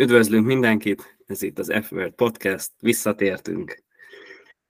Üdvözlünk 0.00 0.46
mindenkit, 0.46 1.18
ez 1.26 1.42
itt 1.42 1.58
az 1.58 1.72
f 1.82 1.92
Podcast, 2.16 2.70
visszatértünk. 2.78 3.82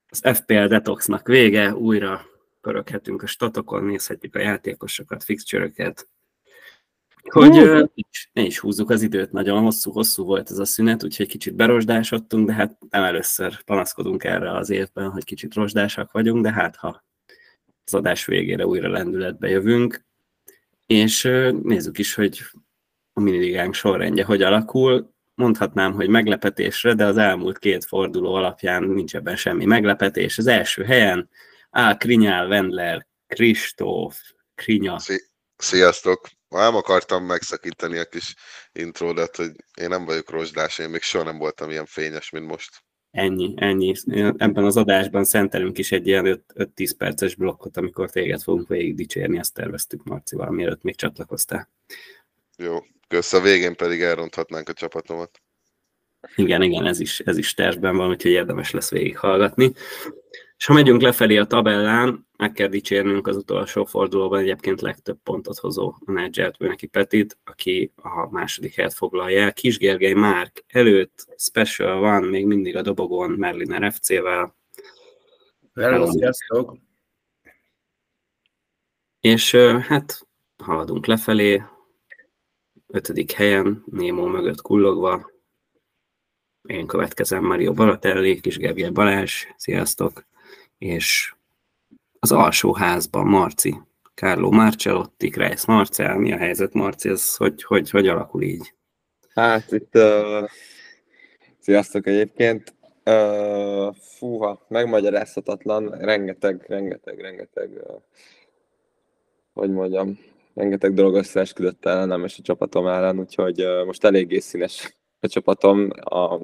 Az 0.09 0.23
FPL 0.35 0.67
Detoxnak 0.67 1.27
vége, 1.27 1.75
újra 1.75 2.27
pöröghetünk 2.61 3.23
a 3.23 3.27
statokon, 3.27 3.85
nézhetjük 3.85 4.35
a 4.35 4.39
játékosokat, 4.39 5.25
fixture-öket. 5.25 6.09
Hogy 7.23 7.59
uh. 7.59 7.89
ne 8.33 8.43
is 8.43 8.59
húzzuk 8.59 8.91
az 8.91 9.03
időt, 9.03 9.33
nagyon 9.33 9.63
hosszú-hosszú 9.63 10.25
volt 10.25 10.51
ez 10.51 10.59
a 10.59 10.65
szünet, 10.65 11.05
úgyhogy 11.05 11.29
kicsit 11.29 11.55
berosdásodtunk, 11.55 12.47
de 12.47 12.53
hát 12.53 12.77
nem 12.91 13.03
először 13.03 13.63
panaszkodunk 13.63 14.25
erre 14.25 14.57
az 14.57 14.71
évben, 14.71 15.11
hogy 15.11 15.25
kicsit 15.25 15.55
rozsdásak 15.55 16.13
vagyunk, 16.13 16.43
de 16.43 16.53
hát 16.53 16.77
ha 16.77 17.05
az 17.85 17.95
adás 17.95 18.25
végére 18.25 18.67
újra 18.67 18.89
lendületbe 18.89 19.49
jövünk, 19.49 20.05
és 20.87 21.23
nézzük 21.63 21.99
is, 21.99 22.15
hogy 22.15 22.41
a 23.13 23.21
miniligánk 23.21 23.75
sorrendje 23.75 24.25
hogy 24.25 24.43
alakul. 24.43 25.19
Mondhatnám, 25.41 25.93
hogy 25.93 26.09
meglepetésre, 26.09 26.95
de 26.95 27.05
az 27.05 27.17
elmúlt 27.17 27.59
két 27.59 27.85
forduló 27.85 28.35
alapján 28.35 28.83
nincs 28.83 29.15
ebben 29.15 29.37
semmi 29.37 29.65
meglepetés. 29.65 30.39
Az 30.39 30.47
első 30.47 30.85
helyen 30.85 31.29
áll 31.71 31.97
Krinyál, 31.97 32.49
Wendler, 32.49 33.07
Kristóf, 33.27 34.19
Krinya. 34.55 34.99
Sziasztok! 35.57 36.29
Nem 36.49 36.75
akartam 36.75 37.25
megszakítani 37.25 37.99
a 37.99 38.05
kis 38.05 38.35
intródat, 38.73 39.37
hogy 39.37 39.51
én 39.81 39.89
nem 39.89 40.05
vagyok 40.05 40.31
rozsdás, 40.31 40.79
én 40.79 40.89
még 40.89 41.03
soha 41.03 41.25
nem 41.25 41.39
voltam 41.39 41.71
ilyen 41.71 41.87
fényes, 41.87 42.31
mint 42.31 42.47
most. 42.47 42.71
Ennyi, 43.11 43.55
ennyi. 43.57 43.95
Ebben 44.37 44.65
az 44.65 44.77
adásban 44.77 45.25
szentelünk 45.25 45.79
is 45.79 45.93
egy 45.93 46.07
ilyen 46.07 46.45
5-10 46.55 46.93
perces 46.99 47.35
blokkot, 47.35 47.77
amikor 47.77 48.11
téged 48.11 48.43
fogunk 48.43 48.69
végig 48.69 48.95
dicsérni, 48.95 49.39
ezt 49.39 49.55
terveztük 49.55 50.05
Marcival, 50.05 50.51
mielőtt 50.51 50.83
még 50.83 50.97
csatlakoztál. 50.97 51.69
Jó, 52.57 52.79
kösz. 53.11 53.33
A 53.33 53.41
végén 53.41 53.77
pedig 53.77 54.03
elronthatnánk 54.03 54.69
a 54.69 54.73
csapatomat. 54.73 55.41
Igen, 56.37 56.63
igen, 56.63 56.87
ez 56.87 57.01
is, 57.01 57.21
ez 57.21 57.39
is 57.39 57.55
tervben 57.55 57.97
van, 57.97 58.09
úgyhogy 58.09 58.31
érdemes 58.31 58.71
lesz 58.71 58.91
végighallgatni. 58.91 59.73
És 60.57 60.67
ha 60.67 60.73
megyünk 60.73 61.03
lefelé 61.03 61.37
a 61.37 61.45
tabellán, 61.45 62.27
meg 62.37 62.53
kell 62.53 62.67
dicsérnünk 62.67 63.27
az 63.27 63.37
utolsó 63.37 63.85
fordulóban 63.85 64.41
egyébként 64.41 64.81
legtöbb 64.81 65.19
pontot 65.23 65.59
hozó 65.59 65.95
menedzsert, 66.05 66.59
neki 66.59 66.87
Petit, 66.87 67.39
aki 67.45 67.93
a 67.97 68.31
második 68.31 68.75
helyet 68.75 68.95
foglalja 68.95 69.43
el. 69.43 69.53
Kis 69.53 69.79
Gergely 69.79 70.13
Márk 70.13 70.65
előtt, 70.67 71.27
Special 71.37 72.01
van, 72.01 72.23
még 72.23 72.47
mindig 72.47 72.77
a 72.77 72.83
dobogon 72.83 73.31
Merliner 73.31 73.93
FC-vel. 73.93 74.57
Hello, 75.75 76.11
sziasztok! 76.11 76.77
És 79.21 79.55
hát 79.81 80.27
haladunk 80.57 81.07
lefelé, 81.07 81.63
ötödik 82.91 83.33
helyen, 83.33 83.85
Némó 83.91 84.27
mögött 84.27 84.61
kullogva. 84.61 85.31
Én 86.63 86.87
következem 86.87 87.45
Mario 87.45 87.73
Balatelli, 87.73 88.41
Kis 88.41 88.57
Gergely 88.57 88.91
Balázs, 88.91 89.45
sziasztok! 89.57 90.27
És 90.79 91.35
az 92.19 92.33
alsó 92.33 92.75
házban 92.75 93.27
Marci, 93.27 93.81
Carlo 94.15 94.51
Marcellotti, 94.51 95.29
Kreis 95.29 95.67
Marcel, 95.67 96.19
mi 96.19 96.33
a 96.33 96.37
helyzet 96.37 96.73
Marci, 96.73 97.09
ez 97.09 97.37
hogy, 97.37 97.63
hogy, 97.63 97.91
hogy 97.91 98.09
alakul 98.09 98.43
így? 98.43 98.75
Hát 99.35 99.73
itt, 99.73 99.95
uh, 99.95 100.49
sziasztok 101.59 102.07
egyébként, 102.07 102.75
uh, 103.05 103.95
fúha, 103.95 104.65
megmagyarázhatatlan, 104.69 105.89
rengeteg, 105.91 106.65
rengeteg, 106.69 107.21
rengeteg, 107.21 107.71
uh, 107.71 108.03
hogy 109.53 109.71
mondjam, 109.71 110.19
rengeteg 110.61 110.95
dolog 110.95 111.15
összeesküdött 111.15 111.87
ellenem 111.87 112.25
és 112.25 112.39
a 112.39 112.43
csapatom 112.43 112.87
ellen, 112.87 113.19
úgyhogy 113.19 113.65
most 113.87 114.05
eléggé 114.05 114.39
színes 114.39 114.97
a 115.21 115.29
csapatom, 115.29 115.91
a 116.05 116.39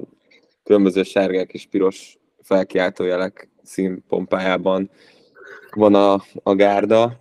különböző 0.62 1.02
sárgák 1.02 1.52
és 1.52 1.66
piros 1.66 2.18
felkiáltójelek 2.42 3.48
színpompájában 3.62 4.90
van 5.70 5.94
a, 5.94 6.22
a 6.42 6.54
gárda. 6.54 7.20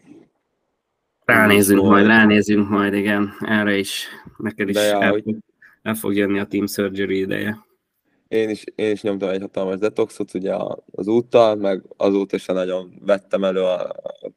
Ránézünk 1.26 1.80
Most 1.80 1.92
majd, 1.92 2.06
ránézünk 2.06 2.70
majd, 2.70 2.94
igen, 2.94 3.34
erre 3.40 3.78
is. 3.78 4.08
Neked 4.38 4.70
is 4.70 4.76
ja, 4.76 5.02
el, 5.02 5.12
hogy... 5.12 5.36
el 5.82 5.94
fog 5.94 6.16
jönni 6.16 6.40
a 6.40 6.46
Team 6.46 6.68
Surgery 6.68 7.20
ideje. 7.20 7.66
Én 8.28 8.50
is, 8.50 8.64
én 8.76 8.92
is 8.92 9.02
nyomtam 9.02 9.30
egy 9.30 9.42
hatalmas 9.42 9.78
detoxot 9.78 10.34
ugye 10.34 10.56
az 10.92 11.08
úttal, 11.08 11.56
meg 11.56 11.84
azóta 11.98 12.36
is 12.36 12.46
nagyon 12.46 13.02
vettem 13.06 13.44
elő 13.44 13.62
a, 13.62 13.92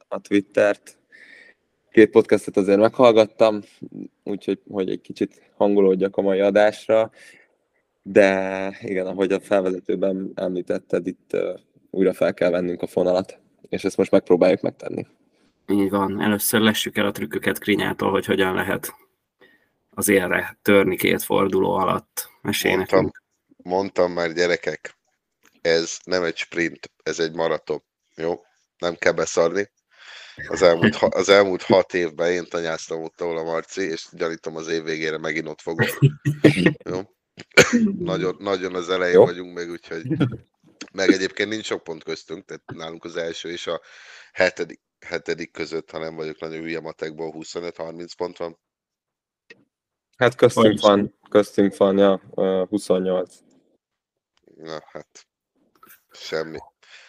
a 0.09 0.21
Twittert. 0.21 0.98
Két 1.99 2.11
podcastet 2.11 2.57
azért 2.57 2.79
meghallgattam, 2.79 3.61
úgyhogy 4.25 4.61
hogy 4.71 4.91
egy 4.91 5.01
kicsit 5.01 5.51
hangolódjak 5.57 6.17
a 6.17 6.23
mai 6.23 6.41
adásra, 6.41 7.11
de 8.03 8.79
igen, 8.83 9.07
ahogy 9.07 9.33
a 9.33 9.41
felvezetőben 9.41 10.33
említetted, 10.35 11.07
itt 11.07 11.37
újra 11.91 12.13
fel 12.13 12.35
kell 12.35 12.51
vennünk 12.51 12.83
a 12.83 12.87
fonalat 12.87 13.41
és 13.69 13.85
ezt 13.85 13.97
most 13.97 14.11
megpróbáljuk 14.11 14.61
megtenni. 14.61 15.07
Így 15.69 15.91
van. 15.91 16.21
Először 16.21 16.61
lessük 16.61 16.97
el 16.97 17.07
a 17.07 17.11
trükköket 17.11 17.59
Krinyától, 17.59 18.11
hogy 18.11 18.27
hogyan 18.27 18.55
lehet 18.55 18.95
az 19.91 20.09
élre 20.09 20.59
törni 20.63 20.97
két 20.97 21.23
forduló 21.23 21.73
alatt. 21.73 22.29
Mesélj 22.43 22.75
mondtam, 22.75 22.99
nekünk. 22.99 23.23
mondtam 23.57 24.13
már 24.13 24.33
gyerekek, 24.33 24.97
ez 25.61 25.99
nem 26.05 26.23
egy 26.23 26.37
sprint, 26.37 26.91
ez 27.03 27.19
egy 27.19 27.35
maraton. 27.35 27.83
Jó? 28.17 28.41
Nem 28.79 28.95
kell 28.95 29.13
beszarni. 29.13 29.71
Az 30.47 30.63
elmúlt, 30.63 30.95
az 30.95 31.29
elmúlt 31.29 31.63
hat 31.63 31.95
évben 31.95 32.31
én 32.31 32.45
tanyáztam 32.45 33.03
ott, 33.03 33.21
ahol 33.21 33.39
a 33.39 33.43
Marci, 33.43 33.83
és 33.83 34.09
gyanítom 34.13 34.57
az 34.57 34.69
év 34.69 34.83
végére 34.83 35.19
megint 35.19 35.49
ott 35.49 35.61
fogok. 35.61 35.99
Jó? 36.91 37.01
nagyon, 37.99 38.37
nagyon 38.39 38.75
az 38.75 38.89
elején 38.89 39.15
Jó. 39.15 39.25
vagyunk 39.25 39.55
még, 39.57 39.71
úgyhogy 39.71 40.07
meg 40.93 41.11
egyébként 41.11 41.49
nincs 41.49 41.65
sok 41.65 41.83
pont 41.83 42.05
köztünk, 42.05 42.45
tehát 42.45 42.63
nálunk 42.67 43.05
az 43.05 43.17
első 43.17 43.51
és 43.51 43.67
a 43.67 43.81
hetedik, 44.33 44.81
hetedik 45.07 45.51
között, 45.53 45.91
ha 45.91 45.99
nem 45.99 46.15
vagyok 46.15 46.41
nagyon 46.41 46.61
hülye 46.61 46.81
matekból, 46.81 47.35
25-30 47.39 48.11
pont 48.17 48.37
van. 48.37 48.59
Hát 50.17 50.35
köztünk 50.35 50.81
van, 50.81 51.19
köztünk 51.31 51.77
van, 51.77 51.99
ja, 51.99 52.67
28. 52.67 53.35
Na 54.57 54.81
hát, 54.93 55.27
semmi. 56.11 56.59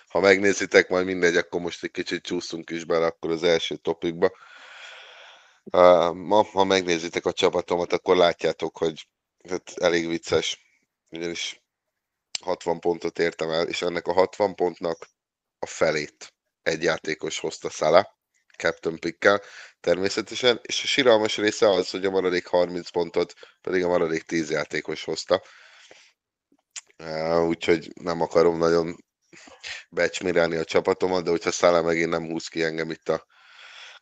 Ha 0.09 0.19
megnézitek, 0.19 0.89
majd 0.89 1.05
mindegy, 1.05 1.35
akkor 1.35 1.61
most 1.61 1.83
egy 1.83 1.91
kicsit 1.91 2.23
csúszunk 2.23 2.69
is 2.69 2.85
bele 2.85 3.05
akkor 3.05 3.31
az 3.31 3.43
első 3.43 3.75
topikba. 3.75 4.31
Ma, 6.13 6.43
ha 6.43 6.63
megnézitek 6.63 7.25
a 7.25 7.33
csapatomat, 7.33 7.93
akkor 7.93 8.15
látjátok, 8.17 8.77
hogy 8.77 9.07
hát 9.49 9.73
elég 9.75 10.07
vicces, 10.07 10.65
ugyanis 11.09 11.61
60 12.41 12.79
pontot 12.79 13.19
értem 13.19 13.49
el, 13.49 13.67
és 13.67 13.81
ennek 13.81 14.07
a 14.07 14.13
60 14.13 14.55
pontnak 14.55 15.09
a 15.59 15.65
felét 15.65 16.33
egy 16.61 16.83
játékos 16.83 17.39
hozta 17.39 17.69
Szala, 17.69 18.17
Captain 18.57 18.99
Pickkel 18.99 19.41
természetesen, 19.79 20.59
és 20.61 20.83
a 20.83 20.87
síralmas 20.87 21.37
része 21.37 21.69
az, 21.69 21.89
hogy 21.89 22.05
a 22.05 22.09
maradék 22.09 22.47
30 22.47 22.89
pontot 22.89 23.33
pedig 23.61 23.83
a 23.83 23.87
maradék 23.87 24.23
10 24.23 24.49
játékos 24.49 25.03
hozta. 25.03 25.43
Úgyhogy 27.47 27.91
nem 28.01 28.21
akarom 28.21 28.57
nagyon 28.57 29.07
becsmirálni 29.89 30.55
a 30.55 30.63
csapatomat, 30.63 31.23
de 31.23 31.29
hogyha 31.29 31.51
Szala 31.51 31.81
megint 31.81 32.09
nem 32.09 32.25
húz 32.25 32.47
ki 32.47 32.63
engem 32.63 32.91
itt 32.91 33.09
a 33.09 33.25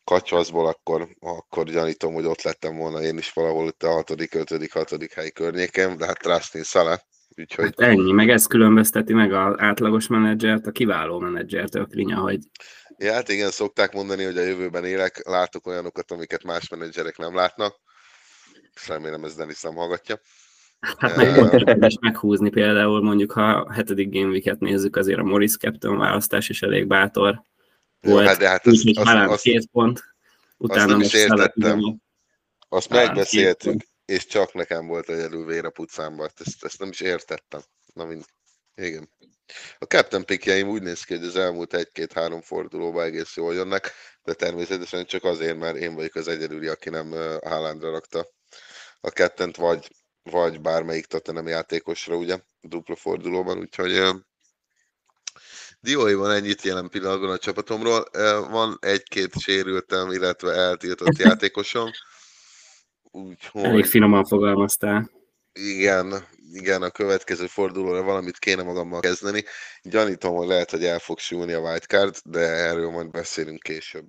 kacsvaszból, 0.04 0.68
akkor, 0.68 1.10
akkor 1.20 1.66
gyanítom, 1.66 2.14
hogy 2.14 2.26
ott 2.26 2.42
lettem 2.42 2.78
volna 2.78 3.02
én 3.02 3.18
is 3.18 3.32
valahol 3.32 3.68
itt 3.68 3.84
a 3.84 3.92
6., 3.92 4.10
5., 4.36 4.72
6. 4.72 5.14
hely 5.14 5.30
környéken, 5.30 5.98
de 5.98 6.06
hát 6.06 6.20
Trustin 6.20 6.64
Szala 6.64 7.02
Úgyhogy... 7.40 7.66
Hát 7.66 7.80
ennyi, 7.80 8.12
meg 8.12 8.30
ez 8.30 8.46
különbözteti 8.46 9.14
meg 9.14 9.34
az 9.34 9.54
átlagos 9.58 10.08
menedzsert 10.08 10.68
a 10.68 10.72
kiváló 10.72 11.20
menedzsertől, 11.20 11.86
Krinya, 11.86 12.20
hogy... 12.20 12.40
Ja, 12.98 13.14
hát 13.14 13.30
igen, 13.30 13.52
szokták 13.52 13.94
mondani, 13.94 14.24
hogy 14.24 14.38
a 14.38 14.44
jövőben 14.44 14.86
élek, 14.86 15.28
látok 15.28 15.68
olyanokat, 15.68 16.12
amiket 16.12 16.44
más 16.44 16.70
menedzserek 16.70 17.18
nem 17.18 17.36
látnak, 17.36 17.76
és 18.74 18.88
remélem 18.88 19.24
ez 19.24 19.36
Denis 19.36 19.62
nem 19.62 19.76
hallgatja. 19.76 20.20
Hát 20.80 21.16
meg 21.16 21.38
uh, 21.38 21.94
meghúzni 22.00 22.50
például, 22.50 23.02
mondjuk 23.02 23.32
ha 23.32 23.42
a 23.42 23.74
hetedik 23.74 24.14
Game 24.14 24.30
Week-et 24.30 24.60
nézzük, 24.60 24.96
azért 24.96 25.20
a 25.20 25.24
Morris 25.24 25.58
Captain 25.58 25.98
választás 25.98 26.50
is 26.50 26.62
elég 26.62 26.88
bátor 26.88 27.42
volt. 28.02 28.28
Hát, 28.28 28.38
de 28.38 28.48
hát 28.48 28.68
az, 28.68 28.84
az, 28.96 29.08
az, 29.08 29.32
az, 29.32 29.42
két 29.42 29.68
pont. 29.72 30.04
Utána 30.58 30.82
azt 30.82 30.90
nem 30.90 31.00
is 31.00 31.14
értettem. 31.14 32.00
Azt 32.70 32.90
megbeszéltünk 32.90 33.84
és 34.08 34.26
csak 34.26 34.54
nekem 34.54 34.88
volt 34.88 35.10
egyedül 35.10 35.46
vér 35.46 35.66
a 35.66 35.70
pucámba. 35.70 36.30
Ezt, 36.36 36.64
ezt 36.64 36.80
nem 36.80 36.90
is 36.90 37.02
értettem. 37.02 37.62
Na 37.94 38.06
mind. 38.06 38.26
Igen. 38.76 39.10
A 39.78 39.86
Captain 39.86 40.26
pickjeim 40.26 40.70
úgy 40.70 40.82
néz 40.82 41.04
ki, 41.04 41.16
hogy 41.16 41.26
az 41.26 41.36
elmúlt 41.36 41.74
egy-két-három 41.74 42.42
fordulóban 42.42 43.06
egész 43.06 43.36
jól 43.36 43.54
jönnek, 43.54 43.92
de 44.24 44.34
természetesen 44.34 45.06
csak 45.06 45.24
azért, 45.24 45.58
mert 45.58 45.78
én 45.78 45.96
vagyok 45.96 46.16
az 46.16 46.28
egyedüli, 46.28 46.68
aki 46.68 46.90
nem 46.90 47.12
Haalandra 47.44 47.92
rakta 47.92 48.28
a 49.00 49.10
kettent, 49.10 49.56
vagy, 49.56 49.88
vagy 50.32 50.62
bármelyik 50.62 51.06
Tottenham 51.06 51.48
játékosra, 51.48 52.16
ugye, 52.16 52.40
dupla 52.62 52.96
fordulóban, 52.96 53.58
úgyhogy 53.58 54.02
Dióiban 55.80 56.32
ennyit 56.32 56.62
jelen 56.62 56.90
pillanatban 56.90 57.30
a 57.30 57.38
csapatomról. 57.38 58.06
Van 58.50 58.78
egy-két 58.80 59.40
sérültem, 59.40 60.12
illetve 60.12 60.52
eltiltott 60.52 61.18
játékosom, 61.18 61.90
Úgyhogy... 63.12 63.64
Elég 63.64 63.86
finoman 63.86 64.26
fogalmaztál. 64.26 65.12
igen, 65.54 66.14
igen, 66.54 66.82
a 66.82 66.90
következő 66.90 67.46
fordulóra 67.46 68.04
valamit 68.04 68.38
kéne 68.38 68.64
magammal 68.64 69.00
kezdeni. 69.00 69.44
Gyanítom, 69.82 70.36
hogy 70.36 70.48
lehet, 70.48 70.72
hogy 70.72 70.84
el 70.84 71.00
fog 71.00 71.20
sülni 71.20 71.54
a 71.54 71.60
wildcard, 71.60 72.16
de 72.26 72.40
erről 72.40 72.90
majd 72.90 73.10
beszélünk 73.10 73.62
később. 73.62 74.06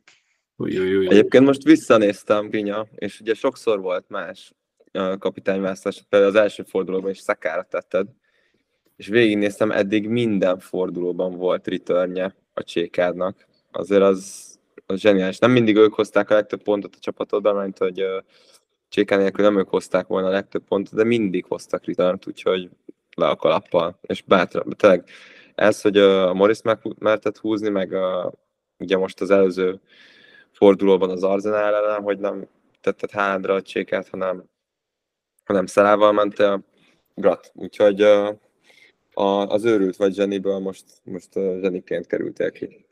Új, 0.56 0.78
új, 0.78 0.96
új. 0.96 1.08
Egyébként 1.08 1.44
most 1.44 1.62
visszanéztem, 1.62 2.48
Ginya, 2.48 2.86
és 2.94 3.20
ugye 3.20 3.34
sokszor 3.34 3.80
volt 3.80 4.08
más 4.08 4.52
kapitányválasztás, 5.18 6.04
például 6.08 6.30
az 6.30 6.40
első 6.40 6.62
fordulóban 6.62 7.10
is 7.10 7.18
szakára 7.18 7.62
tetted, 7.62 8.06
és 8.96 9.06
végignéztem, 9.06 9.70
eddig 9.70 10.08
minden 10.08 10.58
fordulóban 10.58 11.36
volt 11.36 11.66
returnje 11.66 12.34
a 12.54 12.62
csékádnak. 12.62 13.46
Azért 13.72 14.02
az, 14.02 14.46
az 14.86 15.00
zseniális. 15.00 15.38
Nem 15.38 15.50
mindig 15.50 15.76
ők 15.76 15.94
hozták 15.94 16.30
a 16.30 16.34
legtöbb 16.34 16.62
pontot 16.62 16.94
a 16.94 17.00
csapatodban, 17.00 17.54
mert 17.54 17.78
hogy 17.78 18.04
Csékán 18.88 19.18
nélkül 19.18 19.44
nem 19.44 19.58
ők 19.58 19.68
hozták 19.68 20.06
volna 20.06 20.26
a 20.26 20.30
legtöbb 20.30 20.64
pontot, 20.64 20.94
de 20.94 21.04
mindig 21.04 21.44
hoztak 21.44 21.84
return 21.84 22.18
úgyhogy 22.26 22.70
le 23.16 23.28
a 23.28 23.36
kalappal, 23.36 23.98
és 24.00 24.22
bátran, 24.22 24.74
tényleg 24.76 25.04
ez, 25.54 25.80
hogy 25.80 25.98
a 25.98 26.34
Morris 26.34 26.62
meg 26.62 26.78
mertett 26.98 27.38
húzni, 27.38 27.68
meg 27.68 27.92
a, 27.92 28.32
ugye 28.78 28.96
most 28.96 29.20
az 29.20 29.30
előző 29.30 29.80
fordulóban 30.52 31.10
az 31.10 31.22
Arzenál 31.22 31.74
ellen, 31.74 32.02
hogy 32.02 32.18
nem 32.18 32.48
tetted 32.80 33.10
hádra 33.10 33.54
a 33.54 33.62
csékát, 33.62 34.08
hanem, 34.08 34.44
hanem 35.48 35.66
Szelával 35.66 36.12
mentél, 36.12 36.64
grat. 37.14 37.50
Úgyhogy 37.54 38.02
a, 38.02 39.46
az 39.46 39.64
őrült 39.64 39.96
vagy 39.96 40.14
zseniből 40.14 40.58
most, 40.58 40.84
most 41.02 41.32
zseniként 41.32 42.06
kerültél 42.06 42.52
ki. 42.52 42.86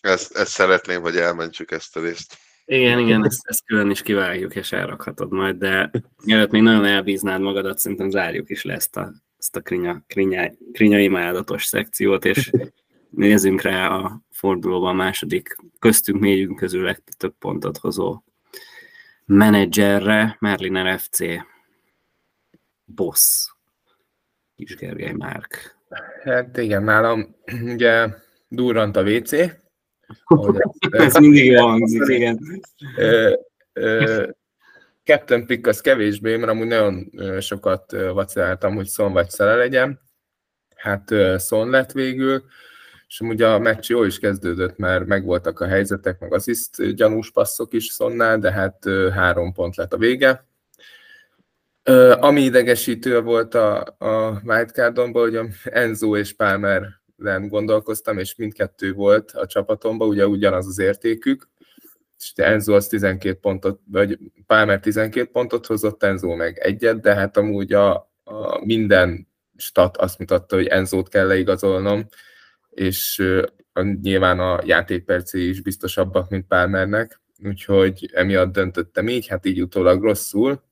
Ezt, 0.00 0.36
ezt 0.36 0.50
szeretném, 0.50 1.02
hogy 1.02 1.16
elmentsük 1.16 1.70
ezt 1.70 1.96
a 1.96 2.00
részt. 2.00 2.36
Igen, 2.64 2.98
igen, 2.98 3.24
ezt, 3.24 3.40
ezt 3.42 3.64
külön 3.64 3.90
is 3.90 4.02
kivágjuk, 4.02 4.56
és 4.56 4.72
elrakhatod 4.72 5.32
majd, 5.32 5.56
de 5.56 5.90
mielőtt 6.24 6.50
még 6.50 6.62
nagyon 6.62 6.84
elbíznád 6.84 7.40
magadat, 7.40 7.78
szerintem 7.78 8.10
zárjuk 8.10 8.50
is 8.50 8.62
le 8.62 8.74
ezt 8.74 8.96
a, 8.96 9.12
ezt 9.38 9.56
a 9.56 9.60
krinya, 9.60 10.04
krinya, 10.06 10.50
krinya 10.72 10.98
imádatos 10.98 11.64
szekciót, 11.64 12.24
és 12.24 12.50
nézzünk 13.10 13.60
rá 13.60 13.88
a 13.88 14.20
fordulóban 14.30 14.90
a 14.90 15.02
második, 15.02 15.56
köztünk 15.78 16.20
négyünk 16.20 16.56
közül 16.56 16.82
legtöbb 16.82 17.34
pontot 17.38 17.78
hozó 17.78 18.22
menedzserre, 19.30 20.36
Merliner 20.40 20.98
FC 20.98 21.18
boss, 22.84 23.54
Kis 24.56 24.76
Gergely 24.76 25.12
Márk. 25.12 25.78
Hát 26.22 26.56
igen, 26.56 26.82
nálam 26.82 27.36
ugye 27.62 28.08
durrant 28.48 28.96
a 28.96 29.02
WC, 29.02 29.32
ez 30.90 31.14
mindig 31.14 31.52
elhangzik, 31.52 32.02
igen. 32.06 32.60
Captain 35.04 35.46
Pick 35.46 35.66
az 35.66 35.80
kevésbé, 35.80 36.36
mert 36.36 36.50
amúgy 36.50 36.66
nagyon 36.66 37.10
sokat 37.40 37.92
vaciláltam, 37.92 38.74
hogy 38.74 38.88
Son 38.88 39.12
vagy 39.12 39.30
Szele 39.30 39.54
legyen. 39.54 40.00
Hát 40.76 41.14
Son 41.38 41.70
lett 41.70 41.92
végül, 41.92 42.44
és 43.10 43.20
amúgy 43.20 43.42
a 43.42 43.58
meccs 43.58 43.88
jól 43.88 44.06
is 44.06 44.18
kezdődött, 44.18 44.76
mert 44.76 45.06
megvoltak 45.06 45.60
a 45.60 45.66
helyzetek, 45.66 46.20
meg 46.20 46.32
az 46.32 46.48
iszt 46.48 46.94
gyanús 46.94 47.30
passzok 47.30 47.72
is 47.72 47.84
Sonnál, 47.84 48.38
de 48.38 48.52
hát 48.52 48.84
három 49.12 49.52
pont 49.52 49.76
lett 49.76 49.92
a 49.92 49.96
vége. 49.96 50.46
Ami 52.20 52.40
idegesítő 52.40 53.20
volt 53.20 53.54
a, 53.54 53.96
a 53.98 54.40
wildcardonban, 54.44 55.22
hogy 55.22 55.48
Enzo 55.64 56.16
és 56.16 56.32
Palmer 56.32 56.88
len 57.16 57.48
gondolkoztam, 57.48 58.18
és 58.18 58.34
mindkettő 58.34 58.92
volt 58.92 59.30
a 59.30 59.46
csapatomban, 59.46 60.08
ugye 60.08 60.26
ugyanaz 60.26 60.66
az 60.66 60.78
értékük, 60.78 61.48
és 62.18 62.32
Enzo 62.34 62.74
az 62.74 62.86
12 62.86 63.38
pontot, 63.38 63.80
vagy 63.90 64.18
Palmer 64.46 64.80
12 64.80 65.30
pontot 65.30 65.66
hozott, 65.66 66.02
Enzo 66.02 66.34
meg 66.34 66.58
egyet, 66.58 67.00
de 67.00 67.14
hát 67.14 67.36
amúgy 67.36 67.72
a, 67.72 67.94
a 68.24 68.64
minden 68.64 69.28
stat 69.56 69.96
azt 69.96 70.18
mutatta, 70.18 70.56
hogy 70.56 70.66
Enzót 70.66 71.08
kell 71.08 71.26
leigazolnom, 71.26 72.08
és 72.70 73.22
nyilván 74.00 74.40
a 74.40 74.60
játékpercé 74.64 75.48
is 75.48 75.60
biztosabbak, 75.60 76.30
mint 76.30 76.46
Palmernek, 76.46 77.20
úgyhogy 77.44 78.10
emiatt 78.12 78.52
döntöttem 78.52 79.08
így, 79.08 79.26
hát 79.26 79.46
így 79.46 79.62
utólag 79.62 80.02
rosszul, 80.02 80.62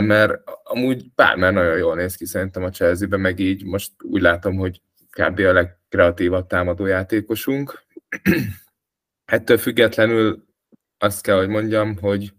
mert 0.00 0.42
amúgy 0.62 1.04
Palmer 1.14 1.52
nagyon 1.52 1.76
jól 1.76 1.94
néz 1.94 2.16
ki 2.16 2.26
szerintem 2.26 2.64
a 2.64 2.70
Chelsea-ben, 2.70 3.20
meg 3.20 3.38
így 3.38 3.64
most 3.64 3.92
úgy 4.02 4.20
látom, 4.20 4.56
hogy 4.56 4.80
kb. 5.10 5.38
a 5.38 5.52
legkreatívabb 5.52 6.46
támadójátékosunk. 6.46 7.84
Ettől 9.24 9.58
függetlenül 9.58 10.44
azt 10.98 11.22
kell, 11.22 11.36
hogy 11.36 11.48
mondjam, 11.48 11.98
hogy 12.00 12.32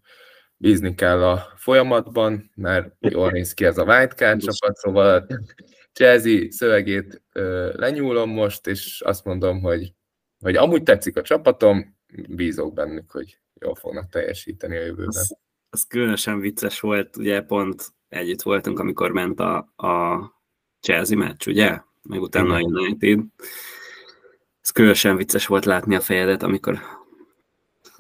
bízni 0.58 0.96
kell 0.96 1.24
a 1.24 1.54
folyamatban, 1.56 2.52
mert 2.56 2.96
jól 3.00 3.32
néz 3.32 3.54
ki 3.54 3.66
ez 3.66 3.78
a 3.78 3.84
wildcard 3.84 4.42
csapat, 4.42 4.76
szóval 4.76 5.28
Chelsea 5.98 6.52
szövegét 6.52 7.24
ö, 7.34 7.72
lenyúlom 7.76 8.30
most, 8.30 8.68
és 8.68 9.02
azt 9.02 9.26
mondom, 9.26 9.62
hogy, 9.62 9.94
hogy 10.40 10.56
amúgy 10.56 10.84
tetszik 10.84 11.18
a 11.18 11.22
csapatom, 11.22 11.98
bízok 12.30 12.74
bennük, 12.74 13.12
hogy 13.12 13.40
jól 13.60 13.76
fognak 13.76 14.10
teljesíteni 14.10 14.78
a 14.78 14.82
jövőben. 14.82 15.08
Az, 15.08 15.38
az 15.70 15.84
különösen 15.84 16.40
vicces 16.40 16.80
volt, 16.80 17.18
ugye 17.18 17.42
pont 17.42 17.94
együtt 18.08 18.42
voltunk, 18.42 18.80
amikor 18.80 19.12
ment 19.12 19.40
a, 19.40 19.58
a 19.76 20.22
Chelsea 20.80 21.18
meccs, 21.18 21.48
ugye? 21.48 21.80
meg 22.04 22.22
utána 22.22 22.56
a 22.56 22.62
United. 22.62 23.20
Ez 24.62 24.70
különösen 24.70 25.16
vicces 25.16 25.46
volt 25.46 25.66
látni 25.66 25.96
a 25.96 26.02
fejedet, 26.02 26.44
amikor 26.44 26.80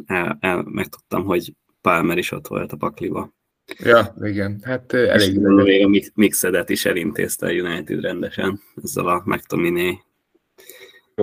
el, 0.06 0.38
el, 0.40 0.64
megtudtam, 0.64 1.26
hogy 1.26 1.54
Palmer 1.82 2.18
is 2.18 2.32
ott 2.32 2.48
volt 2.48 2.72
a 2.72 2.78
pakliba. 2.78 3.36
Ja, 3.80 4.16
igen. 4.22 4.60
Hát 4.64 4.94
elég. 4.94 5.34
És 5.34 5.40
még 5.40 5.86
a 5.86 6.12
mixedet 6.14 6.70
is 6.70 6.86
elintézte 6.86 7.46
a 7.46 7.52
United 7.52 8.02
rendesen, 8.02 8.62
ezzel 8.84 9.08
a 9.08 9.22
McTominay 9.26 10.00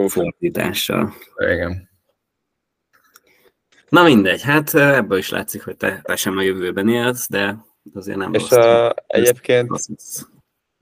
fordítással. 0.07 1.15
Igen. 1.37 1.89
Na 3.89 4.03
mindegy, 4.03 4.43
hát 4.43 4.75
ebből 4.75 5.19
is 5.19 5.31
látszik, 5.31 5.63
hogy 5.63 5.77
te, 5.77 6.01
te 6.03 6.17
sem 6.17 6.37
a 6.37 6.43
jövőben 6.43 6.89
élsz, 6.89 7.29
de 7.29 7.65
azért 7.95 8.19
nem 8.19 8.35
És 8.35 8.51
a, 8.51 8.95
egyébként 9.07 9.71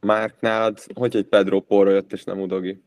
Márk 0.00 0.40
nálad, 0.40 0.78
hogy 0.94 1.16
egy 1.16 1.26
Pedro 1.26 1.60
Porro 1.60 1.90
jött, 1.90 2.12
és 2.12 2.24
nem 2.24 2.40
Udogi? 2.40 2.82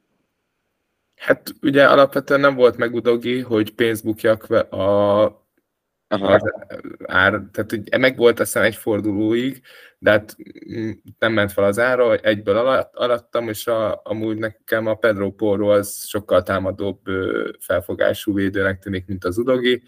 Hát 1.15 1.53
ugye 1.61 1.85
alapvetően 1.85 2.39
nem 2.39 2.55
volt 2.55 2.77
meg 2.77 2.93
Udogi, 2.93 3.39
hogy 3.39 3.73
pénzbukjak 3.73 4.49
a 4.71 5.44
Aha. 6.07 6.39
ár, 7.05 7.31
tehát 7.51 7.69
hogy 7.69 7.99
meg 7.99 8.17
volt 8.17 8.39
azt 8.39 8.57
egy 8.57 8.75
fordulóig, 8.75 9.61
de 9.97 10.11
hát 10.11 10.35
mm, 10.75 10.91
nem 11.19 11.33
ment 11.33 11.51
fel 11.51 11.63
az 11.63 11.79
ára, 11.79 12.15
egyből 12.15 12.57
alatt, 12.57 12.95
alattam, 12.95 13.49
és 13.49 13.67
a, 13.67 14.01
amúgy 14.03 14.37
nekem 14.37 14.87
a 14.87 14.95
Pedro 14.95 15.31
Porro 15.31 15.69
az 15.69 16.05
sokkal 16.07 16.43
támadóbb 16.43 16.99
felfogású 17.59 18.33
védőnek 18.33 18.79
tűnik, 18.79 19.05
mint 19.05 19.25
az 19.25 19.37
Udogi, 19.37 19.83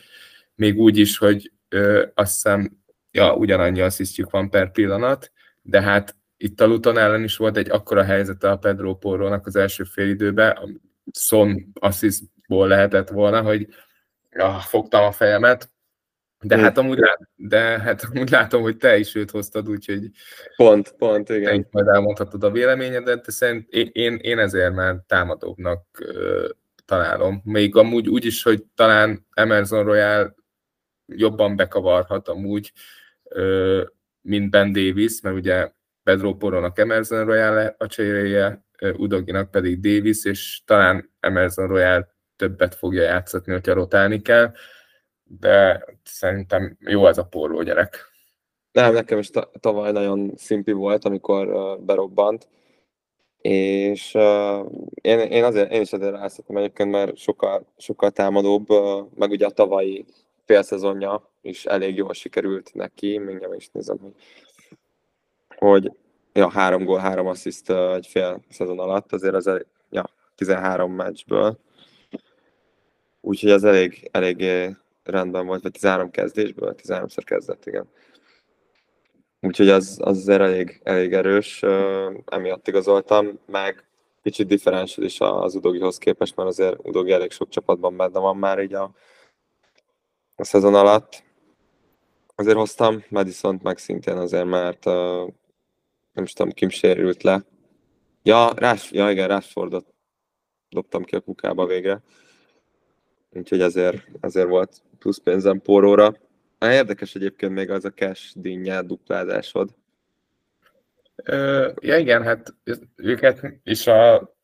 még 0.56 0.80
úgy 0.80 0.98
is, 0.98 1.18
hogy 1.18 1.52
ö, 1.70 2.06
azt 2.14 2.34
hiszem, 2.34 2.78
ja, 3.12 3.36
ugyanannyi 3.36 3.82
asszisztjük 3.82 4.30
van 4.30 4.50
per 4.50 4.72
pillanat, 4.72 5.32
de 5.62 5.82
hát 5.82 6.16
itt 6.38 6.62
a 6.62 6.66
Luton 6.66 6.98
ellen 6.98 7.24
is 7.24 7.38
volt 7.38 7.58
egy 7.58 7.70
akkora 7.70 8.04
helyzete 8.04 8.50
a 8.50 8.58
Pedro 8.58 8.96
Porrónak 8.96 9.46
az 9.46 9.56
első 9.56 9.84
fél 9.84 10.10
időben, 10.10 10.82
Son 11.12 11.72
asszisztból 11.74 12.68
lehetett 12.68 13.10
volna, 13.10 13.42
hogy 13.42 13.68
ja, 14.32 14.60
fogtam 14.60 15.04
a 15.04 15.12
fejemet, 15.12 15.70
de 16.42 16.58
hát, 16.58 16.78
amúgy, 16.78 17.00
de 17.36 17.60
hát 17.60 18.04
amúgy 18.04 18.30
látom, 18.30 18.62
hogy 18.62 18.78
te 18.78 18.98
is 18.98 19.16
őt 19.16 19.32
hoztad, 19.32 19.70
úgyhogy 19.70 20.10
pont, 20.56 20.96
pont, 20.98 21.30
igen. 21.30 21.62
Te 21.62 21.68
majd 21.72 21.88
elmondhatod 21.88 22.44
a 22.44 22.52
véleményedet, 22.52 23.26
de 23.26 23.32
szerint 23.32 23.68
én, 23.70 24.16
én 24.16 24.40
ezért 24.40 24.74
már 24.74 24.96
támadóbbnak 25.08 25.86
uh, 26.00 26.50
találom. 26.86 27.42
Még 27.44 27.76
amúgy 27.76 28.10
úgy 28.10 28.26
is, 28.26 28.44
hogy 28.44 28.64
talán 28.76 29.26
Emerson 29.34 29.84
Royal 29.84 30.36
jobban 31.06 31.56
bekavarhat 31.56 32.28
amúgy, 32.28 32.72
uh, 33.24 33.82
mint 34.22 34.50
Ben 34.50 34.72
Davis, 34.72 35.22
mert 35.22 35.36
ugye 35.36 35.72
Pedro 36.04 36.36
Poronak 36.36 36.80
Emerson 36.80 37.26
Royal 37.26 37.76
a 37.78 37.88
cseréje, 37.88 38.66
Udoginak 38.98 39.52
pedig 39.52 39.80
Davis, 39.80 40.26
és 40.26 40.62
talán 40.66 41.14
Emerson 41.20 41.68
Royal 41.68 42.16
többet 42.36 42.76
fogja 42.76 43.02
játszatni, 43.02 43.52
hogyha 43.52 43.74
rotálni 43.74 44.22
kell, 44.22 44.54
de 45.28 45.86
szerintem 46.04 46.78
jó 46.80 47.08
ez 47.08 47.18
a 47.18 47.26
porró 47.26 47.62
gyerek. 47.62 47.98
Nem, 48.72 48.94
nekem 48.94 49.18
is 49.18 49.30
tavaly 49.60 49.92
nagyon 49.92 50.32
szimpi 50.36 50.72
volt, 50.72 51.06
amikor 51.06 51.48
berobbant, 51.80 52.48
és 53.42 54.14
én, 55.02 55.20
én, 55.20 55.44
azért, 55.44 55.72
én 55.72 55.82
is 55.82 55.94
azért 55.94 56.16
rászottam 56.16 56.58
egyébként, 56.58 56.92
mert 56.92 57.18
sokkal, 57.18 57.66
sokkal 57.78 58.12
támadóbb, 58.12 58.70
uh, 58.70 59.08
meg 59.16 59.30
ugye 59.30 59.46
a 59.46 59.50
tavalyi 59.50 60.06
félszezonja 60.46 61.32
is 61.42 61.66
elég 61.66 61.96
jól 61.96 62.14
sikerült 62.14 62.74
neki, 62.74 63.18
mindjárt 63.18 63.56
is 63.56 63.70
nézem, 63.70 63.98
hogy 63.98 64.14
hogy 65.58 65.92
ja, 66.34 66.50
három 66.50 66.84
gól, 66.84 67.00
három 67.00 67.28
assziszt 67.28 67.70
egy 67.70 68.08
fél 68.08 68.42
szezon 68.50 68.80
alatt, 68.80 69.14
azért 69.14 69.34
az 69.34 69.48
elég, 69.48 69.66
ja, 69.90 70.10
13 70.36 70.92
meccsből. 70.92 71.60
Úgyhogy 73.22 73.50
ez 73.50 73.64
elég, 73.64 74.10
elég 74.12 74.46
rendben 75.10 75.46
volt, 75.46 75.64
vagy 75.64 75.72
13 75.72 76.12
kezdésből, 76.12 76.76
13-szor 76.84 77.24
kezdett, 77.26 77.66
igen. 77.66 77.90
úgyhogy 79.42 79.70
az, 79.70 79.98
az 80.02 80.18
azért 80.18 80.42
elég, 80.42 80.82
elég 80.84 81.14
erős, 81.14 81.64
emiatt 82.26 82.68
igazoltam, 82.68 83.40
meg 83.46 83.88
kicsit 84.22 84.48
differenciál 84.48 85.06
is 85.06 85.20
az 85.20 85.56
Udogihoz 85.56 85.98
képest, 85.98 86.36
mert 86.36 86.50
azért 86.50 86.78
Udogi 86.84 87.12
elég 87.12 87.32
sok 87.32 87.50
csapatban 87.50 87.98
benne 87.98 88.20
van 88.20 88.38
már 88.38 88.60
így 88.60 88.74
a, 88.74 88.92
a 90.36 90.44
szezon 90.44 90.76
alatt. 90.76 91.24
Azért 92.36 92.58
hoztam 92.58 93.04
madison 93.10 93.60
meg 93.64 93.78
szintén 93.78 94.18
azért, 94.18 94.46
mert 94.46 94.86
uh, 94.86 94.94
nem 96.14 96.24
is 96.24 96.34
tudom, 96.34 96.52
Kim 96.52 96.70
sérült 96.70 97.24
le. 97.24 97.46
Ja, 98.24 98.54
Rás, 98.56 98.92
ja 98.92 99.12
igen, 99.12 99.28
Rashfordot 99.28 99.94
dobtam 100.70 101.04
ki 101.04 101.16
a 101.16 101.20
kukába 101.20 101.66
végre. 101.66 102.02
Úgyhogy 103.38 103.62
ezért, 103.62 104.08
ezért 104.22 104.48
volt 104.48 104.82
plusz 105.00 105.20
pénzem 105.20 105.62
poróra. 105.62 106.14
Hát 106.60 106.74
érdekes 106.74 107.16
egyébként 107.16 107.54
még 107.54 107.70
az 107.70 107.86
a 107.86 107.92
cash 107.92 108.32
dinnyá 108.36 108.82
duplázásod. 108.82 109.70
Ö, 111.16 111.72
ja 111.82 111.98
igen, 111.98 112.24
hát 112.24 112.56
őket 112.96 113.42
is 113.64 113.88
a 113.88 114.36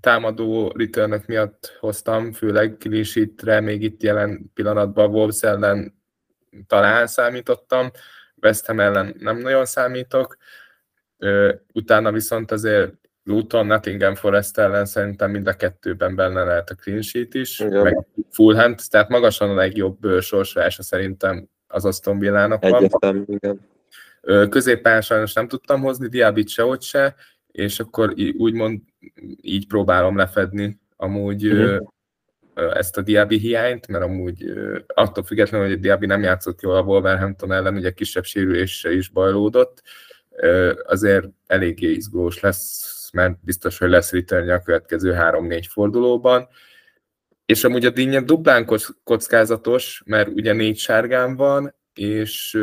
támadó 0.00 0.72
return 0.76 1.22
miatt 1.26 1.76
hoztam, 1.80 2.32
főleg 2.32 2.76
clean 2.78 3.64
még 3.64 3.82
itt 3.82 4.02
jelen 4.02 4.50
pillanatban 4.54 5.10
Wolves 5.10 5.42
ellen 5.42 6.02
talán 6.66 7.06
számítottam, 7.06 7.90
West 8.42 8.66
Ham 8.66 8.80
ellen 8.80 9.14
nem 9.18 9.38
nagyon 9.38 9.64
számítok, 9.64 10.36
Ö, 11.18 11.54
utána 11.72 12.12
viszont 12.12 12.50
azért 12.50 12.94
Luton, 13.26 13.66
Nottingham 13.66 14.14
Forest 14.14 14.58
ellen 14.58 14.86
szerintem 14.86 15.30
mind 15.30 15.46
a 15.46 15.52
kettőben 15.52 16.14
benne 16.14 16.44
lehet 16.44 16.70
a 16.70 16.74
clean 16.74 17.02
sheet 17.02 17.34
is, 17.34 17.60
Igen. 17.60 17.82
meg 17.82 18.06
Fulham, 18.30 18.74
tehát 18.88 19.08
magasan 19.08 19.50
a 19.50 19.54
legjobb 19.54 20.20
sorsolása 20.20 20.82
szerintem 20.82 21.48
az 21.66 21.84
Aston 21.84 22.18
Villának 22.18 22.62
van. 22.62 22.74
Egyetem, 22.74 23.24
igen. 23.26 23.60
Középpályán 24.48 25.00
sajnos 25.00 25.32
nem 25.32 25.48
tudtam 25.48 25.80
hozni, 25.80 26.08
Diabit 26.08 26.48
se 26.48 26.64
ott 26.64 26.82
se, 26.82 27.14
és 27.50 27.80
akkor 27.80 28.14
úgymond 28.36 28.80
így 29.40 29.66
próbálom 29.66 30.16
lefedni 30.16 30.80
amúgy 30.96 31.46
uh-huh. 31.46 31.86
ezt 32.54 32.96
a 32.96 33.02
Diaby 33.02 33.38
hiányt, 33.38 33.88
mert 33.88 34.04
amúgy 34.04 34.52
attól 34.86 35.24
függetlenül, 35.24 35.66
hogy 35.66 35.76
a 35.76 35.80
Diaby 35.80 36.06
nem 36.06 36.22
játszott 36.22 36.60
jól 36.60 36.76
a 36.76 36.82
Wolverhampton 36.82 37.52
ellen, 37.52 37.76
ugye 37.76 37.90
kisebb 37.90 38.24
sérüléssel 38.24 38.92
is 38.92 39.08
bajlódott, 39.08 39.82
azért 40.86 41.26
eléggé 41.46 41.90
izgós 41.90 42.40
lesz, 42.40 42.94
mert 43.12 43.44
biztos, 43.44 43.78
hogy 43.78 43.88
lesz 43.88 44.12
return 44.12 44.50
a 44.50 44.62
következő 44.62 45.12
három-négy 45.12 45.66
fordulóban. 45.66 46.48
És 47.46 47.64
amúgy 47.64 47.86
a 47.86 47.90
dinnye 47.90 48.20
duplán 48.20 48.66
kockázatos, 49.04 50.02
mert 50.06 50.28
ugye 50.28 50.52
négy 50.52 50.76
sárgán 50.76 51.36
van, 51.36 51.74
és 51.94 52.58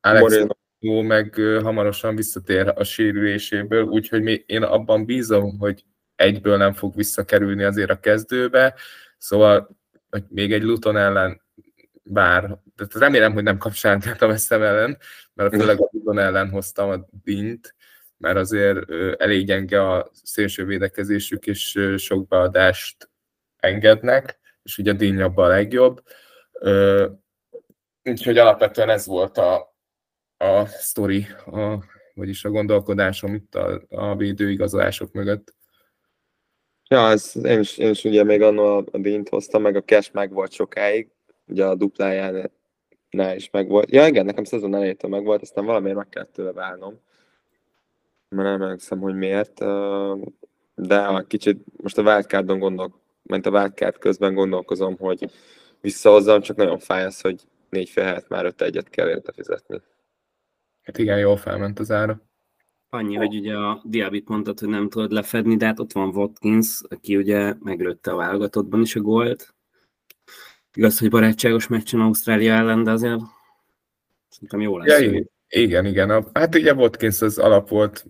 Alex 0.00 0.20
Moreno. 0.20 0.54
Jó, 0.78 1.00
meg 1.00 1.34
hamarosan 1.62 2.16
visszatér 2.16 2.72
a 2.76 2.84
sérüléséből, 2.84 3.82
úgyhogy 3.82 4.42
én 4.46 4.62
abban 4.62 5.04
bízom, 5.04 5.58
hogy 5.58 5.84
egyből 6.16 6.56
nem 6.56 6.72
fog 6.72 6.96
visszakerülni 6.96 7.62
azért 7.62 7.90
a 7.90 8.00
kezdőbe, 8.00 8.74
szóval 9.18 9.78
hogy 10.10 10.24
még 10.28 10.52
egy 10.52 10.62
Luton 10.62 10.96
ellen 10.96 11.40
bár, 12.02 12.40
tehát 12.76 12.94
remélem, 12.94 13.32
hogy 13.32 13.42
nem 13.42 13.58
kap 13.58 13.72
sárgát 13.72 14.22
a 14.22 14.26
veszem 14.26 14.62
ellen, 14.62 14.98
mert 15.34 15.54
főleg 15.54 15.80
a 15.80 15.88
Luton 15.92 16.18
ellen 16.18 16.50
hoztam 16.50 16.90
a 16.90 17.06
dint, 17.22 17.74
mert 18.20 18.36
azért 18.36 18.90
elég 19.20 19.46
gyenge 19.46 19.90
a 19.90 20.10
szélső 20.22 20.64
védekezésük, 20.64 21.46
és 21.46 21.78
sok 21.96 22.28
beadást 22.28 23.10
engednek, 23.56 24.38
és 24.62 24.78
ugye 24.78 24.92
díny 24.92 25.20
abban 25.20 25.44
a 25.44 25.48
legjobb. 25.48 26.02
Úgyhogy 28.04 28.38
alapvetően 28.38 28.88
ez 28.88 29.06
volt 29.06 29.38
a, 29.38 29.74
a 30.36 30.66
sztori, 30.66 31.26
a, 31.46 31.84
vagyis 32.14 32.44
a 32.44 32.50
gondolkodásom 32.50 33.34
itt 33.34 33.54
a, 33.54 33.82
a 33.88 34.16
védőigazolások 34.16 35.12
mögött. 35.12 35.54
Ja, 36.88 37.08
ez, 37.08 37.32
én, 37.42 37.58
is, 37.60 37.78
én 37.78 37.90
is 37.90 38.04
ugye 38.04 38.24
még 38.24 38.42
annól 38.42 38.78
a, 38.78 38.96
a 38.96 38.98
dínt 38.98 39.28
hoztam, 39.28 39.62
meg 39.62 39.76
a 39.76 39.82
cash 39.82 40.12
meg 40.12 40.32
volt 40.32 40.52
sokáig, 40.52 41.10
ugye 41.46 41.64
a 41.64 41.74
dupláján 41.74 42.50
ne 43.10 43.34
is 43.34 43.50
meg 43.50 43.68
volt. 43.68 43.90
Ja 43.90 44.06
igen, 44.06 44.24
nekem 44.24 44.44
szezon 44.44 44.74
elejétől 44.74 45.10
meg 45.10 45.24
volt, 45.24 45.42
aztán 45.42 45.64
valamiért 45.64 45.96
meg 45.96 46.08
kellett 46.08 46.32
tőle 46.32 46.52
válnom. 46.52 47.00
Mert 48.30 48.48
nem 48.48 48.62
emlékszem, 48.62 48.98
hogy 48.98 49.14
miért. 49.14 49.58
De 50.74 50.98
a 50.98 51.22
kicsit 51.26 51.64
most 51.82 51.98
a 51.98 52.02
wildcardon 52.02 52.58
gondolok, 52.58 53.00
mert 53.22 53.46
a 53.46 53.50
wildcard 53.50 53.98
közben 53.98 54.34
gondolkozom, 54.34 54.96
hogy 54.96 55.30
visszahozzam, 55.80 56.40
csak 56.40 56.56
nagyon 56.56 56.78
fáj 56.78 57.04
az, 57.04 57.20
hogy 57.20 57.42
négy 57.68 57.88
fél 57.88 58.04
helyett 58.04 58.28
már 58.28 58.44
öt 58.44 58.62
egyet 58.62 58.88
kell 58.88 59.08
érte 59.08 59.32
fizetni. 59.32 59.80
Hát 60.82 60.98
igen, 60.98 61.18
jól 61.18 61.36
felment 61.36 61.78
az 61.78 61.90
ára. 61.90 62.20
Annyi, 62.88 63.14
hogy 63.14 63.34
ugye 63.34 63.56
a 63.56 63.80
Diabit 63.84 64.28
mondtad, 64.28 64.58
hogy 64.58 64.68
nem 64.68 64.88
tudod 64.88 65.12
lefedni, 65.12 65.56
de 65.56 65.66
hát 65.66 65.78
ott 65.78 65.92
van 65.92 66.16
Watkins, 66.16 66.80
aki 66.88 67.16
ugye 67.16 67.54
meglőtte 67.58 68.10
a 68.10 68.16
válogatottban 68.16 68.80
is 68.80 68.96
a 68.96 69.00
gólt. 69.00 69.54
Igaz, 70.74 70.98
hogy 70.98 71.10
barátságos 71.10 71.66
meccsen 71.66 72.00
Ausztrália 72.00 72.52
ellen, 72.52 72.82
de 72.82 72.90
azért 72.90 73.20
szerintem 74.28 74.60
jó 74.60 74.78
lesz. 74.78 75.00
Ja, 75.00 75.22
igen, 75.52 75.84
igen, 75.84 76.08
igen. 76.10 76.30
Hát 76.32 76.54
ugye 76.54 76.74
Watkins 76.74 77.22
az 77.22 77.38
alap 77.38 77.68
volt, 77.68 78.04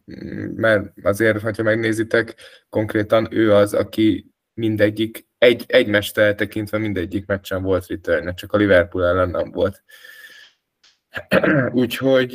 mert 0.54 0.92
azért, 1.02 1.56
ha 1.56 1.62
megnézitek, 1.62 2.34
konkrétan 2.68 3.28
ő 3.30 3.54
az, 3.54 3.74
aki 3.74 4.30
mindegyik, 4.54 5.26
egy, 5.38 5.64
egy 5.66 5.86
mester 5.86 6.34
tekintve 6.34 6.78
mindegyik 6.78 7.26
meccsen 7.26 7.62
volt 7.62 7.86
return, 7.86 8.34
csak 8.34 8.52
a 8.52 8.56
Liverpool 8.56 9.06
ellen 9.06 9.30
nem 9.30 9.50
volt. 9.50 9.82
Úgyhogy 11.72 12.34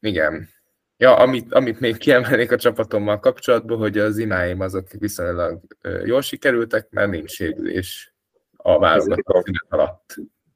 igen. 0.00 0.48
Ja, 0.96 1.16
amit, 1.16 1.52
amit 1.52 1.80
még 1.80 1.96
kiemelnék 1.96 2.52
a 2.52 2.56
csapatommal 2.56 3.20
kapcsolatban, 3.20 3.78
hogy 3.78 3.98
az 3.98 4.18
imáim 4.18 4.60
azok 4.60 4.90
viszonylag 4.90 5.60
jól 6.04 6.20
sikerültek, 6.20 6.90
mert 6.90 7.10
nincs 7.10 7.30
sérülés 7.30 8.14
a 8.56 8.78
válogatott 8.78 9.46
alatt. 9.68 10.14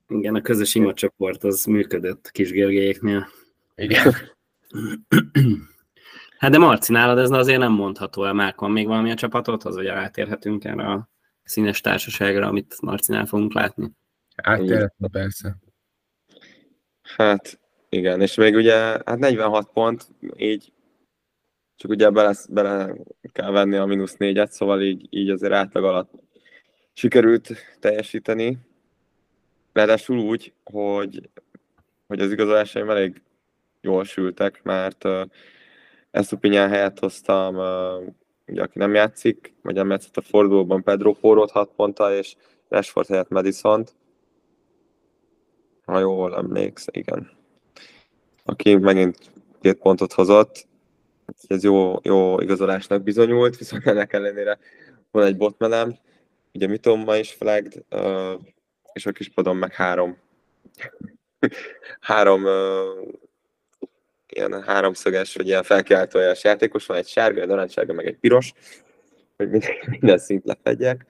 Igen, 0.08 0.34
a 0.34 0.40
közös 0.40 0.74
ima 0.74 0.94
csoport 0.94 1.44
az 1.44 1.64
működött 1.64 2.30
kis 2.30 2.50
Gergelyéknél. 2.50 3.28
Igen. 3.74 4.14
Hát 6.38 6.50
de 6.50 6.58
Marci, 6.58 6.92
nálad 6.92 7.18
ez 7.18 7.30
azért 7.30 7.58
nem 7.58 7.72
mondható 7.72 8.24
el. 8.24 8.32
Már 8.32 8.54
van 8.56 8.70
még 8.70 8.86
valami 8.86 9.10
a 9.10 9.14
csapatodhoz, 9.14 9.74
vagy 9.74 9.86
átérhetünk 9.86 10.64
erre 10.64 10.90
a 10.90 11.08
színes 11.44 11.80
társaságra, 11.80 12.46
amit 12.46 12.80
Marcinál 12.80 13.26
fogunk 13.26 13.52
látni? 13.52 13.92
Átérhetünk, 14.36 15.10
persze. 15.10 15.56
Hát 17.02 17.60
igen, 17.88 18.20
és 18.20 18.34
még 18.34 18.54
ugye 18.54 18.74
hát 18.74 19.18
46 19.18 19.70
pont, 19.72 20.08
így 20.36 20.72
csak 21.76 21.90
ugye 21.90 22.10
bele, 22.10 22.34
bele 22.48 22.94
kell 23.32 23.50
venni 23.50 23.76
a 23.76 23.86
mínusz 23.86 24.16
négyet, 24.16 24.52
szóval 24.52 24.82
így, 24.82 25.06
így 25.10 25.30
azért 25.30 25.52
átlag 25.52 25.84
alatt 25.84 26.12
sikerült 26.92 27.50
teljesíteni. 27.80 28.58
Ráadásul 29.78 30.18
úgy, 30.18 30.52
hogy, 30.64 31.28
hogy 32.06 32.20
az 32.20 32.30
igazolásaim 32.32 32.90
elég 32.90 33.22
jól 33.80 34.04
sültek, 34.04 34.62
mert 34.62 35.04
uh, 35.04 35.22
Eszupinyán 36.10 36.68
helyett 36.68 36.98
hoztam, 36.98 37.56
uh, 37.56 38.12
ugye, 38.46 38.62
aki 38.62 38.78
nem 38.78 38.94
játszik, 38.94 39.54
vagy 39.62 39.74
nem 39.74 39.90
játszott 39.90 40.16
a 40.16 40.20
fordulóban 40.20 40.82
Pedro 40.82 41.12
Porot 41.12 41.50
6 41.50 41.70
ponttal, 41.76 42.12
és 42.12 42.36
Rashford 42.68 43.06
helyett 43.06 43.28
madison 43.28 43.84
-t 43.84 43.94
ha 45.84 45.98
jól 45.98 46.36
emléksz, 46.36 46.86
igen. 46.90 47.30
Aki 48.44 48.76
megint 48.76 49.18
két 49.60 49.78
pontot 49.78 50.12
hozott, 50.12 50.66
ez 51.46 51.62
jó, 51.62 51.94
jó 52.02 52.40
igazolásnak 52.40 53.02
bizonyult, 53.02 53.56
viszont 53.58 53.86
ennek 53.86 54.12
ellenére 54.12 54.58
van 55.10 55.24
egy 55.24 55.36
botmelem, 55.36 55.96
ugye 56.54 56.66
Mitomma 56.66 57.16
is 57.16 57.32
flagged, 57.32 57.74
uh, 57.90 58.40
és 58.98 59.06
a 59.06 59.12
kispadon 59.12 59.56
meg 59.56 59.74
három 59.74 60.16
három 62.00 62.44
uh, 62.44 63.12
ilyen 64.28 64.62
háromszöges, 64.62 65.34
vagy 65.34 65.46
ilyen 65.46 65.62
felkiáltójas 65.62 66.44
játékos, 66.44 66.86
van 66.86 66.96
egy 66.96 67.06
sárga, 67.06 67.40
egy 67.40 67.48
narancssárga, 67.48 67.92
meg 67.92 68.06
egy 68.06 68.18
piros, 68.18 68.52
hogy 69.36 69.50
minden, 69.50 69.70
minden 69.90 70.18
szint 70.18 70.44
lefedjek. 70.44 71.06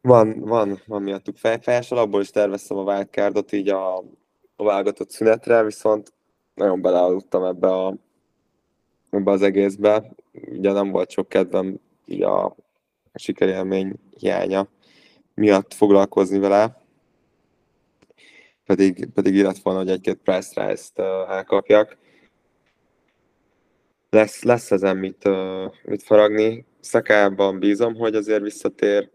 Van, 0.00 0.40
van, 0.40 0.80
van 0.86 1.02
miattuk 1.02 1.36
fejfájás, 1.36 1.90
alapból 1.90 2.20
is 2.20 2.30
terveztem 2.30 2.76
a 2.76 2.82
wildcardot 2.82 3.52
így 3.52 3.68
a, 3.68 3.96
a 4.56 4.64
válogatott 4.64 5.10
szünetre, 5.10 5.62
viszont 5.62 6.12
nagyon 6.54 6.80
belealudtam 6.80 7.44
ebbe, 7.44 7.68
a, 7.68 7.96
ebbe 9.10 9.30
az 9.30 9.42
egészbe. 9.42 10.12
Ugye 10.32 10.72
nem 10.72 10.90
volt 10.90 11.10
sok 11.10 11.28
kedvem 11.28 11.80
így 12.04 12.22
a, 12.22 12.44
a 13.12 13.18
sikerélmény 13.18 13.94
hiánya 14.18 14.68
miatt 15.36 15.74
foglalkozni 15.74 16.38
vele, 16.38 16.82
pedig, 18.66 19.08
pedig 19.14 19.34
illet 19.34 19.58
volna, 19.58 19.78
hogy 19.78 19.90
egy-két 19.90 20.16
price 20.16 20.76
uh, 20.96 21.04
elkapjak. 21.30 21.96
Lesz, 24.10 24.42
lesz 24.42 24.70
ezen 24.70 24.96
mit, 24.96 25.28
mit 25.82 26.02
faragni. 26.02 26.66
Szakában 26.80 27.58
bízom, 27.58 27.94
hogy 27.94 28.14
azért 28.14 28.42
visszatér 28.42 29.10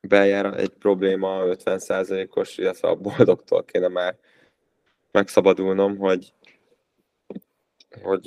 bejár 0.00 0.58
egy 0.58 0.68
probléma 0.68 1.42
50%-os, 1.44 2.58
illetve 2.58 2.88
a 2.88 2.94
boldogtól 2.94 3.64
kéne 3.64 3.88
már 3.88 4.16
megszabadulnom, 5.10 5.96
hogy, 5.96 6.32
hogy, 8.02 8.26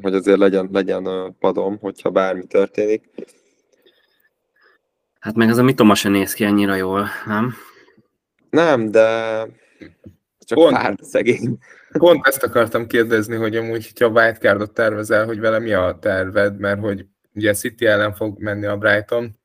hogy 0.00 0.14
azért 0.14 0.38
legyen, 0.38 0.68
legyen 0.72 1.34
padom, 1.38 1.78
hogyha 1.78 2.10
bármi 2.10 2.46
történik. 2.46 3.08
Hát 5.18 5.34
meg 5.34 5.48
az 5.48 5.58
a 5.58 5.62
mitoma 5.62 5.94
se 5.94 6.08
néz 6.08 6.32
ki 6.32 6.44
annyira 6.44 6.74
jól, 6.74 7.08
nem? 7.26 7.54
Nem, 8.50 8.90
de 8.90 9.40
csak 10.38 10.58
Pont. 10.58 10.76
fárt 10.76 11.04
szegény. 11.04 11.58
Pont 11.98 12.26
ezt 12.26 12.42
akartam 12.42 12.86
kérdezni, 12.86 13.36
hogy 13.36 13.56
amúgy, 13.56 13.86
hogyha 13.86 14.20
wildcardot 14.20 14.74
tervezel, 14.74 15.24
hogy 15.24 15.40
vele 15.40 15.58
mi 15.58 15.72
a 15.72 15.98
terved, 16.00 16.58
mert 16.58 16.80
hogy 16.80 17.06
ugye 17.34 17.52
City 17.52 17.86
ellen 17.86 18.14
fog 18.14 18.38
menni 18.38 18.66
a 18.66 18.76
Brighton, 18.76 19.38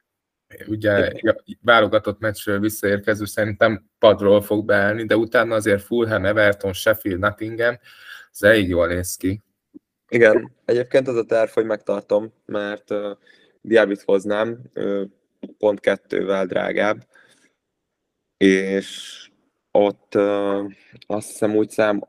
ugye 0.67 1.11
válogatott 1.61 2.19
meccsről 2.19 2.59
visszaérkező 2.59 3.25
szerintem 3.25 3.85
padról 3.99 4.41
fog 4.41 4.65
beállni, 4.65 5.05
de 5.05 5.17
utána 5.17 5.55
azért 5.55 5.83
Fulham, 5.83 6.25
Everton, 6.25 6.73
Sheffield, 6.73 7.19
Nottingham, 7.19 7.79
ez 8.31 8.41
elég 8.41 8.67
jól 8.67 8.87
néz 8.87 9.15
ki. 9.15 9.41
Igen, 10.09 10.51
egyébként 10.65 11.07
az 11.07 11.15
a 11.15 11.25
terv, 11.25 11.49
hogy 11.49 11.65
megtartom, 11.65 12.33
mert 12.45 12.91
uh, 12.91 13.11
Diabit 13.61 14.01
hoznám, 14.01 14.59
uh, 14.75 15.01
pont 15.57 15.79
kettővel 15.79 16.45
drágább, 16.45 17.07
és 18.37 19.17
ott 19.71 20.15
uh, 20.15 20.71
azt 21.07 21.27
hiszem 21.27 21.55
úgy 21.55 21.69
szám, 21.69 22.03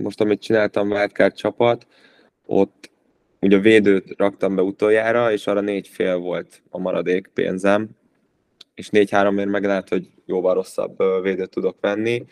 most 0.00 0.20
amit 0.20 0.40
csináltam 0.42 0.90
Wildcard 0.90 1.34
csapat, 1.34 1.86
ott 2.46 2.90
ugye 3.40 3.56
a 3.56 3.60
védőt 3.60 4.14
raktam 4.16 4.54
be 4.54 4.62
utoljára, 4.62 5.32
és 5.32 5.46
arra 5.46 5.60
négy 5.60 5.88
fél 5.88 6.16
volt 6.16 6.62
a 6.70 6.78
maradék 6.78 7.26
pénzem, 7.34 7.88
és 8.74 8.88
négy 8.88 9.10
háromért 9.10 9.48
meg 9.48 9.64
lehet, 9.64 9.88
hogy 9.88 10.10
jóval 10.24 10.54
rosszabb 10.54 11.22
védőt 11.22 11.50
tudok 11.50 11.76
venni. 11.80 12.24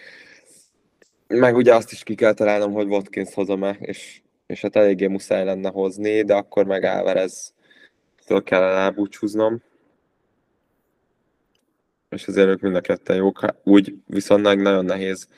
Meg 1.26 1.56
ugye 1.56 1.74
azt 1.74 1.92
is 1.92 2.02
ki 2.02 2.14
kell 2.14 2.32
találnom, 2.32 2.72
hogy 2.72 2.88
Watkins 2.88 3.34
hozom-e, 3.34 3.76
és, 3.80 4.20
és 4.46 4.60
hát 4.60 4.76
eléggé 4.76 5.06
muszáj 5.06 5.44
lenne 5.44 5.70
hozni, 5.70 6.22
de 6.22 6.34
akkor 6.34 6.64
meg 6.64 6.84
Álvarez 6.84 7.54
től 8.26 8.42
kellene 8.42 8.78
elbúcsúznom. 8.80 9.62
És 12.14 12.26
azért 12.26 12.48
ők 12.48 12.60
mind 12.60 12.74
a 12.74 12.80
ketten 12.80 13.16
jók. 13.16 13.40
Úgy 13.64 13.94
viszont 14.06 14.42
nagyon 14.42 14.84
nehéz, 14.84 15.28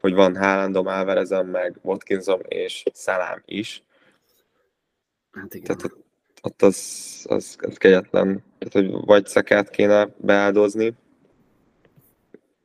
hogy 0.00 0.14
van 0.14 0.36
Haalandom, 0.36 0.88
Álvarezem, 0.88 1.46
meg 1.46 1.78
Watkinsom 1.82 2.40
és 2.48 2.82
Szalám 2.92 3.42
is 3.44 3.82
Hát 5.38 5.54
igen. 5.54 5.76
Tehát 5.76 5.84
ott, 5.84 6.04
ott 6.42 6.62
az, 6.62 7.26
az, 7.28 7.56
az 7.60 7.76
kegyetlen. 7.76 8.44
Tehát, 8.58 8.90
hogy 8.90 9.04
vagy 9.06 9.26
szekát 9.26 9.70
kéne 9.70 10.08
beáldozni, 10.16 10.94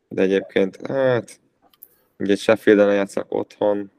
de 0.09 0.21
egyébként, 0.21 0.87
hát, 0.87 1.39
ugye 2.17 2.35
Sheffield-en 2.35 2.93
játszak 2.93 3.25
otthon, 3.29 3.91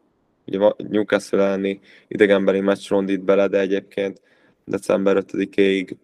ugye 0.46 0.72
Newcastle 0.76 1.42
elleni 1.44 1.80
idegenbeli 2.08 2.60
meccs 2.60 2.88
rondít 2.88 3.24
bele, 3.24 3.48
de 3.48 3.58
egyébként 3.58 4.20
december 4.64 5.24
5-ig 5.26 5.96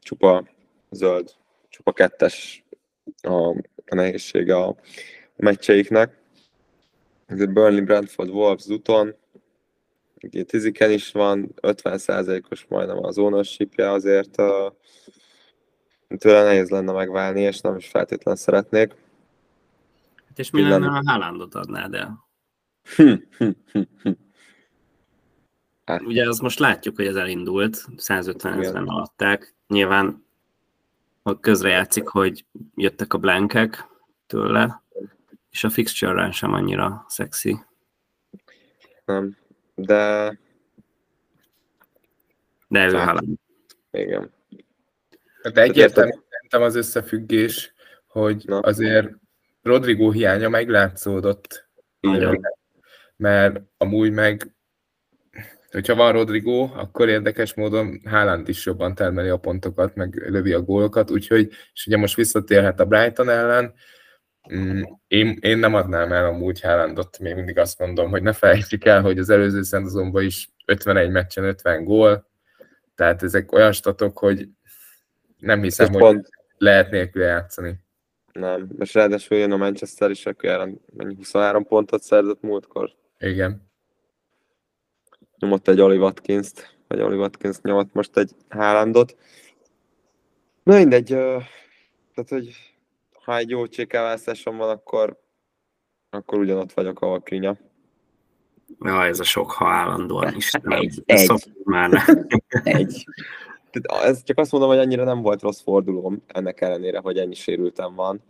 csupa 0.00 0.48
zöld, 0.90 1.30
csupa 1.68 1.92
kettes 1.92 2.63
a, 3.22 3.48
a 3.86 3.94
nehézsége 3.94 4.56
a, 4.56 4.68
a 4.68 4.76
meccseiknek. 5.36 6.22
Burnley, 7.26 7.84
Brentford, 7.84 8.30
Wolves, 8.30 8.66
Ugye 10.24 10.42
Tiziken 10.42 10.90
is 10.90 11.12
van, 11.12 11.54
50%-os 11.62 12.66
majdnem 12.68 13.04
az 13.04 13.18
ownership 13.18 13.72
azért 13.76 14.40
uh, 14.40 14.72
tőle 16.18 16.42
nehéz 16.42 16.68
lenne 16.68 16.92
megválni, 16.92 17.40
és 17.40 17.60
nem 17.60 17.76
is 17.76 17.86
feltétlenül 17.88 18.40
szeretnék. 18.40 18.94
Hát 20.28 20.38
és 20.38 20.50
mi 20.50 20.60
Minden... 20.60 20.80
lenne, 20.80 20.92
ha 20.92 21.02
Haalandot 21.04 21.54
adnád 21.54 21.94
el? 21.94 22.28
hát. 25.84 26.02
Ugye 26.02 26.28
az 26.28 26.38
most 26.38 26.58
látjuk, 26.58 26.96
hogy 26.96 27.06
ez 27.06 27.16
elindult, 27.16 27.86
150 27.96 28.60
ezeren 28.60 28.88
alatták. 28.88 29.54
Nyilván 29.66 30.06
a 30.06 30.33
közrejátszik, 31.40 32.06
hogy 32.06 32.44
jöttek 32.74 33.12
a 33.12 33.18
blankek 33.18 33.84
tőle, 34.26 34.82
és 35.50 35.64
a 35.64 35.70
fixture 35.70 36.30
sem 36.30 36.52
annyira 36.52 37.04
szexi. 37.08 37.56
Nem 39.04 39.36
de... 39.74 40.38
De 42.68 42.86
ő 42.86 42.94
hát, 42.94 43.22
Igen. 43.90 44.32
Hát 45.42 45.58
egyértelmű 45.58 46.12
szerintem 46.28 46.62
az 46.62 46.74
összefüggés, 46.74 47.72
hogy 48.06 48.42
Na. 48.46 48.58
azért 48.58 49.10
Rodrigo 49.62 50.10
hiánya 50.10 50.48
meglátszódott. 50.48 51.68
Igen. 52.00 52.40
Mert 53.16 53.60
amúgy 53.76 54.12
meg 54.12 54.53
hogyha 55.74 55.94
van 55.94 56.12
Rodrigo, 56.12 56.70
akkor 56.74 57.08
érdekes 57.08 57.54
módon 57.54 58.00
Haaland 58.04 58.48
is 58.48 58.66
jobban 58.66 58.94
termeli 58.94 59.28
a 59.28 59.36
pontokat, 59.36 59.94
meg 59.94 60.14
lövi 60.28 60.52
a 60.52 60.62
gólokat, 60.62 61.10
úgyhogy, 61.10 61.50
és 61.72 61.86
ugye 61.86 61.96
most 61.96 62.16
visszatérhet 62.16 62.80
a 62.80 62.84
Brighton 62.84 63.28
ellen, 63.28 63.74
Mm, 64.52 64.82
én, 65.06 65.38
én 65.40 65.58
nem 65.58 65.74
adnám 65.74 66.12
el 66.12 66.24
amúgy 66.24 66.60
Haalandot, 66.60 67.18
még 67.18 67.34
mindig 67.34 67.58
azt 67.58 67.78
mondom, 67.78 68.10
hogy 68.10 68.22
ne 68.22 68.32
felejtsük 68.32 68.84
el, 68.84 69.00
hogy 69.00 69.18
az 69.18 69.30
előző 69.30 69.62
szezonban 69.62 70.24
is 70.24 70.48
51 70.66 71.10
meccsen 71.10 71.44
50 71.44 71.84
gól, 71.84 72.28
tehát 72.94 73.22
ezek 73.22 73.52
olyan 73.52 73.72
statok, 73.72 74.18
hogy 74.18 74.48
nem 75.38 75.62
hiszem, 75.62 75.92
hogy 75.92 76.00
pont... 76.00 76.28
lehet 76.58 76.90
nélkül 76.90 77.22
játszani. 77.22 77.74
Nem, 78.32 78.68
és 78.78 78.94
ráadásul 78.94 79.36
jön 79.36 79.52
a 79.52 79.56
Manchester 79.56 80.10
is, 80.10 80.26
akkor 80.26 80.78
mennyi 80.92 81.14
23 81.14 81.66
pontot 81.66 82.02
szerzett 82.02 82.40
múltkor. 82.40 82.90
Igen. 83.18 83.72
Nyomott 85.44 85.68
egy 85.68 85.80
Oli 85.80 85.96
watkins 85.96 86.52
vagy 86.88 87.00
Oli 87.00 87.16
Watkins 87.16 87.60
nyomott 87.62 87.92
most 87.92 88.16
egy 88.16 88.30
Haalandot. 88.48 89.16
Na 90.62 90.76
mindegy, 90.76 91.06
tehát 91.06 92.28
hogy 92.28 92.54
ha 93.24 93.36
egy 93.36 93.50
jó 93.50 93.66
csékávászásom 93.66 94.56
van, 94.56 94.68
akkor, 94.68 95.20
akkor 96.10 96.38
ugyanott 96.38 96.72
vagyok, 96.72 97.00
ahol 97.00 97.20
Krinya. 97.20 97.56
Ja, 98.80 99.04
ez 99.04 99.20
a 99.20 99.24
sok 99.24 99.50
ha 99.50 99.68
állandóan 99.68 100.34
is. 100.36 100.50
egy, 100.62 101.02
egy. 101.06 101.52
Már 101.64 101.90
egy. 102.62 103.04
Tehát 103.70 104.04
ez 104.04 104.22
csak 104.22 104.38
azt 104.38 104.52
mondom, 104.52 104.70
hogy 104.70 104.78
annyira 104.78 105.04
nem 105.04 105.20
volt 105.20 105.42
rossz 105.42 105.62
fordulóm, 105.62 106.22
ennek 106.26 106.60
ellenére, 106.60 106.98
hogy 106.98 107.18
ennyi 107.18 107.34
sérültem 107.34 107.94
van. 107.94 108.22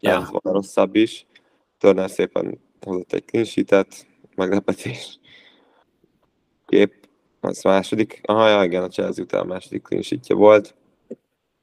Ja. 0.00 0.20
Ez 0.20 0.28
van 0.30 0.52
rosszabb 0.52 0.94
is. 0.94 1.26
Turner 1.78 2.10
szépen 2.10 2.60
hozott 2.80 3.12
egy 3.12 3.24
clean 3.24 3.86
meglepetés. 4.34 5.18
Kép, 6.68 7.08
az 7.40 7.62
második, 7.62 8.20
aha, 8.22 8.48
ja, 8.48 8.64
igen, 8.64 8.82
a 8.82 8.88
Chelsea 8.88 9.24
után 9.24 9.46
második 9.46 9.82
clean 9.82 10.38
volt. 10.38 10.74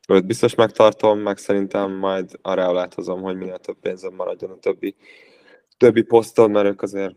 Őt 0.07 0.25
biztos 0.25 0.55
megtartom, 0.55 1.19
meg 1.19 1.37
szerintem 1.37 1.91
majd 1.91 2.39
arra 2.41 2.71
láthozom, 2.71 3.21
hogy 3.21 3.35
minél 3.35 3.57
több 3.57 3.77
pénzem 3.81 4.13
maradjon 4.13 4.51
a 4.51 4.57
többi, 4.57 4.95
többi 5.77 6.01
poszton, 6.01 6.51
mert 6.51 6.67
ők 6.67 6.81
azért 6.81 7.15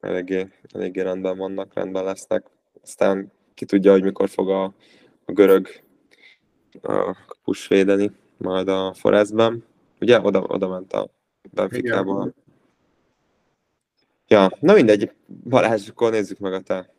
eléggé, 0.00 0.48
eléggé 0.72 1.00
rendben 1.00 1.36
vannak, 1.36 1.74
rendben 1.74 2.04
lesznek. 2.04 2.50
Aztán 2.82 3.32
ki 3.54 3.64
tudja, 3.64 3.92
hogy 3.92 4.02
mikor 4.02 4.28
fog 4.28 4.50
a, 4.50 4.64
a 5.24 5.32
görög 5.32 5.68
a 6.82 7.16
kapus 7.26 7.68
védeni, 7.68 8.10
majd 8.36 8.68
a 8.68 8.94
Forestben. 8.94 9.64
Ugye? 10.00 10.20
Oda, 10.20 10.40
oda 10.40 10.68
ment 10.68 10.92
a 10.92 11.10
Benficából. 11.52 12.34
Ja, 14.28 14.50
na 14.60 14.72
mindegy, 14.74 15.12
Balázs, 15.26 15.88
akkor 15.88 16.10
nézzük 16.10 16.38
meg 16.38 16.52
a 16.52 16.60
te 16.60 16.95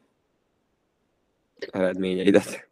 eredményeidet. 1.60 2.70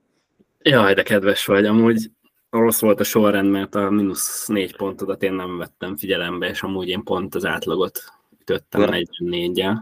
Jaj, 0.61 0.93
de 0.93 1.03
kedves 1.03 1.45
vagy, 1.45 1.65
amúgy 1.65 2.11
rossz 2.49 2.81
volt 2.81 2.99
a 2.99 3.03
sorrend, 3.03 3.49
mert 3.49 3.75
a 3.75 3.89
mínusz 3.89 4.47
négy 4.47 4.75
pontodat 4.75 5.23
én 5.23 5.33
nem 5.33 5.57
vettem 5.57 5.97
figyelembe, 5.97 6.49
és 6.49 6.63
amúgy 6.63 6.87
én 6.87 7.03
pont 7.03 7.35
az 7.35 7.45
átlagot 7.45 8.03
ütöttem 8.39 8.81
44-jel. 8.81 9.77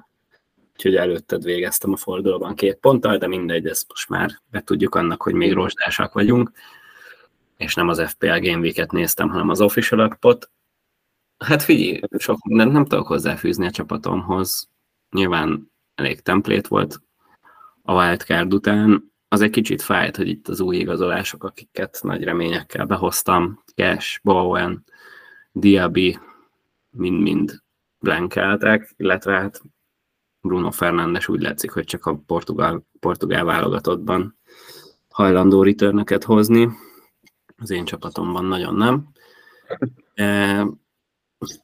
Úgyhogy 0.74 0.96
előtted 0.96 1.44
végeztem 1.44 1.92
a 1.92 1.98
fordulóban 1.98 2.56
két 2.56 2.76
ponttal, 2.76 3.18
de 3.18 3.28
mindegy, 3.28 3.68
ezt 3.68 3.86
most 3.88 4.10
már 4.10 4.32
betudjuk 4.52 4.96
annak, 4.96 5.22
hogy 5.22 5.34
még 5.34 5.54
rozsdásak 5.54 6.14
vagyunk. 6.14 6.52
És 7.58 7.74
nem 7.76 7.88
az 7.88 8.10
FPL 8.10 8.40
Game 8.40 8.60
Week-et 8.60 8.92
néztem, 8.92 9.30
hanem 9.30 9.50
az 9.50 9.62
Official 9.62 10.00
Appot. 10.00 10.50
Hát 11.38 11.64
figyelj, 11.64 12.00
sok 12.18 12.44
mindent 12.44 12.72
nem 12.72 12.86
tudok 12.86 13.08
hozzáfűzni 13.08 13.66
a 13.66 13.72
csapatomhoz. 13.72 14.70
Nyilván 15.10 15.72
elég 15.96 16.22
templét 16.22 16.68
volt 16.68 17.02
a 17.84 17.94
wildcard 17.94 18.54
után, 18.54 19.12
az 19.28 19.42
egy 19.42 19.50
kicsit 19.50 19.82
fájt, 19.82 20.16
hogy 20.16 20.28
itt 20.28 20.48
az 20.48 20.60
új 20.60 20.76
igazolások, 20.76 21.44
akiket 21.44 22.00
nagy 22.02 22.24
reményekkel 22.24 22.86
behoztam, 22.86 23.64
Cash, 23.76 24.20
Bowen, 24.24 24.84
Diaby, 25.52 26.20
mind-mind 26.90 27.62
blankálták, 28.00 28.94
illetve 28.98 29.34
hát 29.34 29.62
Bruno 30.42 30.72
Fernandes 30.72 31.28
úgy 31.28 31.42
látszik, 31.42 31.72
hogy 31.72 31.84
csak 31.84 32.06
a 32.06 32.16
portugál, 32.26 32.86
portugál 33.00 33.44
válogatottban 33.44 34.38
hajlandó 35.10 35.64
returnöket 35.64 36.24
hozni. 36.24 36.70
Az 37.58 37.70
én 37.70 37.86
csapatomban 37.86 38.46
nagyon 38.46 38.76
nem. 38.76 39.08
E, 40.14 40.68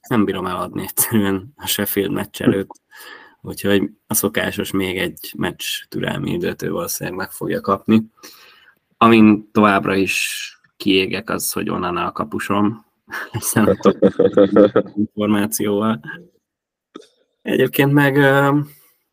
nem 0.10 0.26
bírom 0.26 0.46
eladni 0.46 0.82
egyszerűen 0.82 1.54
a 1.56 1.68
Sheffield 1.68 2.12
meccs 2.12 2.42
előtt. 2.42 2.82
Úgyhogy 3.42 3.90
a 4.08 4.14
szokásos 4.14 4.72
még 4.72 4.98
egy 4.98 5.34
meccs 5.38 5.64
türelmi 5.88 6.32
időt 6.32 6.62
ő 6.62 6.72
valószínűleg 6.72 7.20
meg 7.20 7.32
fogja 7.32 7.62
kapni. 7.62 8.12
Amin 8.98 9.52
továbbra 9.52 9.96
is 9.96 10.44
kiégek 10.78 11.30
az, 11.30 11.52
hogy 11.52 11.70
onnan 11.70 11.98
a 11.98 12.12
kapusom, 12.12 12.86
hiszen 13.32 13.80
információval. 14.96 16.00
Egyébként 17.42 17.94
meg 17.94 18.16
uh, 18.16 18.60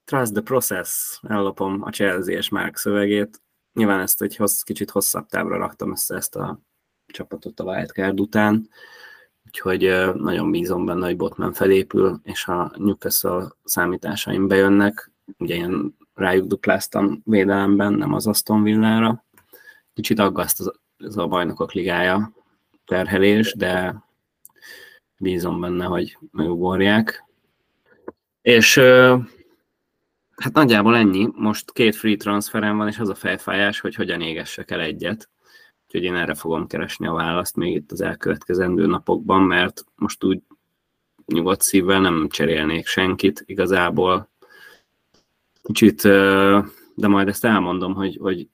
Trust 0.04 0.32
the 0.32 0.42
Process, 0.42 1.18
ellopom 1.22 1.82
a 1.82 1.90
Chelsea 1.90 2.36
és 2.36 2.48
Mark 2.48 2.76
szövegét. 2.76 3.40
Nyilván 3.72 4.00
ezt 4.00 4.22
egy 4.22 4.36
hossz, 4.36 4.60
kicsit 4.60 4.90
hosszabb 4.90 5.26
távra 5.26 5.56
raktam 5.56 5.90
össze 5.90 6.14
ezt 6.14 6.36
a 6.36 6.60
csapatot 7.06 7.60
a 7.60 7.64
wildcard 7.64 8.20
után, 8.20 8.68
úgyhogy 9.56 10.14
nagyon 10.14 10.50
bízom 10.50 10.84
benne, 10.84 11.06
hogy 11.06 11.16
Botman 11.16 11.52
felépül, 11.52 12.20
és 12.22 12.46
a 12.46 12.72
Newcastle 12.76 13.52
számításaim 13.64 14.48
bejönnek, 14.48 15.10
ugye 15.38 15.54
én 15.54 15.96
rájuk 16.14 16.46
dupláztam 16.46 17.22
védelemben, 17.24 17.92
nem 17.92 18.14
az 18.14 18.26
Aston 18.26 18.62
Villára. 18.62 19.24
Kicsit 19.94 20.18
aggaszt 20.18 20.60
az, 20.60 20.72
ez 20.98 21.16
a 21.16 21.26
bajnokok 21.26 21.72
ligája 21.72 22.32
terhelés, 22.84 23.54
de 23.54 24.02
bízom 25.18 25.60
benne, 25.60 25.84
hogy 25.84 26.18
megugorják. 26.30 27.24
És 28.42 28.78
hát 30.36 30.52
nagyjából 30.52 30.96
ennyi. 30.96 31.28
Most 31.34 31.72
két 31.72 31.96
free 31.96 32.16
transferem 32.16 32.76
van, 32.76 32.88
és 32.88 32.98
az 32.98 33.08
a 33.08 33.14
fejfájás, 33.14 33.80
hogy 33.80 33.94
hogyan 33.94 34.20
égessek 34.20 34.70
el 34.70 34.80
egyet. 34.80 35.28
Úgyhogy 35.86 36.02
én 36.02 36.14
erre 36.14 36.34
fogom 36.34 36.66
keresni 36.66 37.06
a 37.06 37.12
választ 37.12 37.56
még 37.56 37.74
itt 37.74 37.92
az 37.92 38.00
elkövetkezendő 38.00 38.86
napokban, 38.86 39.42
mert 39.42 39.84
most 39.94 40.24
úgy 40.24 40.42
nyugodt 41.26 41.60
szívvel 41.60 42.00
nem 42.00 42.28
cserélnék 42.28 42.86
senkit 42.86 43.42
igazából. 43.46 44.30
Kicsit, 45.62 46.02
de 46.94 47.08
majd 47.08 47.28
ezt 47.28 47.44
elmondom, 47.44 47.94
hogy, 47.94 48.16
hogy 48.20 48.48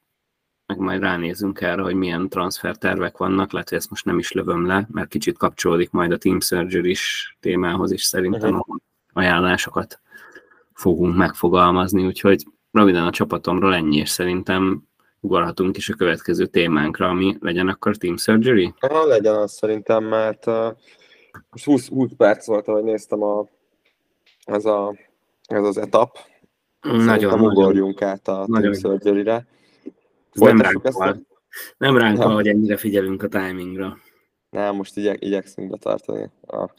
meg 0.67 0.79
majd 0.79 1.01
ránézünk 1.01 1.61
erre, 1.61 1.83
hogy 1.83 1.95
milyen 1.95 2.29
transfertervek 2.29 3.17
vannak, 3.17 3.53
lehet, 3.53 3.69
hogy 3.69 3.79
ezt 3.79 3.91
most 3.91 4.05
nem 4.05 4.19
is 4.19 4.33
lövöm 4.33 4.67
le, 4.67 4.89
mert 4.91 5.09
kicsit 5.09 5.39
kapcsolódik 5.39 5.91
majd 5.91 6.13
a 6.13 6.19
Team 6.19 6.41
Surgery 6.41 6.91
is 6.91 7.37
témához 7.41 7.93
is 7.93 8.03
szerintem 8.03 8.55
uh-huh. 8.55 8.77
ajánlásokat 9.13 10.01
fogunk 10.73 11.17
megfogalmazni, 11.17 12.07
úgyhogy 12.07 12.47
röviden 12.71 13.07
a 13.07 13.11
csapatomról 13.11 13.75
ennyi, 13.75 13.97
és 13.97 14.09
szerintem 14.09 14.83
ugorhatunk 15.23 15.77
is 15.77 15.89
a 15.89 15.95
következő 15.95 16.47
témánkra, 16.47 17.09
ami 17.09 17.37
legyen 17.41 17.69
akkor 17.69 17.97
Team 17.97 18.17
Surgery? 18.17 18.75
Ha, 18.81 19.07
legyen 19.07 19.35
az 19.35 19.53
szerintem, 19.53 20.05
mert 20.05 20.47
uh, 20.47 20.77
most 21.51 21.65
20, 21.65 21.89
20 21.89 22.11
perc 22.17 22.47
volt, 22.47 22.69
ahogy 22.69 22.83
néztem 22.83 23.23
a, 23.23 23.47
ez, 24.45 24.65
a, 24.65 24.97
ez 25.47 25.65
az 25.65 25.79
etap. 25.79 26.19
Nagyon, 26.81 27.07
nagyon. 27.07 27.41
ugorjunk 27.41 28.03
át 28.03 28.29
a 28.29 28.45
nagyon. 28.47 28.73
Team 28.73 28.75
Surgery-re. 28.75 29.47
Nem 30.33 30.61
ránk, 30.61 30.85
a... 30.85 31.17
nem 31.79 31.99
ránk 31.99 32.19
ja. 32.19 32.33
hogy 32.33 32.49
ennyire 32.49 32.77
figyelünk 32.77 33.23
a 33.23 33.29
timingra. 33.29 33.99
Nem, 34.51 34.75
most 34.75 34.97
igyek, 34.97 35.25
igyekszünk 35.25 35.71
betartani 35.71 36.31
a, 36.47 36.71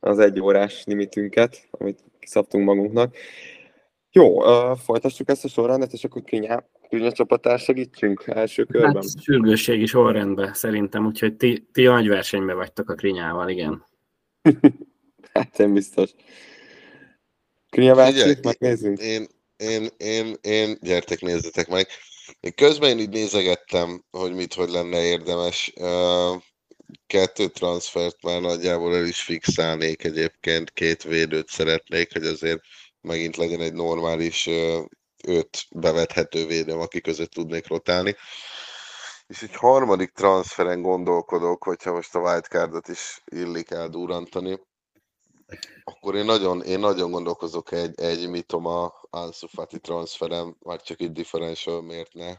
az 0.00 0.18
egy 0.18 0.40
órás 0.40 0.84
limitünket, 0.84 1.68
amit 1.70 2.04
kiszabtunk 2.18 2.64
magunknak. 2.64 3.16
Jó, 4.10 4.42
uh, 4.42 4.76
folytassuk 4.76 5.28
ezt 5.28 5.44
a 5.44 5.48
sorrendet, 5.48 5.92
és 5.92 6.04
akkor 6.04 6.22
Krinyá, 6.22 6.64
Krinyá 6.90 7.10
csapatás 7.10 7.62
segítsünk 7.62 8.24
első 8.26 8.64
körben. 8.64 8.94
Hát, 8.94 9.22
sürgősségi 9.22 9.86
sorrendben 9.86 10.54
szerintem, 10.54 11.06
úgyhogy 11.06 11.36
ti, 11.36 11.68
ti 11.72 11.82
nagy 11.82 12.08
versenyben 12.08 12.56
vagytok 12.56 12.90
a 12.90 12.94
Krinyával, 12.94 13.48
igen. 13.48 13.84
hát 15.32 15.58
én 15.58 15.72
biztos. 15.72 16.10
Krinya 17.68 17.94
versenyt 17.94 18.44
megnézzünk? 18.44 18.98
Én, 18.98 19.26
én, 19.56 19.88
én, 19.96 20.34
én, 20.40 20.76
gyertek 20.80 21.20
nézzetek 21.20 21.68
meg. 21.68 21.86
Én 22.40 22.52
közben 22.54 22.90
én 22.90 22.98
így 22.98 23.08
nézegettem, 23.08 24.04
hogy 24.10 24.34
mit, 24.34 24.54
hogy 24.54 24.70
lenne 24.70 25.04
érdemes. 25.04 25.72
Kettő 27.06 27.46
transfert 27.46 28.22
már 28.22 28.40
nagyjából 28.40 28.96
el 28.96 29.06
is 29.06 29.22
fixálnék 29.22 30.04
egyébként, 30.04 30.70
két 30.70 31.02
védőt 31.02 31.48
szeretnék, 31.48 32.12
hogy 32.12 32.24
azért 32.24 32.60
megint 33.00 33.36
legyen 33.36 33.60
egy 33.60 33.72
normális 33.72 34.48
öt 35.26 35.66
bevethető 35.70 36.46
védőm, 36.46 36.80
aki 36.80 37.00
között 37.00 37.30
tudnék 37.30 37.68
rotálni. 37.68 38.16
És 39.26 39.42
egy 39.42 39.54
harmadik 39.54 40.10
transferen 40.10 40.82
gondolkodok, 40.82 41.64
hogyha 41.64 41.92
most 41.92 42.14
a 42.14 42.20
wildcardot 42.20 42.88
is 42.88 43.22
illik 43.24 43.70
eldurantani, 43.70 44.58
akkor 45.84 46.14
én 46.14 46.24
nagyon, 46.24 46.62
én 46.62 46.78
nagyon 46.78 47.10
gondolkozok 47.10 47.72
egy, 47.72 48.00
egy 48.00 48.28
Mitoma 48.28 48.92
Ansu 49.10 49.46
Fati 49.46 49.78
transferem, 49.78 50.56
már 50.58 50.80
csak 50.80 51.00
itt 51.00 51.12
differential 51.12 51.82
miért 51.82 52.12
ne. 52.12 52.34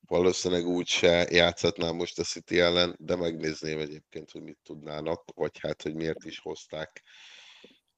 Valószínűleg 0.00 0.66
úgy 0.66 0.86
se 0.86 1.26
játszhatnám 1.30 1.94
most 1.94 2.18
a 2.18 2.22
City 2.22 2.60
ellen, 2.60 2.96
de 2.98 3.16
megnézném 3.16 3.78
egyébként, 3.78 4.30
hogy 4.30 4.42
mit 4.42 4.58
tudnának, 4.64 5.24
vagy 5.34 5.58
hát, 5.60 5.82
hogy 5.82 5.94
miért 5.94 6.24
is 6.24 6.38
hozták 6.38 7.02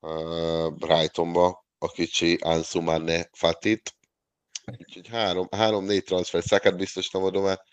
uh, 0.01 0.75
Brightonba 0.75 1.65
a 1.79 1.89
kicsi 1.89 2.35
Ansu 2.35 2.81
Mane 2.81 3.29
Fatit. 3.33 3.95
Úgyhogy 4.79 5.09
három, 5.09 5.49
három-négy 5.51 6.05
transfer, 6.05 6.43
Szakát 6.43 6.77
biztos 6.77 7.11
nem 7.11 7.23
adom 7.23 7.47
el, 7.47 7.65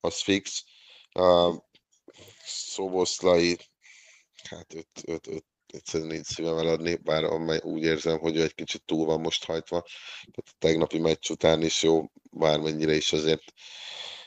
az 0.00 0.22
fix. 0.22 0.64
Uh, 1.14 1.56
Szoboszlai, 2.44 3.58
hát 4.48 4.74
öt, 4.74 4.88
öt, 5.04 5.26
öt 5.26 5.44
egyszerűen 5.72 6.08
nincs 6.08 6.26
szívem 6.26 6.58
eladni, 6.58 6.94
bár 6.96 7.24
úgy 7.62 7.82
érzem, 7.82 8.18
hogy 8.18 8.40
egy 8.40 8.54
kicsit 8.54 8.84
túl 8.84 9.06
van 9.06 9.20
most 9.20 9.44
hajtva. 9.44 9.80
Tehát 10.20 10.50
a 10.50 10.56
tegnapi 10.58 10.98
meccs 10.98 11.30
után 11.30 11.62
is 11.62 11.82
jó, 11.82 12.04
bármennyire 12.30 12.94
is 12.94 13.12
azért 13.12 13.42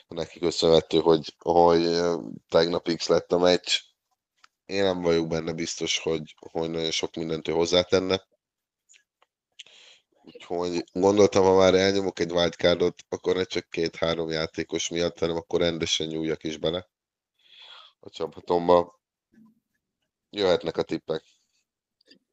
neki 0.08 0.38
köszönhető, 0.38 0.98
hogy, 0.98 1.34
hogy 1.38 2.00
tegnap 2.48 2.92
X 2.94 3.06
lett 3.06 3.32
a 3.32 3.38
meccs. 3.38 3.80
Én 4.66 4.82
nem 4.82 5.02
vagyok 5.02 5.28
benne 5.28 5.52
biztos, 5.52 5.98
hogy, 5.98 6.34
hogy 6.50 6.70
nagyon 6.70 6.90
sok 6.90 7.14
mindent 7.14 7.48
ő 7.48 7.52
hozzátenne. 7.52 8.26
Úgyhogy 10.26 10.84
gondoltam, 10.92 11.44
ha 11.44 11.56
már 11.56 11.74
elnyomok 11.74 12.18
egy 12.18 12.30
wildcardot, 12.30 13.04
akkor 13.08 13.36
ne 13.36 13.44
csak 13.44 13.70
két-három 13.70 14.30
játékos 14.30 14.88
miatt, 14.88 15.18
hanem 15.18 15.36
akkor 15.36 15.60
rendesen 15.60 16.06
nyúljak 16.06 16.44
is 16.44 16.56
bele 16.58 16.88
a 18.00 18.10
csapatomba. 18.10 19.00
Jöhetnek 20.30 20.76
a 20.76 20.82
tippek. 20.82 21.22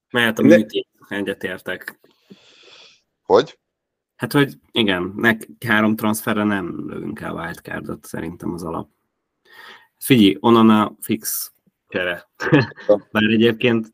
Mehet 0.10 0.40
a 0.40 0.42
műtét, 0.42 0.88
egyetértek. 1.08 2.00
Hogy? 3.22 3.60
Hát, 4.16 4.32
hogy 4.32 4.54
igen, 4.72 5.14
nek 5.16 5.48
három 5.66 5.96
transferre 5.96 6.44
nem 6.44 6.90
lövünk 6.90 7.20
el 7.20 7.34
wildcardot, 7.34 8.06
szerintem 8.06 8.54
az 8.54 8.64
alap. 8.64 8.90
Figyelj, 9.98 10.38
onnan 10.40 10.70
a 10.70 10.96
fix 11.02 11.54
csere. 11.88 12.30
Bár 13.12 13.24
egyébként 13.24 13.94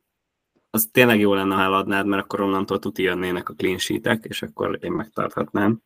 az 0.70 0.90
tényleg 0.92 1.20
jó 1.20 1.34
lenne, 1.34 1.56
ha 1.56 1.62
eladnád, 1.62 2.06
mert 2.06 2.24
akkor 2.24 2.42
onnantól 2.42 2.80
tuti 2.80 3.04
jönnének 3.04 3.50
a 3.50 3.54
clean 3.54 3.78
sheetek, 3.78 4.26
és 4.28 4.42
akkor 4.42 4.80
én 4.82 4.92
megtarthatnám. 4.92 5.82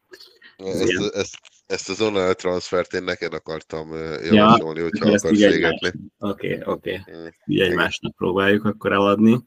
Ezt, 0.57 1.13
ezt, 1.13 1.37
ezt 1.65 1.89
az 1.89 2.01
online 2.01 2.33
transfert 2.33 2.93
én 2.93 3.03
neked 3.03 3.33
akartam 3.33 3.93
javasolni, 4.31 4.79
ja, 4.79 4.83
hogyha 4.83 5.05
akarsz 5.05 5.29
végetni. 5.29 5.91
Oké, 6.19 6.61
oké. 6.65 7.01
Mm, 7.11 7.25
így 7.45 7.59
egymásnak 7.59 8.15
próbáljuk 8.15 8.65
akkor 8.65 8.91
eladni. 8.91 9.45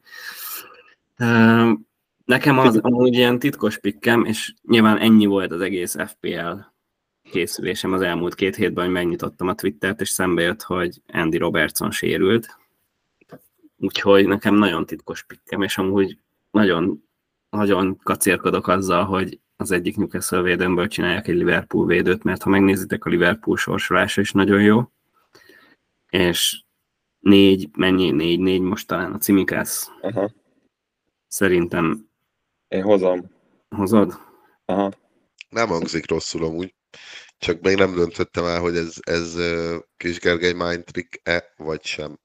Nekem 2.25 2.59
az 2.59 2.77
amúgy 2.77 3.13
ilyen 3.13 3.39
titkos 3.39 3.77
pikkem, 3.77 4.25
és 4.25 4.53
nyilván 4.61 4.97
ennyi 4.97 5.25
volt 5.25 5.51
az 5.51 5.61
egész 5.61 5.95
FPL 6.07 6.51
készülésem 7.31 7.93
az 7.93 8.01
elmúlt 8.01 8.35
két 8.35 8.55
hétben, 8.55 8.83
hogy 8.83 8.93
megnyitottam 8.93 9.47
a 9.47 9.55
Twittert, 9.55 10.01
és 10.01 10.09
szembe 10.09 10.41
jött, 10.41 10.61
hogy 10.61 11.01
Andy 11.07 11.37
Robertson 11.37 11.91
sérült. 11.91 12.57
Úgyhogy 13.77 14.27
nekem 14.27 14.55
nagyon 14.55 14.85
titkos 14.85 15.23
pikkem, 15.23 15.61
és 15.61 15.77
amúgy 15.77 16.19
nagyon, 16.51 17.03
nagyon 17.49 17.97
kacérkodok 18.03 18.67
azzal, 18.67 19.05
hogy 19.05 19.39
az 19.55 19.71
egyik 19.71 19.95
Newcastle 19.95 20.41
védőmből 20.41 20.87
csinálják 20.87 21.27
egy 21.27 21.35
Liverpool 21.35 21.85
védőt, 21.85 22.23
mert 22.23 22.43
ha 22.43 22.49
megnézitek, 22.49 23.05
a 23.05 23.09
Liverpool 23.09 23.57
sorsolása 23.57 24.21
is 24.21 24.31
nagyon 24.31 24.61
jó. 24.61 24.91
És 26.09 26.63
négy, 27.19 27.69
mennyi? 27.77 28.11
Négy, 28.11 28.39
négy 28.39 28.61
most 28.61 28.87
talán 28.87 29.13
a 29.13 29.17
cimikász. 29.17 29.91
Aha. 30.01 30.31
Szerintem... 31.27 32.09
Én 32.67 32.83
hozom. 32.83 33.31
Hozod? 33.69 34.13
Aha. 34.65 34.91
Nem 35.49 35.67
hangzik 35.67 36.09
rosszul 36.09 36.43
amúgy. 36.43 36.75
Csak 37.37 37.61
még 37.61 37.77
nem 37.77 37.95
döntöttem 37.95 38.45
el, 38.45 38.59
hogy 38.59 38.75
ez, 38.75 38.95
ez 38.99 39.37
kis 39.97 40.19
Gergely 40.19 40.53
mind 40.53 40.83
trick-e, 40.83 41.53
vagy 41.57 41.85
sem. 41.85 42.19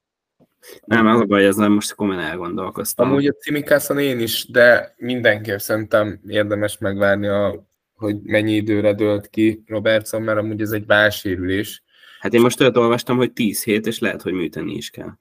Nem, 0.85 1.07
az 1.07 1.19
a 1.19 1.25
baj, 1.25 1.45
ezzel 1.45 1.69
most 1.69 1.95
komolyan 1.95 2.21
elgondolkoztam. 2.21 3.09
Amúgy 3.09 3.27
a 3.27 3.33
Cimikászon 3.33 3.99
én 3.99 4.19
is, 4.19 4.45
de 4.49 4.93
mindenképp 4.97 5.57
szerintem 5.57 6.19
érdemes 6.27 6.77
megvárni, 6.77 7.27
a, 7.27 7.65
hogy 7.95 8.21
mennyi 8.21 8.53
időre 8.53 8.93
dölt 8.93 9.27
ki 9.27 9.63
Robertson, 9.67 10.21
mert 10.21 10.37
amúgy 10.37 10.61
ez 10.61 10.71
egy 10.71 10.85
válsérülés. 10.85 11.83
Hát 12.19 12.33
én 12.33 12.41
most 12.41 12.61
olyat 12.61 12.77
olvastam, 12.77 13.17
hogy 13.17 13.33
10 13.33 13.63
hét, 13.63 13.85
és 13.85 13.99
lehet, 13.99 14.21
hogy 14.21 14.33
műteni 14.33 14.73
is 14.73 14.89
kell. 14.89 15.11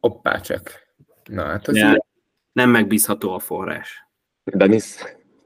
Hoppá 0.00 0.40
csak. 0.40 0.86
Na, 1.24 1.44
hát 1.44 1.68
az 1.68 1.76
Ja. 1.76 1.86
ilyen. 1.86 2.04
Nem 2.52 2.70
megbízható 2.70 3.32
a 3.34 3.38
forrás. 3.38 4.06
Denis. 4.44 4.84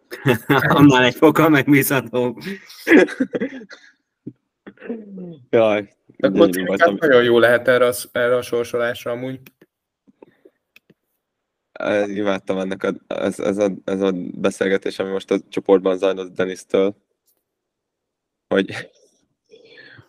Annál 0.46 1.04
egy 1.04 1.14
fokkal 1.14 1.48
megbízható. 1.48 2.38
Jaj, 5.50 5.88
Cimikát 6.30 6.66
voltam. 6.66 6.96
nagyon 7.00 7.24
jó 7.24 7.38
lehet 7.38 7.68
erre 7.68 7.87
a, 7.87 7.92
erre 8.12 8.37
a 8.37 8.42
sorsolásra 8.42 9.11
amúgy. 9.11 9.40
Imádtam 12.06 12.58
ennek 12.58 12.82
a, 12.82 12.94
ez, 13.06 13.38
ez, 13.38 13.58
a, 13.58 13.70
ez 13.85 14.00
a 14.00 14.12
beszélgetés, 14.35 14.98
ami 14.98 15.11
most 15.11 15.30
a 15.30 15.38
csoportban 15.48 15.98
zajlott 15.98 16.35
Denis-től, 16.35 16.96
hogy, 18.48 18.90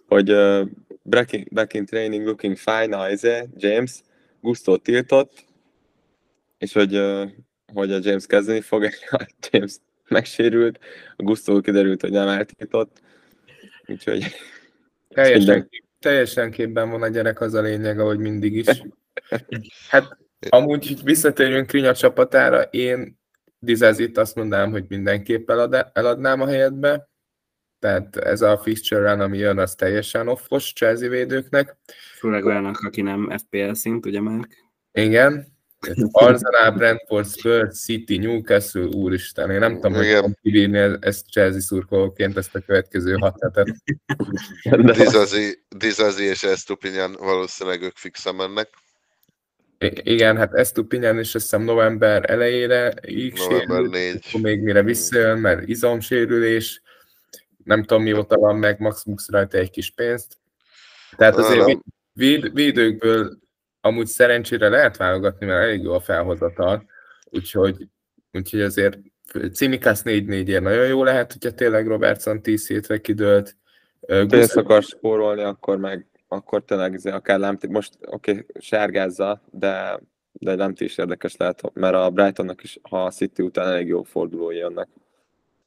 hogy 0.07 0.31
uh, 0.31 0.67
back, 1.03 1.31
in, 1.31 1.45
back 1.51 1.73
in 1.73 1.85
training 1.85 2.25
looking 2.25 2.57
fine, 2.57 3.11
Isaiah, 3.11 3.47
James, 3.57 4.01
Gusto 4.41 4.77
tiltott, 4.77 5.45
és 6.57 6.73
hogy, 6.73 6.95
uh, 6.95 7.31
hogy 7.73 7.91
a 7.91 7.99
James 8.01 8.25
kezdeni 8.25 8.61
fog, 8.61 8.83
a 9.09 9.27
James 9.51 9.75
megsérült, 10.07 10.79
a 11.15 11.23
Gusto 11.23 11.61
kiderült, 11.61 12.01
hogy 12.01 12.11
nem 12.11 12.27
eltiltott, 12.27 13.01
úgyhogy 13.87 14.25
Teljesen. 15.13 15.69
Teljesen 16.03 16.51
képben 16.51 16.89
van 16.89 17.01
a 17.01 17.07
gyerek, 17.07 17.41
az 17.41 17.53
a 17.53 17.61
lényeg, 17.61 17.99
ahogy 17.99 18.19
mindig 18.19 18.55
is. 18.55 18.67
Hát 19.89 20.17
amúgy, 20.49 21.03
visszatérjünk 21.03 21.67
Krinya 21.67 21.93
csapatára, 21.93 22.61
én 22.61 23.19
Dizezit 23.59 24.17
azt 24.17 24.35
mondanám, 24.35 24.71
hogy 24.71 24.85
mindenképp 24.87 25.49
elad, 25.49 25.91
eladnám 25.93 26.41
a 26.41 26.47
helyedbe. 26.47 27.09
Tehát 27.79 28.15
ez 28.15 28.41
a 28.41 28.57
fixture 28.57 29.09
run, 29.11 29.21
ami 29.21 29.37
jön, 29.37 29.59
az 29.59 29.75
teljesen 29.75 30.27
offos 30.27 30.73
Chelsea 30.73 31.09
védőknek. 31.09 31.77
Főleg 32.17 32.45
olyanok, 32.45 32.79
aki 32.79 33.01
nem 33.01 33.37
FPL 33.37 33.71
szint, 33.71 34.05
ugye 34.05 34.21
már? 34.21 34.47
Igen. 34.91 35.52
Arsenal, 36.11 36.71
Brentford, 36.71 37.27
Spurs, 37.27 37.83
City, 37.83 38.17
Newcastle, 38.17 38.81
úristen, 38.81 39.51
én 39.51 39.59
nem 39.59 39.73
tudom, 39.73 39.93
hogy 39.93 40.05
Igen. 40.05 40.15
tudom 40.15 40.35
kibírni 40.41 40.77
e- 40.77 40.97
ezt 40.99 41.29
Chelsea 41.29 41.61
szurkolóként, 41.61 42.37
ezt 42.37 42.55
a 42.55 42.59
következő 42.59 43.15
hat 43.15 43.35
hetet. 43.41 43.75
Dizazi, 45.77 46.23
és 46.23 46.43
Estupinyan 46.43 47.15
valószínűleg 47.19 47.81
ők 47.81 47.95
fixen 47.95 48.35
mennek. 48.35 48.69
Igen, 50.03 50.37
hát 50.37 50.53
Estupinyan 50.53 51.19
is 51.19 51.35
azt 51.35 51.43
hiszem 51.43 51.61
november 51.61 52.29
elejére 52.29 52.93
így 53.07 53.33
November 53.37 53.67
sérült, 53.67 53.91
4. 53.91 54.23
akkor 54.27 54.41
még 54.41 54.61
mire 54.61 54.83
visszajön, 54.83 55.37
mert 55.37 55.67
izomsérülés, 55.67 56.81
nem 57.63 57.83
tudom 57.83 58.03
mióta 58.03 58.37
van 58.37 58.55
meg, 58.55 58.79
max 58.79 59.03
buksz 59.03 59.29
rajta 59.29 59.57
egy 59.57 59.69
kis 59.69 59.91
pénzt. 59.91 60.37
Tehát 61.15 61.35
azért 61.35 61.79
véd, 62.13 62.53
védőkből 62.53 63.37
amúgy 63.85 64.07
szerencsére 64.07 64.69
lehet 64.69 64.97
válogatni, 64.97 65.45
mert 65.45 65.61
elég 65.61 65.81
jó 65.81 65.93
a 65.93 65.99
felhozatal, 65.99 66.85
úgyhogy, 67.23 67.87
úgyhogy 68.31 68.61
azért 68.61 68.97
Cimikász 69.53 70.01
4-4-ért 70.05 70.61
nagyon 70.61 70.87
jó 70.87 71.03
lehet, 71.03 71.33
hogyha 71.33 71.51
tényleg 71.51 71.87
Robertson 71.87 72.41
10 72.41 72.67
hétre 72.67 72.97
kidőlt. 72.97 73.55
Pénzt 74.27 74.57
akarsz 74.57 74.87
spórolni, 74.87 75.41
akkor 75.41 75.77
meg 75.77 76.07
akkor 76.33 76.63
tényleg 76.65 76.93
izé, 76.93 77.09
akár 77.09 77.39
Lemti, 77.39 77.67
most 77.67 77.97
oké, 78.05 78.31
okay, 78.31 78.45
sárgázza, 78.59 79.41
de, 79.51 79.99
de 80.31 80.55
Lemti 80.55 80.83
is 80.83 80.97
érdekes 80.97 81.35
lehet, 81.35 81.73
mert 81.73 81.95
a 81.95 82.09
Brightonnak 82.09 82.63
is, 82.63 82.79
ha 82.81 83.05
a 83.05 83.11
City 83.11 83.41
után 83.41 83.67
elég 83.67 83.87
jó 83.87 84.03
fordulói 84.03 84.55
jönnek. 84.55 84.87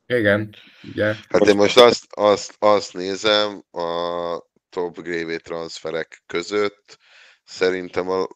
Igen, 0.07 0.55
ugye. 0.93 1.15
Hát 1.29 1.47
én 1.47 1.57
most 1.57 1.79
azt, 1.79 2.07
azt, 2.11 2.57
azt 2.59 2.95
nézem 2.95 3.63
a 3.73 4.43
top 4.71 5.03
grévé 5.03 5.37
transferek 5.37 6.23
között, 6.27 6.99
szerintem 7.47 8.09
a 8.11 8.27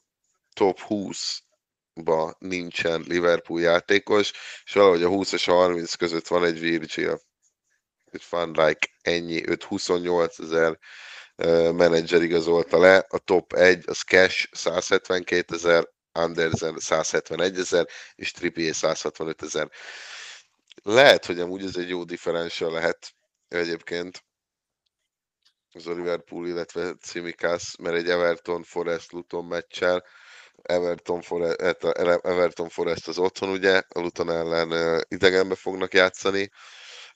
top 0.53 0.79
20-ba 0.89 2.35
nincsen 2.39 3.05
Liverpool 3.09 3.61
játékos, 3.61 4.33
és 4.65 4.73
valahogy 4.73 5.03
a 5.03 5.09
20 5.09 5.33
és 5.33 5.49
a 5.49 5.53
30 5.53 5.95
között 5.95 6.27
van 6.27 6.45
egy 6.45 6.61
Virgil. 6.61 7.21
Egy 8.05 8.25
Van 8.31 8.53
Dijk, 8.53 8.91
ennyi, 9.03 9.43
5-28 9.45 10.41
ezer 10.41 10.79
menedzser 11.73 12.23
igazolta 12.23 12.79
le, 12.79 13.07
a 13.09 13.19
top 13.19 13.53
1 13.53 13.85
az 13.87 14.01
Cash 14.01 14.49
172 14.53 15.55
ezer, 15.55 15.89
Andersen 16.13 16.79
171 16.79 17.59
ezer, 17.59 17.87
és 18.15 18.31
Trippier 18.31 18.75
165 18.75 19.43
ezer. 19.43 19.71
Lehet, 20.83 21.27
hogy 21.27 21.41
amúgy 21.41 21.65
ez 21.65 21.77
egy 21.77 21.89
jó 21.89 22.05
differencial 22.05 22.73
lehet 22.73 23.13
egyébként 23.49 24.25
az 25.73 25.87
a 25.87 25.93
Liverpool, 25.93 26.47
illetve 26.47 26.95
Cimikász, 26.95 27.77
mert 27.77 27.97
egy 27.97 28.09
Everton 28.09 28.63
Forest 28.63 29.13
Luton 29.13 29.45
meccsel, 29.45 30.05
Everton 30.63 31.21
Forest, 31.21 31.61
Everton 32.23 32.69
Forest 32.69 33.09
az 33.09 33.19
otthon, 33.19 33.49
ugye, 33.49 33.83
a 33.89 34.01
Luton 34.01 34.31
ellen 34.31 35.03
idegenbe 35.09 35.55
fognak 35.55 35.95
játszani. 35.95 36.51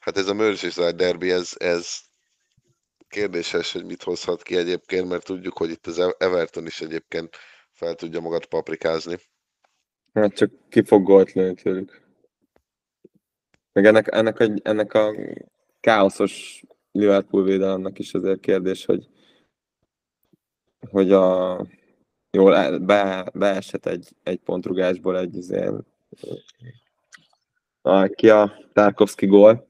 Hát 0.00 0.16
ez 0.16 0.28
a 0.28 0.34
Merseyside 0.34 0.92
derby, 0.92 1.30
ez, 1.30 1.52
ez 1.56 1.98
kérdéses, 3.08 3.72
hogy 3.72 3.84
mit 3.84 4.02
hozhat 4.02 4.42
ki 4.42 4.56
egyébként, 4.56 5.08
mert 5.08 5.24
tudjuk, 5.24 5.58
hogy 5.58 5.70
itt 5.70 5.86
az 5.86 6.14
Everton 6.18 6.66
is 6.66 6.80
egyébként 6.80 7.36
fel 7.72 7.94
tudja 7.94 8.20
magát 8.20 8.46
paprikázni. 8.46 9.16
Hát 10.12 10.34
csak 10.34 10.50
ki 10.68 10.84
fog 10.84 11.02
gólt 11.02 11.32
lőni 11.32 11.54
tőlük. 11.54 12.02
Meg 13.72 13.84
ennek, 13.86 14.14
ennek, 14.14 14.40
a, 14.40 14.48
ennek 14.62 14.94
a 14.94 15.14
káoszos 15.80 16.62
Liverpool 16.94 17.44
védelemnek 17.44 17.98
is 17.98 18.14
azért 18.14 18.40
kérdés, 18.40 18.84
hogy 18.84 19.08
hogy 20.90 21.12
a 21.12 21.66
jól 22.30 22.78
be, 22.78 23.30
beesett 23.34 23.86
egy, 23.86 24.08
egy 24.22 24.38
pontrugásból 24.38 25.18
egy 25.18 25.36
izén, 25.36 25.86
a, 27.82 28.06
ki 28.06 28.30
a 28.30 28.58
Tarkovsky 28.72 29.26
gól, 29.26 29.68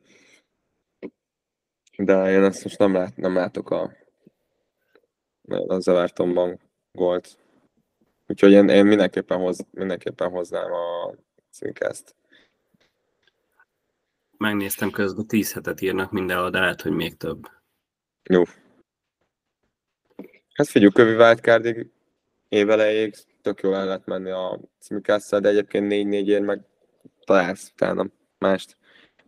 de 1.97 2.31
én 2.31 2.43
ezt 2.43 2.63
most 2.65 2.79
nem, 2.79 2.95
lát, 2.95 3.17
nem 3.17 3.35
látok 3.35 3.71
a 3.71 3.93
az 5.49 5.89
Evertonban 5.89 6.61
gólt. 6.93 7.39
Úgyhogy 8.27 8.53
én, 8.53 8.69
én 8.69 8.87
mindenképpen, 8.87 9.39
hoz, 9.39 9.67
mindenképpen 9.71 10.31
hoznám 10.31 10.73
a 10.73 11.15
Szinkászt. 11.51 12.15
Megnéztem 14.37 14.91
közben, 14.91 15.27
10 15.27 15.53
hetet 15.53 15.81
írnak 15.81 16.11
mindenhol, 16.11 16.51
de 16.51 16.61
lehet, 16.61 16.83
hogy 16.83 16.93
még 16.93 17.17
több. 17.17 17.49
Jó. 18.23 18.43
Hát 20.55 20.69
figyelj, 20.69 20.93
kövi 20.93 21.15
wildcardig 21.15 21.91
évelejéig 22.49 23.15
tök 23.43 23.61
jól 23.61 23.77
el 23.77 23.85
lehet 23.87 24.07
menni 24.07 24.31
a 24.31 24.61
Cimikásszal, 24.79 25.41
de 25.41 25.49
egyébként 25.49 25.93
4-4 25.93 26.27
ér 26.27 26.41
meg 26.41 26.61
találsz 27.25 27.71
utána 27.73 28.07
mást. 28.39 28.77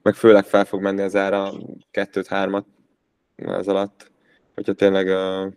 Meg 0.02 0.14
főleg 0.14 0.44
fel 0.44 0.64
fog 0.64 0.82
menni 0.82 1.02
az 1.02 1.16
ára 1.16 1.52
2-3-at 1.92 2.64
ez 3.36 3.68
alatt, 3.68 4.10
hogyha 4.54 4.72
tényleg, 4.72 5.06
uh, 5.06 5.52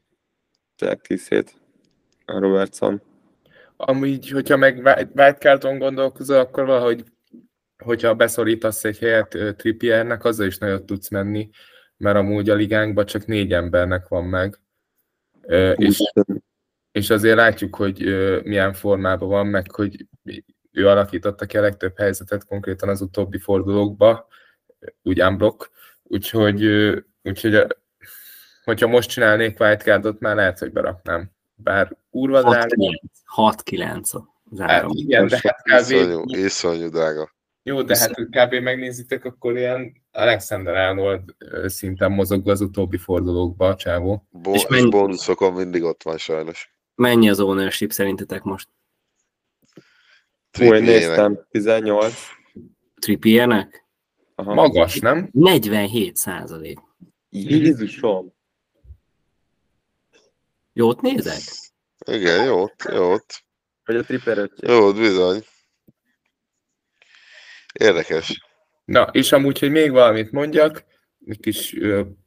tényleg 0.76 1.02
10 1.02 1.28
hét 1.28 1.54
a 2.26 2.40
Robertson. 2.40 3.02
Amúgy, 3.78 4.30
hogyha 4.30 4.58
meg 4.58 4.78
Whitecardon 5.16 5.78
gondolkozol, 5.78 6.40
akkor 6.40 6.66
valahogy, 6.66 7.04
hogyha 7.84 8.16
beszorítasz 8.16 8.84
egy 8.84 8.98
helyet 8.98 9.38
Trippiernek, 9.58 10.24
azzal 10.24 10.46
is 10.48 10.58
nagyot 10.58 10.86
tudsz 10.86 11.10
menni, 11.10 11.50
mert 11.98 12.18
amúgy 12.18 12.50
a 12.50 12.56
ligánkban 12.56 13.06
csak 13.06 13.26
négy 13.26 13.54
embernek 13.54 14.08
van 14.08 14.24
meg. 14.24 14.60
És, 15.76 16.12
és 16.92 17.10
azért 17.10 17.36
látjuk, 17.36 17.76
hogy 17.76 18.00
milyen 18.44 18.74
formában 18.74 19.30
van, 19.30 19.48
meg 19.48 19.72
hogy 19.72 20.08
ő 20.72 20.88
alakította 20.88 21.46
ki 21.46 21.58
a 21.58 21.62
legtöbb 21.62 21.98
helyzetet 21.98 22.46
konkrétan 22.46 22.90
az 22.90 23.02
utóbbi 23.02 23.38
fordulókba, 23.38 24.28
úgy 25.02 25.22
unblock, 25.22 25.72
úgyhogy, 26.04 26.66
úgyhogy 27.24 27.54
ö, 27.54 27.68
hogyha 28.64 28.88
most 28.88 29.10
csinálnék 29.10 29.60
wildcardot, 29.60 30.20
már 30.20 30.36
lehet, 30.36 30.60
hogy 30.60 30.72
beraknám. 30.72 31.32
Bár 31.56 31.98
drága. 32.12 33.00
6-9 33.36 34.02
az 34.02 34.60
Hát 34.60 34.70
áram. 34.70 34.92
igen, 34.94 35.28
de 35.28 35.40
hát 35.44 35.62
kb. 35.62 35.92
Iszonyú, 35.92 36.24
iszonyú 36.28 36.90
drága. 36.90 37.38
Jó, 37.70 37.82
de 37.82 37.98
hát 37.98 38.14
kb. 38.14 38.54
megnézitek, 38.54 39.26
akkor 39.26 39.58
ilyen 39.58 40.02
Alexander 40.12 40.76
Arnold 40.76 41.36
szinten 41.66 42.12
mozog 42.12 42.50
az 42.50 42.62
utóbbi 42.62 42.98
fordulókba 42.98 43.68
a 43.68 43.76
csávó. 43.76 44.28
Bo- 44.30 44.56
És 44.56 44.68
mennyi- 44.68 44.90
bónuszokon 44.90 45.54
mindig 45.54 45.84
ott 45.84 46.04
van 46.04 46.18
sajnos. 46.18 46.74
Mennyi 46.96 47.30
az 47.30 47.40
ownership 47.40 47.92
szerintetek 47.92 48.44
most? 48.44 48.68
Hú, 50.52 50.74
én 50.74 50.84
néztem, 50.84 51.46
18. 51.50 52.14
Trippiernek? 53.00 53.88
Aha. 54.36 54.54
Magas, 54.54 55.00
nem? 55.00 55.30
47 55.32 56.16
százalék. 56.16 56.80
Jézusom! 57.30 58.34
Jót 60.74 61.02
nézek? 61.02 61.42
Igen, 62.06 62.46
jót, 62.46 62.76
jót. 62.92 63.26
Vagy 63.86 63.96
a 63.96 64.04
tripper 64.04 64.38
ötjé. 64.38 64.72
Jót, 64.74 64.96
bizony. 64.98 65.44
Érdekes. 67.74 68.42
Na, 68.86 69.10
és 69.12 69.32
amúgy, 69.32 69.60
hogy 69.60 69.72
még 69.72 69.92
valamit 69.92 70.32
mondjak, 70.32 70.84
egy 71.26 71.40
kis 71.40 71.76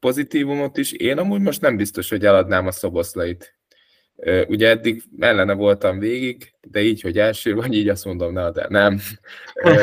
pozitívumot 0.01 0.77
is, 0.77 0.93
én 0.93 1.19
amúgy 1.19 1.41
most 1.41 1.61
nem 1.61 1.77
biztos, 1.77 2.11
hogy 2.11 2.25
eladnám 2.25 2.67
a 2.67 2.73
szoboszlait. 2.73 3.57
Ugye 4.47 4.69
eddig 4.69 5.03
ellene 5.19 5.53
voltam 5.53 5.99
végig, 5.99 6.55
de 6.61 6.81
így, 6.81 7.01
hogy 7.01 7.19
első 7.19 7.55
vagy, 7.55 7.75
így 7.75 7.89
azt 7.89 8.05
mondom, 8.05 8.33
na 8.33 8.51
de 8.51 8.67
nem. 8.69 8.99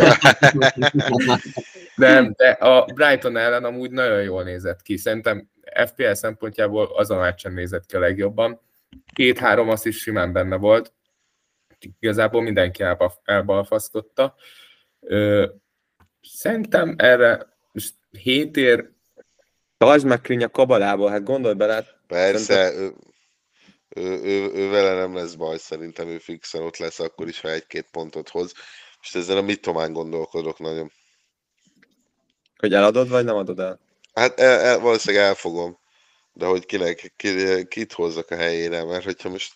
nem, 1.96 2.34
de 2.38 2.50
a 2.50 2.86
Brighton 2.86 3.38
ellen 3.38 3.64
amúgy 3.64 3.92
nagyon 3.92 4.24
jól 4.24 4.44
nézett 4.44 4.82
ki. 4.82 4.98
Szerintem 4.98 5.50
FPL 5.86 6.12
szempontjából 6.12 6.92
az 6.96 7.12
a 7.12 7.20
meccsen 7.20 7.54
nézett 7.54 7.86
ki 7.86 7.96
a 7.96 8.00
legjobban. 8.00 8.62
Két-három 9.14 9.70
az 9.70 9.86
is 9.86 9.98
simán 9.98 10.34
benne 10.34 10.56
volt. 10.56 10.94
Igazából 12.00 12.42
mindenki 12.42 12.84
elbalfasztotta. 13.24 14.36
Szerintem 16.22 16.96
erre 16.98 17.58
most 17.72 17.94
7 18.12 18.58
ér... 18.58 18.92
Tartsd 19.78 20.06
meg 20.06 20.42
a 20.42 20.50
kabalából, 20.50 21.10
hát 21.10 21.24
gondolj 21.24 21.54
bele. 21.54 21.86
Persze, 22.08 22.54
Szerintem... 22.54 22.96
ő, 23.90 24.02
ő, 24.02 24.24
ő, 24.24 24.52
ő, 24.54 24.70
vele 24.70 24.94
nem 24.94 25.16
lesz 25.16 25.34
baj, 25.34 25.58
szerintem 25.58 26.08
ő 26.08 26.18
fixen 26.18 26.62
ott 26.62 26.78
lesz 26.78 27.00
akkor 27.00 27.28
is, 27.28 27.42
ha 27.42 27.50
egy-két 27.50 27.88
pontot 27.92 28.30
hoz. 28.30 28.54
Most 28.98 29.16
ezzel 29.16 29.38
a 29.38 29.42
mitomán 29.42 29.94
gondolkodok 29.94 30.60
nagyon. 30.60 30.92
Hogy 32.58 32.74
eladod, 32.74 33.10
vagy 33.10 33.26
nem 33.26 33.36
adod 33.36 33.60
el? 33.60 33.80
Hát 34.14 34.40
el, 34.40 34.60
el, 34.60 34.80
valószínűleg 34.80 35.26
elfogom, 35.26 35.80
de 36.34 36.46
hogy 36.46 36.66
kinek, 36.66 37.14
ki, 37.16 37.68
kit 37.68 37.94
hozzak 37.94 38.30
a 38.30 38.36
helyére, 38.36 38.84
mert 38.84 39.04
hogyha 39.04 39.30
most 39.30 39.54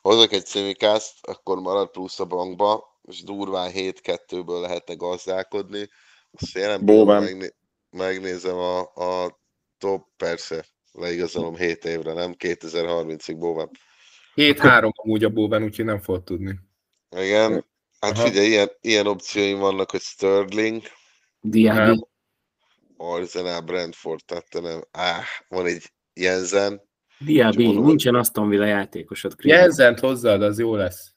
hozok 0.00 0.32
egy 0.32 0.46
címikázt, 0.46 1.14
akkor 1.26 1.60
marad 1.60 1.90
plusz 1.90 2.20
a 2.20 2.24
bankba, 2.24 2.95
és 3.06 3.22
durván 3.22 3.70
7-2-ből 3.74 4.60
lehetne 4.60 4.94
gazdálkodni, 4.94 5.88
azt 6.30 6.54
jelen 6.54 6.80
megné, 7.06 7.50
megnézem 7.90 8.56
a, 8.56 8.80
a 8.80 9.40
top, 9.78 10.06
persze, 10.16 10.64
leigazolom 10.92 11.56
7 11.56 11.84
évre, 11.84 12.12
nem 12.12 12.34
2030-ig 12.38 13.36
bóván. 13.38 13.70
7-3 14.34 14.90
amúgy 14.92 15.24
a 15.24 15.28
bóván, 15.28 15.62
úgyhogy 15.62 15.84
nem 15.84 16.00
fog 16.00 16.24
tudni. 16.24 16.58
Igen, 17.10 17.64
hát 18.00 18.12
Aha. 18.12 18.26
figyelj, 18.26 18.46
ilyen, 18.46 18.70
ilyen 18.80 19.06
opcióim 19.06 19.58
vannak, 19.58 19.90
hogy 19.90 20.00
Sterling, 20.00 20.82
Diaby, 21.40 22.06
Arsenal, 22.96 23.60
Brentford, 23.60 24.24
tehát 24.24 24.46
nem, 24.62 24.80
áh, 24.90 25.24
van 25.48 25.66
egy 25.66 25.92
Jensen. 26.14 26.82
Diaby, 27.18 27.78
nincsen 27.78 28.14
Aston 28.14 28.48
Villa 28.48 28.66
játékosod. 28.66 29.34
Jensent 29.42 30.00
hozzád, 30.00 30.42
az 30.42 30.58
jó 30.58 30.74
lesz. 30.74 31.15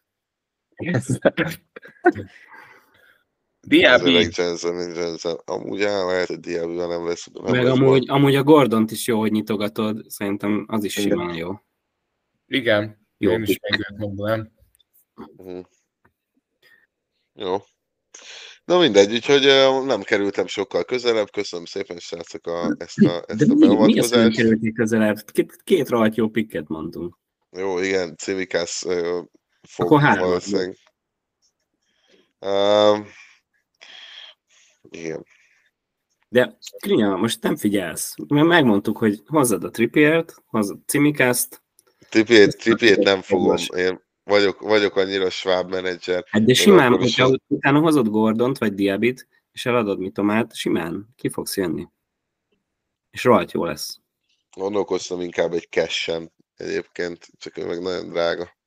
Diaby. 3.67 4.11
Jensen, 4.11 4.95
Jensen. 4.95 5.37
Amúgy 5.45 5.81
el 5.81 6.05
lehet, 6.05 6.27
hogy 6.27 6.39
diaby 6.39 6.73
nem 6.73 7.07
lesz. 7.07 7.27
Nem 7.33 7.51
Meg 7.51 7.63
lesz 7.63 7.77
amúgy, 7.77 8.05
baj. 8.05 8.17
amúgy 8.17 8.35
a 8.35 8.43
Gordont 8.43 8.91
is 8.91 9.07
jó, 9.07 9.19
hogy 9.19 9.31
nyitogatod. 9.31 10.09
Szerintem 10.09 10.65
az 10.67 10.83
is 10.83 10.93
simán 10.93 11.35
jó. 11.35 11.51
Igen, 12.47 13.07
jó, 13.17 13.31
én 13.31 13.41
is 13.41 13.59
meg 13.69 13.93
mondanám. 13.97 14.51
Uh-huh. 15.37 15.65
Jó. 17.33 17.57
Na 18.65 18.79
mindegy, 18.79 19.13
úgyhogy 19.13 19.45
nem 19.85 20.01
kerültem 20.01 20.47
sokkal 20.47 20.83
közelebb. 20.83 21.31
Köszönöm 21.31 21.65
szépen, 21.65 21.97
srácok, 21.97 22.47
a, 22.47 22.75
ezt 22.77 22.97
a, 22.97 23.23
ezt 23.27 23.45
De 23.45 23.51
a 23.51 23.55
mi, 23.55 23.85
mi 23.85 23.99
az, 23.99 24.13
hogy 24.13 24.35
kerültél 24.35 24.71
közelebb? 24.71 25.17
Két, 25.31 25.61
két 25.63 25.89
rohadt 25.89 26.15
jó 26.15 26.29
pikket 26.29 26.67
mondtunk. 26.67 27.17
Jó, 27.51 27.79
igen, 27.79 28.15
Cimikász 28.15 28.83
uh, 28.83 29.25
fog 29.67 29.91
Akkor 29.91 30.17
valószínűleg. 30.19 30.77
Uh, 32.39 33.05
igen. 34.89 35.25
De 36.29 36.57
Krinya, 36.79 37.15
most 37.15 37.41
nem 37.43 37.55
figyelsz. 37.55 38.15
Mert 38.27 38.47
megmondtuk, 38.47 38.97
hogy 38.97 39.21
hozzad 39.25 39.63
a 39.63 39.69
Trippiert, 39.69 40.35
hozzad 40.45 40.79
Cimikászt. 40.85 41.63
Trippiert, 42.09 42.57
Trippiert 42.57 43.03
nem 43.03 43.21
fogom. 43.21 43.55
Én 43.75 44.01
vagyok, 44.23 44.59
vagyok 44.59 44.95
annyira 44.95 45.29
Schwab 45.29 45.69
menedzser. 45.69 46.23
Hát 46.27 46.43
de 46.45 46.53
simán, 46.53 46.97
hogyha 46.97 47.23
az... 47.23 47.37
utána 47.47 47.79
hozod 47.79 48.07
Gordont 48.07 48.57
vagy 48.57 48.73
Diabit, 48.73 49.27
és 49.51 49.65
eladod 49.65 49.99
Mitomát, 49.99 50.55
simán 50.55 51.13
ki 51.15 51.29
fogsz 51.29 51.57
jönni. 51.57 51.87
És 53.11 53.23
rohadt 53.23 53.51
jó 53.51 53.65
lesz. 53.65 53.99
Gondolkoztam 54.55 55.21
inkább 55.21 55.53
egy 55.53 55.67
cash 55.69 56.21
egyébként, 56.55 57.27
csak 57.37 57.57
ő 57.57 57.65
meg 57.65 57.81
nagyon 57.81 58.09
drága. 58.09 58.57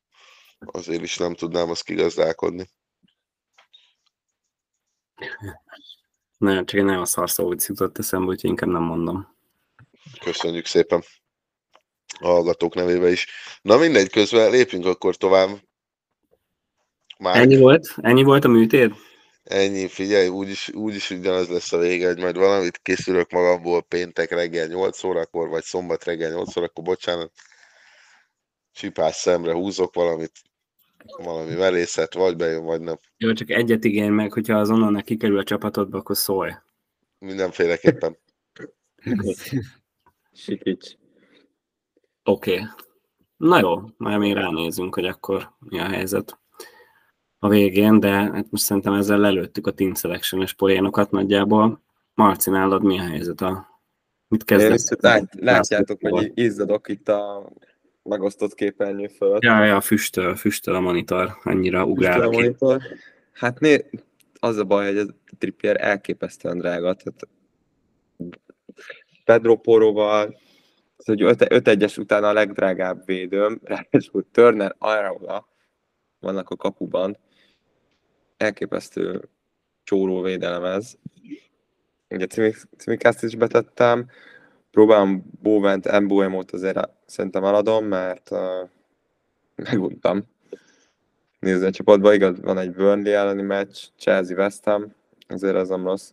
Azért 0.65 1.03
is 1.03 1.17
nem 1.17 1.35
tudnám 1.35 1.71
azt 1.71 1.85
kigazdálkodni. 1.85 2.71
Nagyon, 6.39 6.67
csak 6.67 6.79
egy 6.79 6.85
nagyon 6.85 7.05
szar 7.05 7.31
szó, 7.31 7.47
hogy 7.47 7.65
jutott 7.67 7.99
eszembe, 7.99 8.27
úgyhogy 8.27 8.51
inkább 8.51 8.71
nem 8.71 8.83
mondom. 8.83 9.37
Köszönjük 10.21 10.67
szépen 10.67 11.03
a 12.19 12.27
hallgatók 12.27 12.75
nevébe 12.75 13.11
is. 13.11 13.27
Na 13.63 13.77
mindegy, 13.77 14.11
közben 14.11 14.51
lépjünk 14.51 14.87
akkor 14.87 15.17
tovább. 15.17 15.49
Már 17.19 17.37
ennyi 17.37 17.57
volt? 17.57 17.95
Ennyi 17.97 18.23
volt 18.23 18.45
a 18.45 18.49
műtér? 18.49 18.95
Ennyi, 19.43 19.89
figyelj, 19.89 20.29
úgyis, 20.29 20.69
úgyis 20.69 21.11
ugyanaz 21.11 21.49
lesz 21.49 21.73
a 21.73 21.79
vége, 21.79 22.07
hogy 22.07 22.19
majd 22.19 22.37
valamit 22.37 22.79
készülök 22.79 23.31
magamból 23.31 23.83
péntek 23.83 24.31
reggel 24.31 24.67
8 24.67 25.05
órakor, 25.05 25.49
vagy 25.49 25.63
szombat 25.63 26.05
reggel 26.05 26.31
8 26.31 26.57
órakor, 26.57 26.85
bocsánat. 26.85 27.33
Csipás 28.73 29.15
szemre 29.15 29.53
húzok 29.53 29.95
valamit, 29.95 30.33
valami 31.25 31.55
merészet, 31.55 32.15
vagy 32.15 32.37
bejön, 32.37 32.65
vagy 32.65 32.81
nem. 32.81 32.99
Jó, 33.17 33.33
csak 33.33 33.51
egyet 33.51 33.85
igény 33.85 34.11
meg, 34.11 34.33
hogyha 34.33 34.59
azonnal 34.59 35.03
kikerül 35.03 35.39
a 35.39 35.45
csapatodba, 35.45 35.99
akkor 35.99 36.17
szólj. 36.17 36.51
Mindenféleképpen. 37.19 38.19
Sikíts. 40.33 40.97
Oké. 42.25 42.53
Okay. 42.53 42.65
Na 43.37 43.59
jó, 43.59 43.81
majd 43.97 44.19
még 44.19 44.33
ránézünk, 44.33 44.95
hogy 44.95 45.07
akkor 45.07 45.53
mi 45.59 45.79
a 45.79 45.89
helyzet 45.89 46.41
a 47.39 47.49
végén, 47.49 48.01
de 48.01 48.11
hát 48.11 48.51
most 48.51 48.63
szerintem 48.63 48.93
ezzel 48.93 49.19
lelőttük 49.19 49.67
a 49.67 49.73
Team 49.73 49.95
Selection-es 49.95 50.53
poénokat 50.53 51.11
nagyjából. 51.11 51.83
Marci, 52.15 52.51
nálad 52.51 52.83
mi 52.83 52.99
a 52.99 53.03
helyzet? 53.03 53.41
A... 53.41 53.81
Mit 54.29 54.45
kezdesz? 54.45 55.01
Lát, 55.01 55.35
látjátok, 55.35 56.01
hogy 56.01 56.33
izzadok 56.35 56.89
itt 56.89 57.09
a 57.09 57.53
megosztott 58.03 58.55
képernyő 58.55 59.07
fölött. 59.07 59.43
Ja, 59.43 59.65
ja, 59.65 59.81
füstöl, 59.81 60.37
füstöl 60.37 60.75
a 60.75 60.81
monitor, 60.81 61.39
annyira 61.43 61.85
ugrál. 61.85 62.21
a 62.21 62.31
monitor. 62.31 62.81
Hát 63.33 63.61
né, 63.61 63.85
az 64.41 64.57
a 64.57 64.65
baj, 64.65 64.95
hogy 64.95 64.99
a 64.99 65.35
Trippier 65.39 65.77
elképesztően 65.81 66.59
drága. 66.59 66.95
Tehát 66.95 67.29
Pedro 69.25 69.57
Poroval, 69.57 70.41
hogy 71.05 71.23
5 71.23 71.69
egyes 71.69 71.99
után 71.99 72.25
a 72.25 72.33
legdrágább 72.33 73.07
védőm, 73.07 73.61
ráadásul 73.65 74.27
Turner 74.31 74.75
Araula 74.79 75.49
vannak 76.19 76.51
a 76.51 76.57
kapuban. 76.57 77.19
Elképesztő 78.37 79.29
csóró 79.85 80.23
védelem 80.23 80.65
ez. 80.65 80.97
Ugye 82.09 82.27
Cimikászt 82.77 83.23
is 83.23 83.37
betettem, 83.37 84.11
próbálom 84.73 85.25
Bóvent, 85.43 85.87
Embuemot 85.87 86.51
azért 86.51 86.89
szerintem 87.07 87.45
eladom, 87.45 87.85
mert 87.85 88.31
uh, 88.31 88.69
meguntam. 89.71 90.31
Nézd, 91.39 91.63
a 91.63 91.71
csapatban 91.71 92.15
igaz, 92.15 92.41
van 92.41 92.59
egy 92.59 92.73
Burnley 92.73 93.13
elleni 93.13 93.43
meccs, 93.43 93.79
Chelsea 93.97 94.37
West 94.37 94.65
Ham, 94.65 94.95
azért 95.29 95.57
ez 95.57 95.69
nem 95.69 95.85
rossz. 95.85 96.11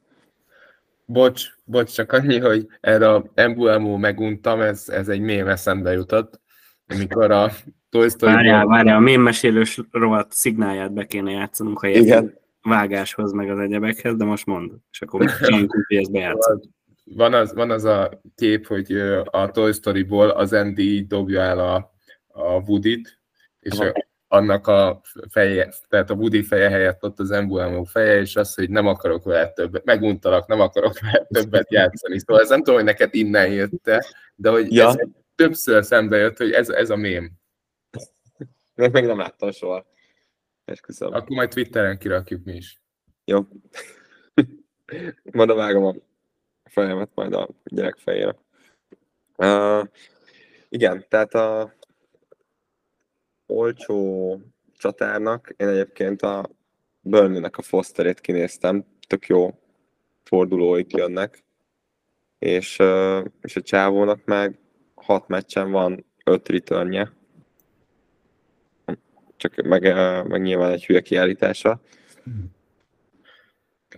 Bocs, 1.05 1.43
bocs, 1.63 1.93
csak 1.93 2.11
annyi, 2.11 2.39
hogy 2.39 2.67
erre 2.81 3.13
a 3.13 3.25
Embuemo 3.33 3.97
meguntam, 3.97 4.61
ez, 4.61 4.89
ez 4.89 5.07
egy 5.07 5.21
mém 5.21 5.47
eszembe 5.47 5.91
jutott, 5.91 6.41
amikor 6.87 7.31
a 7.31 7.51
Toy 7.89 8.09
Story... 8.09 8.33
Várjál, 8.33 8.65
várjál, 8.65 8.95
a 8.95 8.99
mémmesélős 8.99 9.81
rovat 9.91 10.31
szignálját 10.31 10.93
be 10.93 11.05
kéne 11.05 11.31
játszanunk, 11.31 11.79
ha 11.79 11.87
Igen. 11.87 12.37
vágáshoz, 12.61 13.31
meg 13.31 13.49
az 13.49 13.59
egyebekhez, 13.59 14.15
de 14.15 14.23
most 14.25 14.45
mond, 14.45 14.71
és 14.91 15.01
akkor 15.01 15.25
csináljunk 15.25 15.71
hogy 15.87 15.97
ezt 15.97 16.11
bejátszunk. 16.11 16.63
Van 17.15 17.33
az, 17.33 17.53
van 17.53 17.71
az 17.71 17.83
a 17.83 18.21
kép, 18.35 18.67
hogy 18.67 18.91
a 19.23 19.51
Toy 19.51 19.71
Story-ból 19.71 20.29
az 20.29 20.53
Andy 20.53 21.05
dobja 21.05 21.41
el 21.41 21.59
a, 21.59 21.93
a 22.27 22.59
Woody-t, 22.59 23.19
és 23.59 23.79
Aha 23.79 23.91
annak 24.31 24.67
a 24.67 25.01
feje, 25.29 25.73
tehát 25.87 26.09
a 26.09 26.13
Woody 26.13 26.41
feje 26.41 26.69
helyett 26.69 27.03
ott 27.03 27.19
az 27.19 27.31
Embuemo 27.31 27.83
feje, 27.83 28.19
és 28.19 28.35
az, 28.35 28.53
hogy 28.53 28.69
nem 28.69 28.87
akarok 28.87 29.23
vele 29.23 29.51
többet, 29.51 29.85
meguntalak, 29.85 30.47
nem 30.47 30.59
akarok 30.59 30.99
vele 30.99 31.25
többet 31.25 31.71
játszani. 31.71 32.19
Szóval 32.19 32.41
ez 32.41 32.49
nem 32.49 32.57
tudom, 32.57 32.75
hogy 32.75 32.83
neked 32.83 33.15
innen 33.15 33.51
jött 33.51 33.89
de 34.35 34.49
hogy 34.49 34.73
ja. 34.73 34.87
ez 34.87 34.95
többször 35.35 35.83
szembe 35.83 36.17
jött, 36.17 36.37
hogy 36.37 36.51
ez, 36.51 36.69
ez 36.69 36.89
a 36.89 36.95
mém. 36.95 37.31
Még, 38.75 38.91
még 38.91 39.05
nem 39.05 39.17
láttam 39.17 39.51
soha. 39.51 39.85
Esküszöm. 40.65 41.13
Akkor 41.13 41.35
majd 41.35 41.49
Twitteren 41.49 41.97
kirakjuk 41.97 42.43
mi 42.43 42.55
is. 42.55 42.81
Jó. 43.25 43.39
majd 45.31 45.49
a 45.49 45.55
vágom 45.55 46.03
fejemet 46.69 47.09
majd 47.13 47.33
a 47.33 47.47
gyerek 47.63 47.97
fejére. 47.97 48.35
Uh, 49.37 49.87
igen, 50.69 51.05
tehát 51.09 51.33
a 51.33 51.73
olcsó 53.45 54.41
csatárnak 54.77 55.53
én 55.57 55.67
egyébként 55.67 56.21
a 56.21 56.49
Burnley-nek 57.01 57.57
a 57.57 57.61
Fosterét 57.61 58.19
kinéztem, 58.19 58.85
tök 59.07 59.27
jó 59.27 59.59
fordulóik 60.23 60.93
jönnek, 60.93 61.43
és, 62.39 62.79
és 63.41 63.55
a 63.55 63.61
csávónak 63.61 64.25
meg 64.25 64.59
hat 64.95 65.27
meccsen 65.27 65.71
van 65.71 66.05
öt 66.25 66.49
returnje, 66.49 67.13
csak 69.35 69.55
meg, 69.55 69.83
ö, 69.83 70.23
meg 70.23 70.41
nyilván 70.41 70.71
egy 70.71 70.85
hülye 70.85 71.01
kiállítása. 71.01 71.81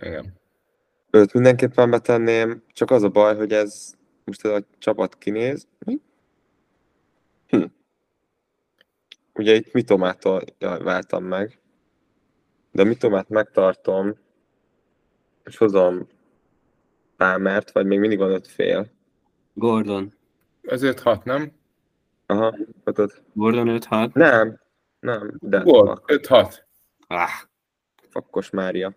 Igen. 0.00 0.40
Őt 1.14 1.32
mindenképpen 1.32 1.90
betenném, 1.90 2.62
csak 2.72 2.90
az 2.90 3.02
a 3.02 3.08
baj, 3.08 3.36
hogy 3.36 3.52
ez 3.52 3.94
most 4.24 4.44
ez 4.44 4.50
a 4.50 4.66
csapat 4.78 5.18
kinéz. 5.18 5.68
Hm. 7.48 7.64
Ugye 9.34 9.54
itt 9.54 9.72
Mitomától 9.72 10.44
váltam 10.58 11.24
meg, 11.24 11.60
de 12.70 12.84
Mitomát 12.84 13.28
megtartom, 13.28 14.14
és 15.44 15.56
hozom 15.56 16.06
Palmert, 17.16 17.72
vagy 17.72 17.86
még 17.86 17.98
mindig 17.98 18.18
van 18.18 18.30
öt 18.30 18.46
fél. 18.46 18.90
Gordon. 19.54 20.14
Ez 20.62 20.80
5-6, 20.84 21.22
nem? 21.24 21.52
Aha, 22.26 22.56
ötöt. 22.84 23.22
Gordon 23.32 23.78
5-6. 23.80 24.12
Nem, 24.12 24.60
nem, 25.00 25.36
de 25.40 25.62
Volt, 25.62 26.02
5-6. 26.06 26.54
Ah, 27.06 27.30
Fakkos 28.08 28.50
Mária. 28.50 28.94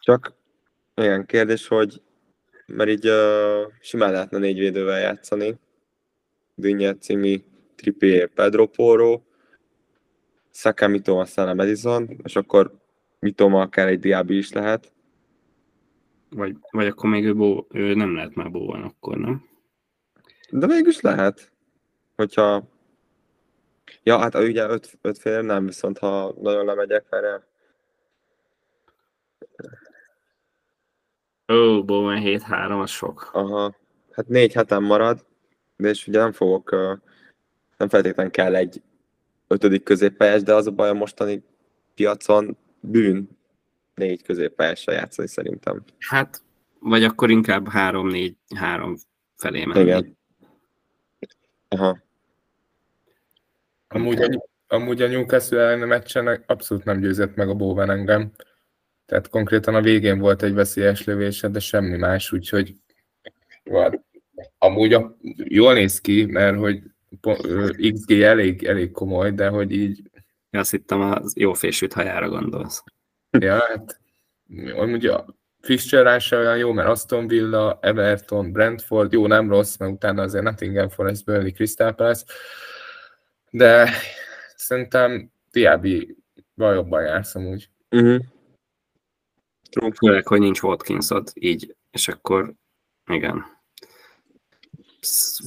Csak 0.00 0.34
igen, 0.94 1.26
kérdés, 1.26 1.68
hogy 1.68 2.02
mert 2.66 2.90
így 2.90 3.08
uh, 3.08 3.72
simán 3.80 4.12
lehetne 4.12 4.38
négy 4.38 4.58
védővel 4.58 5.00
játszani. 5.00 5.58
Dünye, 6.54 6.94
Cimi, 6.94 7.44
Trippier, 7.74 8.28
Pedro 8.28 8.66
Porro, 8.66 9.22
Saka, 10.50 10.88
Mitoma, 10.88 11.24
Sana, 11.24 11.54
Madison, 11.54 12.20
és 12.22 12.36
akkor 12.36 12.78
Mitoma 13.18 13.60
akár 13.60 13.88
egy 13.88 14.00
Diaby 14.00 14.36
is 14.36 14.52
lehet. 14.52 14.92
vagy, 16.30 16.56
vagy 16.70 16.86
akkor 16.86 17.10
még 17.10 17.24
ő, 17.24 17.34
bó, 17.34 17.66
ő 17.70 17.94
nem 17.94 18.14
lehet 18.14 18.34
már 18.34 18.50
bóvan 18.50 18.82
akkor, 18.82 19.18
nem? 19.18 19.48
De 20.50 20.66
mégis 20.66 21.00
lehet, 21.00 21.52
hogyha... 22.16 22.69
Ja, 24.02 24.18
hát 24.18 24.34
ugye 24.34 24.68
öt, 24.68 24.98
öt 25.00 25.18
fél 25.18 25.42
nem, 25.42 25.66
viszont 25.66 25.98
ha 25.98 26.34
nagyon 26.40 26.64
lemegyek 26.64 27.08
vele, 27.08 27.48
Ó, 31.52 31.84
Bowman 31.84 32.22
7-3, 32.24 32.82
az 32.82 32.90
sok. 32.90 33.30
Aha, 33.32 33.76
hát 34.10 34.28
négy 34.28 34.52
heten 34.52 34.82
marad, 34.82 35.26
és 35.76 36.06
ugye 36.06 36.18
nem 36.18 36.32
fogok, 36.32 36.70
nem 37.76 37.88
feltétlenül 37.88 38.32
kell 38.32 38.54
egy 38.54 38.82
ötödik 39.46 39.82
középpályás, 39.82 40.42
de 40.42 40.54
az 40.54 40.66
a 40.66 40.70
baj 40.70 40.88
a 40.88 40.94
mostani 40.94 41.42
piacon 41.94 42.56
bűn 42.80 43.28
négy 43.94 44.22
középpályásra 44.22 44.92
játszani 44.92 45.28
szerintem. 45.28 45.84
Hát, 45.98 46.42
vagy 46.78 47.04
akkor 47.04 47.30
inkább 47.30 47.66
3-4-3 47.70 49.00
felé 49.36 49.64
menni. 49.64 49.80
Igen. 49.80 50.18
Aha. 51.68 51.98
Amúgy, 53.94 54.22
a, 54.22 54.46
amúgy 54.66 55.02
a 55.02 55.08
Newcastle 55.08 55.60
elleni 55.60 55.84
meccsen 55.84 56.44
abszolút 56.46 56.84
nem 56.84 57.00
győzött 57.00 57.34
meg 57.34 57.48
a 57.48 57.54
Bowen 57.54 57.90
engem. 57.90 58.32
Tehát 59.06 59.28
konkrétan 59.28 59.74
a 59.74 59.80
végén 59.80 60.18
volt 60.18 60.42
egy 60.42 60.54
veszélyes 60.54 61.04
lövése, 61.04 61.48
de 61.48 61.58
semmi 61.58 61.96
más, 61.96 62.32
úgyhogy 62.32 62.74
hát, 63.72 64.04
amúgy 64.58 64.92
a, 64.92 65.16
jól 65.34 65.72
néz 65.72 66.00
ki, 66.00 66.24
mert 66.24 66.58
hogy 66.58 66.82
XG 67.92 68.10
elég, 68.10 68.64
elég 68.64 68.90
komoly, 68.90 69.32
de 69.32 69.48
hogy 69.48 69.72
így, 69.72 70.02
Azt 70.50 70.70
hittem, 70.70 71.00
az 71.00 71.36
jó 71.36 71.52
fésült 71.52 71.92
hajára 71.92 72.28
gondolsz. 72.28 72.82
ja, 73.38 73.54
hát 73.54 74.00
amúgy 74.74 75.06
a 75.06 75.38
Fischer 75.60 76.20
se 76.20 76.36
olyan 76.36 76.56
jó, 76.56 76.72
mert 76.72 76.88
Aston 76.88 77.26
Villa, 77.26 77.78
Everton, 77.82 78.52
Brentford, 78.52 79.12
jó, 79.12 79.26
nem 79.26 79.48
rossz, 79.48 79.76
mert 79.76 79.92
utána 79.92 80.22
azért 80.22 80.44
Nottingham 80.44 80.88
Forest, 80.88 81.24
Burnley, 81.24 81.52
Crystal 81.52 81.92
Palace, 81.92 82.24
de 83.50 83.90
szerintem 84.56 85.30
Diaby-val 85.50 86.74
jobban 86.74 87.02
jársz 87.02 87.34
amúgy. 87.34 87.70
Uh-huh. 87.90 88.24
True. 89.70 89.92
Főleg, 89.92 90.26
hogy 90.26 90.40
nincs 90.40 90.60
Watkinsod, 90.60 91.30
így, 91.34 91.76
és 91.90 92.08
akkor 92.08 92.54
igen. 93.06 93.44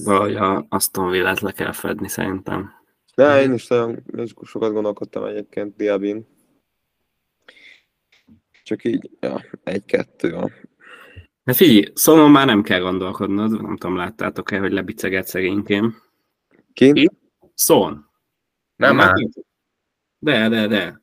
Valahogy 0.04 0.36
a 0.36 0.66
Aston 0.70 1.10
Villát 1.10 1.40
le 1.40 1.52
kell 1.52 1.72
fedni 1.72 2.08
szerintem. 2.08 2.72
De 3.16 3.42
én 3.42 3.54
is 3.54 3.68
nagyon 3.68 4.28
sokat 4.42 4.72
gondolkodtam 4.72 5.24
egyébként 5.24 5.76
Diabin. 5.76 6.28
Csak 8.64 8.84
így, 8.84 9.10
ja, 9.20 9.46
egy-kettő. 9.64 10.28
Ja. 10.28 10.50
Hát 11.46 11.56
figyelj, 11.56 11.92
szóval 11.94 12.30
már 12.30 12.46
nem 12.46 12.62
kell 12.62 12.80
gondolkodnod, 12.80 13.62
nem 13.62 13.78
tudom, 13.78 13.96
láttátok-e, 13.96 14.60
hogy 14.60 14.72
lebiceget 14.72 15.28
szegénykém. 15.28 15.96
Kint? 16.74 16.98
Ki? 16.98 17.10
Szón. 17.54 18.10
Nem 18.76 18.98
Hát, 18.98 19.08
áll. 19.08 19.28
De, 20.18 20.50
de, 20.50 20.68
de. 20.68 21.02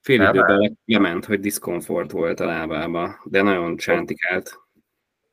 Fél 0.00 0.18
Nem 0.18 0.34
időben 0.34 0.58
le- 0.58 0.72
lement, 0.84 1.24
hogy 1.24 1.40
diszkomfort 1.40 2.10
volt 2.10 2.40
a 2.40 2.44
lábába, 2.44 3.20
de 3.24 3.42
nagyon 3.42 3.76
csántikált. 3.76 4.58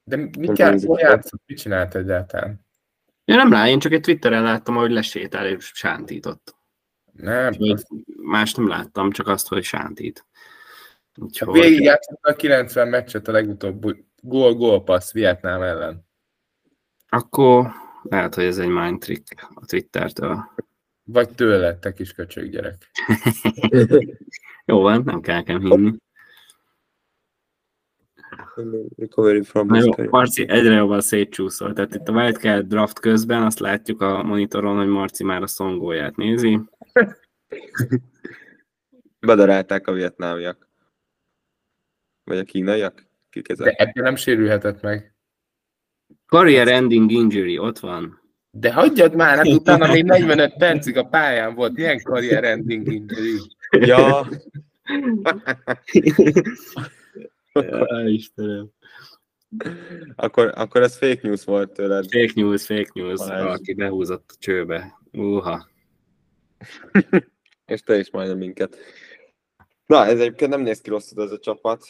De 0.04 0.16
mi 0.16 0.30
Nem 0.46 0.56
kell, 0.56 0.78
játszott? 0.96 1.42
Mit 1.46 1.58
csinált 1.58 1.96
egyáltalán? 1.96 2.66
Ja, 3.26 3.36
nem 3.36 3.52
rá, 3.52 3.68
én 3.68 3.80
csak 3.80 3.92
egy 3.92 4.02
Twitteren 4.02 4.44
láttam, 4.44 4.76
hogy 4.76 4.92
lesétál 4.92 5.48
és 5.48 5.72
sántított. 5.74 6.56
Nem, 7.12 7.54
Más 8.22 8.54
nem 8.54 8.68
láttam, 8.68 9.12
csak 9.12 9.28
azt, 9.28 9.48
hogy 9.48 9.64
sántít. 9.64 10.26
Úgyhogy... 11.16 11.60
Végig 11.60 11.82
játszott 11.82 12.24
a 12.24 12.34
90 12.34 12.88
meccset 12.88 13.28
a 13.28 13.32
legutóbb 13.32 13.96
gól-gól 14.22 14.84
passz 14.84 15.12
Vietnám 15.12 15.62
ellen. 15.62 16.08
Akkor 17.10 17.72
lehet, 18.10 18.36
hogy 18.36 18.44
ez 18.44 18.58
egy 18.58 18.68
mind 18.68 19.00
trick 19.00 19.48
a 19.54 19.66
Twittertől. 19.66 20.52
Vagy 21.04 21.30
tőle, 21.30 21.80
te 21.80 21.94
kis 21.94 22.14
köcsög 22.14 22.50
gyerek. 22.50 22.92
Jó 24.66 24.82
van, 24.82 25.02
nem 25.06 25.22
kell 25.22 25.36
nekem 25.36 25.60
hinni. 25.60 25.94
Recovery 28.98 29.44
from 29.44 29.74
jó. 29.74 29.92
Marci 30.10 30.50
egyre 30.50 30.74
jobban 30.74 31.02
szétcsúszol. 31.02 31.74
Tehát 31.74 31.96
itt 31.96 32.08
a 32.08 32.12
Wildcard 32.12 32.68
draft 32.68 33.00
közben 33.00 33.44
azt 33.44 33.60
látjuk 33.60 34.02
a 34.02 34.24
monitoron, 34.24 34.78
hogy 34.78 34.88
Marci 34.88 35.24
már 35.24 35.42
a 35.42 35.48
szongóját 35.48 36.16
nézi. 36.16 36.60
Bedarálták 39.20 39.88
a 39.88 39.92
vietnámiak. 39.92 40.70
Vagy 42.24 42.38
a 42.38 42.44
kínaiak? 42.44 43.08
Kik 43.30 43.50
ezek? 43.50 43.66
De 43.66 43.86
ebből 43.86 44.04
nem 44.04 44.16
sérülhetett 44.16 44.82
meg. 44.82 45.15
Career 46.28 46.68
ending 46.68 47.12
injury, 47.12 47.58
ott 47.58 47.80
van. 47.80 48.22
De 48.52 48.74
hagyjad 48.74 49.16
már, 49.16 49.36
hát 49.38 49.48
utána 49.48 49.92
még 49.92 50.04
45 50.14 50.54
percig 50.58 50.98
a 50.98 51.04
pályán 51.04 51.56
volt. 51.56 51.74
Milyen 51.74 52.02
karrier 52.02 52.44
ending 52.44 52.88
injury. 52.92 53.38
Ja, 53.70 54.28
Ja, 57.54 58.10
Istenem. 58.10 58.70
akkor, 60.16 60.52
akkor 60.56 60.82
ez 60.82 60.98
fake 60.98 61.20
news 61.22 61.44
volt 61.44 61.72
tőled. 61.72 62.04
Fake 62.10 62.32
news, 62.36 62.66
fake 62.66 62.90
news. 62.94 63.20
Balázs. 63.20 63.44
Valaki 63.44 63.74
behúzott 63.74 64.30
a 64.34 64.36
csőbe. 64.40 65.00
Uha. 65.12 65.68
És 67.66 67.82
te 67.82 67.98
is 67.98 68.12
majdnem 68.12 68.38
minket. 68.38 68.78
Na, 69.86 70.06
ez 70.06 70.20
egyébként 70.20 70.52
nem 70.52 70.62
néz 70.62 70.82
ki 70.82 70.90
rosszul 70.90 71.24
ez 71.24 71.32
a 71.32 71.40
csapat. 71.40 71.86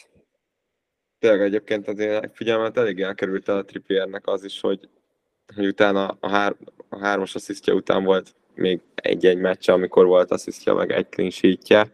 Tényleg 1.18 1.40
egyébként 1.40 1.88
az 1.88 1.98
én 1.98 2.30
figyelmet 2.34 2.76
elég 2.76 3.00
elkerült 3.00 3.48
el 3.48 3.56
a 3.56 3.64
Trippiernek 3.64 4.26
az 4.26 4.44
is, 4.44 4.60
hogy, 4.60 4.88
hogy 5.54 5.66
utána 5.66 6.16
a, 6.20 6.28
hár, 6.28 6.56
a 6.88 6.98
hármas 6.98 7.34
asszisztja 7.34 7.74
után 7.74 8.04
volt 8.04 8.34
még 8.54 8.80
egy-egy 8.94 9.38
meccse, 9.38 9.72
amikor 9.72 10.06
volt 10.06 10.30
asszisztja, 10.30 10.74
meg 10.74 10.90
egy 10.90 11.08
clean 11.08 11.30
sheetje. 11.30 11.90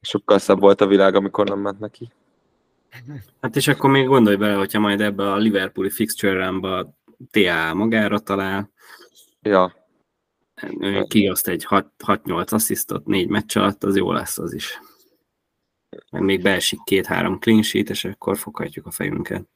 Sokkal 0.00 0.38
szebb 0.38 0.60
volt 0.60 0.80
a 0.80 0.86
világ, 0.86 1.14
amikor 1.14 1.48
nem 1.48 1.58
ment 1.58 1.78
neki. 1.78 2.12
Hát 3.40 3.56
és 3.56 3.68
akkor 3.68 3.90
még 3.90 4.06
gondolj 4.06 4.36
bele, 4.36 4.54
hogyha 4.54 4.78
majd 4.78 5.00
ebbe 5.00 5.32
a 5.32 5.36
Liverpooli 5.36 5.90
fixture 5.90 6.46
run 6.46 6.94
TA 7.30 7.74
magára 7.74 8.18
talál, 8.18 8.70
Ja, 9.42 9.88
ő 10.80 11.02
kioszt 11.08 11.48
egy 11.48 11.66
6-8 11.68 12.52
asszisztot 12.52 13.06
négy 13.06 13.28
meccs 13.28 13.56
alatt, 13.56 13.84
az 13.84 13.96
jó 13.96 14.12
lesz 14.12 14.38
az 14.38 14.54
is. 14.54 14.80
Meg 16.10 16.22
még 16.22 16.42
beesik 16.42 16.78
két-három 16.84 17.38
clean 17.38 17.62
sheet, 17.62 17.90
és 17.90 18.04
akkor 18.04 18.38
foghatjuk 18.38 18.86
a 18.86 18.90
fejünket. 18.90 19.48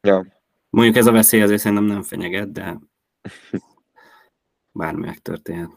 ja. 0.00 0.26
Mondjuk 0.70 0.96
ez 0.96 1.06
a 1.06 1.12
veszély 1.12 1.42
azért 1.42 1.60
szerintem 1.60 1.86
nem 1.86 2.02
fenyeget, 2.02 2.52
de 2.52 2.78
bármi 4.72 5.06
megtörténhet. 5.06 5.70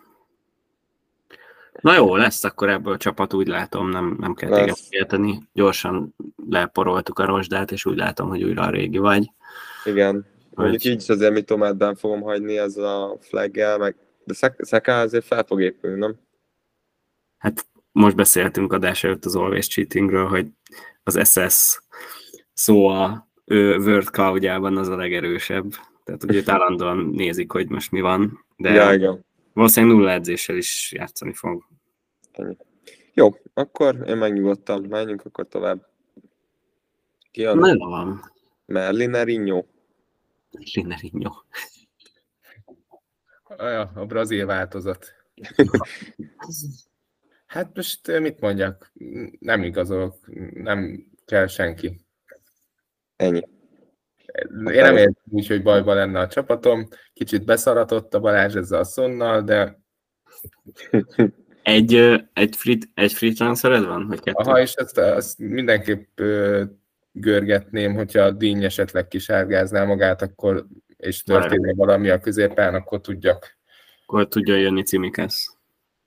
Na 1.81 1.93
jó, 1.95 2.15
lesz 2.15 2.43
akkor 2.43 2.69
ebből 2.69 2.93
a 2.93 2.97
csapat, 2.97 3.33
úgy 3.33 3.47
látom, 3.47 3.89
nem, 3.89 4.15
nem 4.19 4.33
kell 4.33 4.49
téged 4.49 4.67
Lesz. 4.67 4.87
érteni. 4.89 5.39
Gyorsan 5.53 6.15
leporoltuk 6.49 7.19
a 7.19 7.25
rozsdát, 7.25 7.71
és 7.71 7.85
úgy 7.85 7.97
látom, 7.97 8.29
hogy 8.29 8.43
újra 8.43 8.61
a 8.61 8.69
régi 8.69 8.97
vagy. 8.97 9.31
Igen. 9.85 10.13
Mondjuk 10.49 10.81
Hogy- 10.81 10.91
így 10.91 11.01
is 11.01 11.09
azért 11.09 11.33
mit 11.33 11.45
tomátban 11.45 11.95
fogom 11.95 12.21
hagyni 12.21 12.57
ez 12.57 12.77
a 12.77 13.17
flaggel, 13.19 13.77
meg 13.77 13.95
de 14.23 14.33
Szek- 14.33 14.65
Szeká 14.65 15.01
azért 15.01 15.25
fel 15.25 15.43
fog 15.43 15.61
épülni, 15.61 15.99
nem? 15.99 16.15
Hát 17.37 17.65
most 17.91 18.15
beszéltünk 18.15 18.73
adás 18.73 19.03
előtt 19.03 19.25
az 19.25 19.35
Always 19.35 19.67
Cheatingről, 19.67 20.27
hogy 20.27 20.47
az 21.03 21.29
SS 21.29 21.81
szó 22.53 22.87
a 22.87 23.29
ő 23.45 23.77
Word 23.77 24.07
cloudjában 24.07 24.77
az 24.77 24.87
a 24.87 24.95
legerősebb. 24.95 25.71
Tehát 26.03 26.23
ugye 26.23 26.41
állandóan 26.45 26.97
nézik, 26.97 27.51
hogy 27.51 27.69
most 27.69 27.91
mi 27.91 28.01
van, 28.01 28.45
de 28.57 28.69
Ja, 28.69 28.93
igen. 28.93 29.25
valószínűleg 29.53 29.95
nulla 29.95 30.11
edzéssel 30.11 30.57
is 30.57 30.91
játszani 30.95 31.33
fog. 31.33 31.65
Jó, 33.13 33.29
akkor 33.53 34.03
én 34.07 34.17
megnyugodtam. 34.17 34.83
Menjünk 34.83 35.25
akkor 35.25 35.47
tovább. 35.47 35.87
Ki 37.31 37.45
a 37.45 37.67
jó 37.67 37.89
van. 37.89 38.31
Merlinerinho? 38.65 39.63
Linerinho. 40.73 41.31
Ja, 43.57 43.91
a 43.95 44.05
brazil 44.05 44.45
változat. 44.45 45.13
Hát 47.51 47.75
most 47.75 48.07
eh, 48.07 48.19
mit 48.19 48.39
mondjak? 48.39 48.91
Nem 49.39 49.63
igazolok, 49.63 50.15
nem 50.53 51.05
kell 51.25 51.47
senki. 51.47 52.05
Ennyi. 53.15 53.41
Én 54.55 54.81
nem 54.81 54.97
értem 54.97 55.23
úgy, 55.29 55.47
hogy 55.47 55.63
bajban 55.63 55.95
lenne 55.95 56.19
a 56.19 56.27
csapatom. 56.27 56.87
Kicsit 57.13 57.45
beszaratott 57.45 58.13
a 58.13 58.19
Balázs 58.19 58.55
ezzel 58.55 58.79
a 58.79 58.83
szonnal, 58.83 59.41
de 59.41 59.79
Egy, 61.63 61.93
egy, 62.33 62.55
free, 62.55 62.77
egy 62.93 63.13
free 63.13 63.33
transfered 63.33 63.85
van? 63.85 64.07
Vagy 64.07 64.19
kettő? 64.19 64.43
aha, 64.43 64.61
és 64.61 64.73
ezt, 64.73 64.97
ezt 64.97 65.39
mindenképp 65.39 66.19
ö, 66.19 66.63
görgetném, 67.11 67.93
hogyha 67.93 68.21
a 68.21 68.31
díny 68.31 68.63
esetleg 68.63 69.07
kisárgázná 69.07 69.83
magát, 69.83 70.21
akkor 70.21 70.65
és 70.97 71.23
történne 71.23 71.73
valami 71.73 72.09
a 72.09 72.19
középen, 72.19 72.73
akkor 72.73 73.01
tudjak. 73.01 73.57
Akkor 74.05 74.27
tudja 74.27 74.55
jönni 74.55 74.83
Cimikász. 74.83 75.60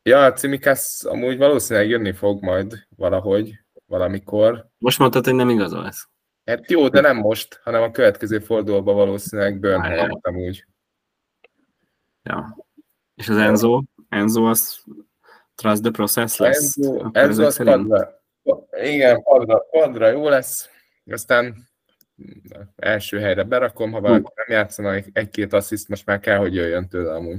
Ja, 0.06 0.24
a 0.24 0.32
Cimikász 0.32 1.04
amúgy 1.04 1.36
valószínűleg 1.36 1.88
jönni 1.88 2.12
fog 2.12 2.42
majd 2.42 2.86
valahogy, 2.96 3.60
valamikor. 3.86 4.68
Most 4.78 4.98
mondtad, 4.98 5.24
hogy 5.24 5.34
nem 5.34 5.48
igazolsz. 5.48 6.08
Hát 6.44 6.70
jó, 6.70 6.88
de 6.88 7.00
nem 7.00 7.16
most, 7.16 7.60
hanem 7.62 7.82
a 7.82 7.90
következő 7.90 8.38
fordulóban 8.38 8.94
valószínűleg. 8.94 9.58
Burnham 9.58 10.18
amúgy. 10.20 10.66
Ja. 12.22 12.66
És 13.14 13.28
az 13.28 13.36
Enzo? 13.36 13.82
Enzo 14.08 14.44
az 14.44 14.82
trust 15.54 15.82
the 15.82 15.90
process 15.90 16.36
lesz? 16.36 16.76
Enzo, 16.76 17.08
Enzo 17.12 17.44
az 17.44 17.62
padra, 17.62 18.22
igen, 18.82 19.22
padra, 19.22 19.58
padra 19.58 20.08
jó 20.08 20.28
lesz, 20.28 20.70
aztán 21.06 21.68
első 22.76 23.18
helyre 23.18 23.44
berakom, 23.44 23.92
ha 23.92 24.00
valaki 24.00 24.32
nem 24.34 24.56
játszana, 24.58 24.94
egy-két 25.12 25.52
assziszt 25.52 25.88
most 25.88 26.06
már 26.06 26.20
kell, 26.20 26.38
hogy 26.38 26.54
jöjjön 26.54 26.88
tőle 26.88 27.14
amúgy. 27.14 27.38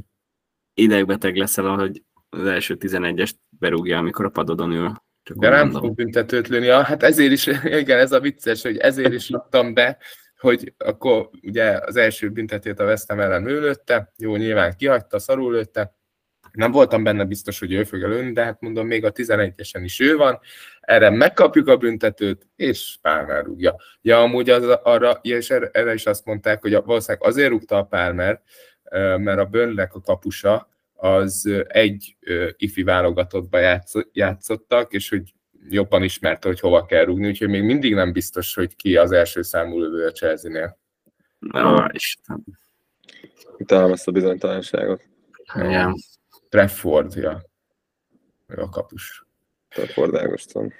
Idegbeteg 0.74 1.36
leszel, 1.36 1.66
ahogy 1.66 2.04
az 2.30 2.46
első 2.46 2.76
11-est 2.80 3.34
berúgja, 3.50 3.98
amikor 3.98 4.26
a 4.26 4.30
padodon 4.30 4.72
ül. 4.72 5.04
Csak 5.24 5.38
De 5.38 5.50
nem 5.50 5.72
fog 5.72 5.96
büntetőt 5.96 6.48
lőni. 6.48 6.66
Ja, 6.66 6.82
hát 6.82 7.04
ezért 7.04 7.32
is, 7.32 7.46
igen, 7.82 8.00
ez 8.00 8.12
a 8.12 8.20
vicces, 8.20 8.62
hogy 8.62 8.78
ezért 8.78 9.14
is 9.14 9.30
adtam 9.30 9.74
be, 9.74 9.98
hogy 10.38 10.74
akkor 10.78 11.30
ugye 11.42 11.80
az 11.86 11.96
első 11.96 12.30
büntetét 12.30 12.80
a 12.80 12.96
Ham 13.08 13.20
ellen 13.20 13.48
ő 13.48 13.60
lőtte, 13.60 14.14
jó, 14.18 14.36
nyilván 14.36 14.74
kihagyta, 14.78 15.20
szarul 15.20 15.52
lőtte, 15.52 15.96
nem 16.52 16.72
voltam 16.72 17.04
benne 17.04 17.24
biztos, 17.24 17.60
hogy 17.60 17.74
ő 17.74 17.84
fog 17.84 18.00
lőni, 18.00 18.32
de 18.32 18.44
hát 18.44 18.62
mondom, 18.62 18.88
még 18.88 19.06
a 19.06 19.12
11-esen 19.12 19.82
is 19.84 20.00
ő 20.00 20.16
van, 20.16 20.40
erre 20.82 21.10
megkapjuk 21.10 21.68
a 21.68 21.78
büntetőt, 21.78 22.48
és 22.56 22.98
Palmer 23.02 23.44
rúgja. 23.44 23.76
Ja, 24.02 24.22
amúgy 24.22 24.50
az, 24.50 24.64
arra, 24.84 25.20
ja, 25.22 25.36
és 25.38 25.50
erre, 25.50 25.70
erre 25.74 25.94
is 25.94 26.06
azt 26.06 26.26
mondták, 26.26 26.62
hogy 26.62 26.74
a- 26.74 26.82
valószínűleg 26.82 27.28
azért 27.28 27.50
rúgta 27.50 27.78
a 27.78 27.84
Palmer, 27.84 28.42
ö, 28.84 29.18
mert 29.18 29.40
a 29.40 29.46
Burnley 29.46 29.86
a 29.92 30.02
kapusa, 30.02 30.70
az 30.96 31.50
egy 31.68 32.18
ifi 32.58 32.84
válogatottba 32.84 33.60
játsz- 33.60 34.10
játszottak, 34.12 34.94
és 34.94 35.10
hogy 35.10 35.34
jobban 35.70 36.04
ismerte, 36.04 36.48
hogy 36.48 36.60
hova 36.60 36.86
kell 36.86 37.06
rúgni, 37.06 37.28
úgyhogy 37.28 37.50
még 37.50 37.64
mindig 37.64 37.94
nem 37.94 38.12
biztos, 38.12 38.56
hogy 38.56 38.76
ki 38.76 38.98
az 38.98 39.12
első 39.12 39.42
számú 39.42 39.80
lövő 39.80 40.06
a 40.06 40.12
Chelsea-nél. 40.12 40.80
Ah, 41.50 41.88
Isten. 41.92 42.44
Utána 43.58 43.92
ezt 43.92 44.08
a 44.08 44.12
bizonytalanságot. 44.12 45.02
Igen. 45.56 45.96
Trefford, 46.50 47.16
ja. 47.16 47.44
Ő 48.48 48.62
a 48.62 48.70
kapus. 48.70 49.26
Tarford 49.70 50.16
Ágoston. 50.16 50.74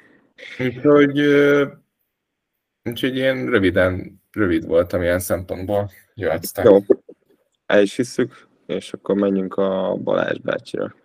Úgyhogy, 0.60 1.20
úgyhogy 2.84 3.18
én 3.18 3.50
röviden, 3.50 4.22
rövid 4.32 4.66
voltam 4.66 5.02
ilyen 5.02 5.20
szempontból. 5.20 5.92
Jöhettem. 6.14 6.66
Jó, 6.66 6.80
el 7.66 7.82
is 7.82 7.96
hisszük, 7.96 8.48
és 8.66 8.94
akkor 8.94 9.16
menjünk 9.16 9.56
a 9.56 9.96
Balázs 10.04 10.38
bácsira. 10.38 10.96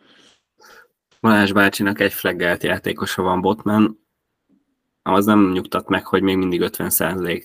Balázs 1.21 1.53
bácsinak 1.53 2.01
egy 2.01 2.13
flaggelt 2.13 2.63
játékosa 2.63 3.23
van 3.23 3.41
Botman, 3.41 4.01
az 5.03 5.25
nem 5.25 5.51
nyugtat 5.53 5.89
meg, 5.89 6.07
hogy 6.07 6.23
még 6.23 6.37
mindig 6.37 6.61
50% 6.65 7.45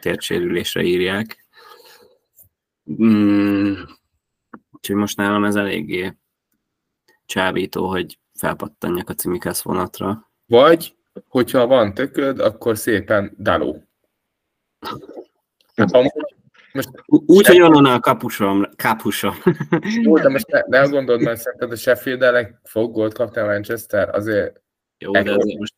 térsérülésre 0.00 0.82
írják. 0.82 1.46
Mm, 3.02 3.72
úgyhogy 4.70 4.96
most 4.96 5.16
nálam 5.16 5.44
ez 5.44 5.54
eléggé 5.54 6.16
csábító, 7.26 7.88
hogy 7.88 8.18
felpattanjak 8.34 9.08
a 9.08 9.14
cimikász 9.14 9.62
vonatra. 9.62 10.30
Vagy, 10.46 10.96
hogyha 11.28 11.66
van 11.66 11.94
tököd, 11.94 12.38
akkor 12.38 12.78
szépen 12.78 13.34
Daló. 13.38 13.82
Hát 15.76 15.92
amúgy, 15.92 16.25
most, 16.76 16.88
Úgy, 17.06 17.46
hogy 17.46 17.60
onnan 17.60 17.84
a 17.84 18.00
kapusom, 18.00 18.66
kapusom. 18.76 19.34
jó, 20.02 20.18
de 20.18 20.28
most 20.28 20.46
ne, 20.46 20.60
ne 20.66 20.86
gondold, 20.86 21.22
mert 21.22 21.40
szerinted 21.40 21.72
a 21.72 21.76
Sheffield 21.76 22.22
ellen 22.22 22.60
fog 22.64 22.92
gólt 22.92 23.14
kapni 23.14 23.40
a 23.40 23.44
Manchester, 23.44 24.14
azért 24.14 24.60
Jó, 24.98 25.12
de 25.12 25.18
Ekkor- 25.18 25.36
azért 25.42 25.58
most 25.58 25.74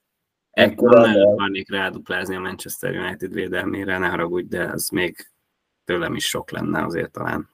ekkor 0.50 0.90
nem 0.90 1.26
akarnék 1.26 1.70
ráduplázni 1.70 2.36
a 2.36 2.40
Manchester 2.40 2.94
United 2.94 3.32
védelmére, 3.32 3.98
ne 3.98 4.06
haragudj, 4.08 4.48
de 4.48 4.68
ez 4.70 4.88
még 4.88 5.28
tőlem 5.84 6.14
is 6.14 6.24
sok 6.28 6.50
lenne 6.50 6.84
azért 6.84 7.10
talán. 7.10 7.48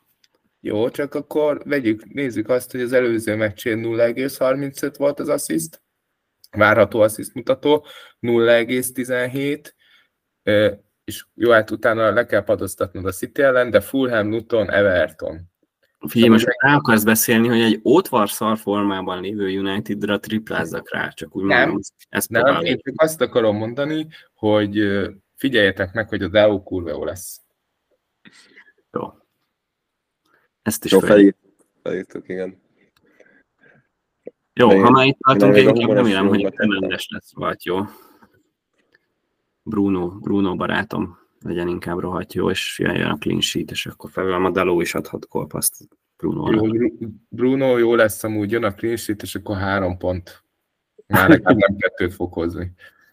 Jó, 0.61 0.91
csak 0.91 1.15
akkor 1.15 1.63
vegyük, 1.65 2.05
nézzük 2.05 2.49
azt, 2.49 2.71
hogy 2.71 2.81
az 2.81 2.93
előző 2.93 3.37
meccsén 3.37 3.79
0,35 3.83 4.95
volt 4.99 5.21
az 5.21 5.29
assziszt, 5.29 5.83
várható 6.51 7.01
assziszt 7.01 7.35
mutató, 7.35 7.87
0,17, 8.21 9.75
ö, 10.43 10.73
és 11.05 11.27
jó, 11.35 11.51
hát 11.51 11.71
utána 11.71 12.11
le 12.11 12.27
kell 12.27 12.45
padoztatnod 12.45 13.07
a 13.07 13.13
City 13.13 13.43
ellen, 13.43 13.71
de 13.71 13.81
Fulham, 13.81 14.31
Luton, 14.31 14.71
Everton. 14.71 15.53
Figyelj, 16.09 16.31
most 16.31 16.47
rá 16.59 16.75
akarsz 16.75 17.03
beszélni, 17.03 17.49
hogy 17.49 17.61
egy 17.61 17.81
ótvar 17.85 18.31
szar 18.31 18.59
formában 18.59 19.21
lévő 19.21 19.59
Unitedra 19.59 20.21
triplázzak 20.21 20.91
rá, 20.93 21.09
csak 21.09 21.37
úgy 21.37 21.45
Nem, 21.45 21.59
mondom, 21.59 21.81
ezt 22.09 22.31
Nem, 22.31 22.43
próbálom. 22.43 22.67
én 22.67 22.79
csak 22.79 22.95
azt 22.97 23.21
akarom 23.21 23.57
mondani, 23.57 24.09
hogy 24.35 25.01
figyeljetek 25.35 25.93
meg, 25.93 26.09
hogy 26.09 26.23
a 26.23 26.29
Deo 26.29 26.63
kurva 26.63 26.91
jó 26.91 27.05
lesz. 27.05 27.43
Jó. 28.93 29.13
Ezt 30.63 30.85
is 30.85 30.93
Jó, 30.93 30.99
fel... 30.99 31.09
felírt, 31.09 31.37
felírtuk, 31.83 32.29
igen. 32.29 32.63
Jó, 34.53 34.69
Még- 34.69 34.81
ha 34.81 34.91
már 34.91 35.07
itt 35.07 35.19
tartunk, 35.19 35.55
a 35.57 35.71
humoros 35.71 35.95
remélem, 35.95 36.29
hogy 36.29 36.49
Fernandes 36.55 37.07
lesz, 37.11 37.35
vagy 37.35 37.65
jó. 37.65 37.81
Bruno, 39.65 40.09
Bruno 40.09 40.57
barátom 40.57 41.19
legyen 41.41 41.69
inkább 41.69 41.99
rohadt 41.99 42.33
jó, 42.33 42.51
és 42.51 42.79
jön 42.79 43.01
a 43.01 43.19
clean 43.19 43.41
sheet, 43.41 43.71
és 43.71 43.87
akkor 43.87 44.11
felül 44.11 44.33
a 44.33 44.51
Daló 44.51 44.81
is 44.81 44.95
adhat 44.95 45.27
kolpaszt 45.27 45.77
Jó, 45.81 45.87
Bruno-nak. 46.17 46.69
Bru- 46.69 47.09
Bruno 47.29 47.79
jó 47.79 47.95
lesz, 47.95 48.25
amúgy 48.25 48.51
jön 48.51 48.65
a 48.65 48.75
clean 48.75 48.97
sheet, 48.97 49.23
és 49.23 49.35
akkor 49.35 49.57
három 49.57 49.99
pont. 49.99 50.45
Már 51.07 51.29
legalább 51.29 51.59
nem 51.59 51.77
kettőt 51.77 52.15
fog 52.15 52.33
hozni. 52.33 52.73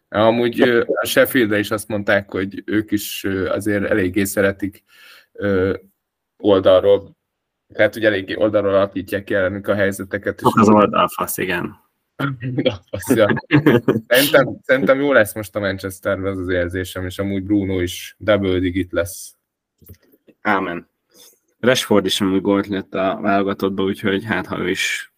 Amúgy 0.09 0.61
a 0.85 1.05
sheffield 1.05 1.51
is 1.51 1.71
azt 1.71 1.87
mondták, 1.87 2.31
hogy 2.31 2.63
ők 2.65 2.91
is 2.91 3.23
azért 3.47 3.83
eléggé 3.83 4.23
szeretik 4.23 4.83
oldalról, 6.37 7.17
tehát 7.73 7.93
hogy 7.93 8.05
eléggé 8.05 8.35
oldalról 8.35 8.73
alakítják 8.73 9.23
ki 9.23 9.33
ellenük 9.33 9.67
a 9.67 9.75
helyzeteket. 9.75 10.39
Sok 10.39 10.57
az 10.57 10.69
oldalfasz, 10.69 11.37
igen. 11.37 11.89
Szerintem, 14.07 14.59
szerintem 14.63 14.99
jó 14.99 15.11
lesz 15.11 15.35
most 15.35 15.55
a 15.55 15.59
Manchesterben 15.59 16.31
az 16.31 16.37
az 16.37 16.49
érzésem, 16.49 17.05
és 17.05 17.19
amúgy 17.19 17.43
Bruno 17.43 17.79
is 17.79 18.15
double 18.19 18.59
digit 18.59 18.91
lesz. 18.91 19.35
Ámen. 20.41 20.89
Rashford 21.59 22.05
is 22.05 22.21
amúgy 22.21 22.41
gólt 22.41 22.67
lett 22.67 22.93
a 22.93 23.19
válogatottba, 23.21 23.83
úgyhogy 23.83 24.23
hát 24.23 24.45
ha 24.45 24.59
ő 24.59 24.69
is 24.69 25.13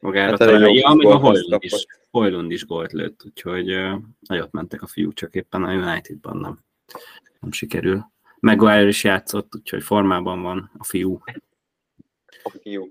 magára 0.00 0.30
Hát 0.30 0.38
találja. 0.38 0.94
még 0.94 1.06
a 1.06 1.16
Hojlund 1.16 1.64
is, 1.64 1.86
Hojlund 2.10 2.50
is 2.50 2.64
gólt 2.64 2.92
lőtt, 2.92 3.24
úgyhogy 3.24 3.74
uh, 3.74 4.00
nagyot 4.20 4.52
mentek 4.52 4.82
a 4.82 4.86
fiúk, 4.86 5.14
csak 5.14 5.34
éppen 5.34 5.64
a 5.64 5.74
Unitedban 5.74 6.36
nem, 6.36 6.64
nem 7.40 7.52
sikerül. 7.52 8.10
Maguire 8.40 8.86
is 8.86 9.04
játszott, 9.04 9.54
úgyhogy 9.54 9.82
formában 9.82 10.42
van 10.42 10.70
a 10.78 10.84
fiú. 10.84 11.22
Jó. 12.62 12.84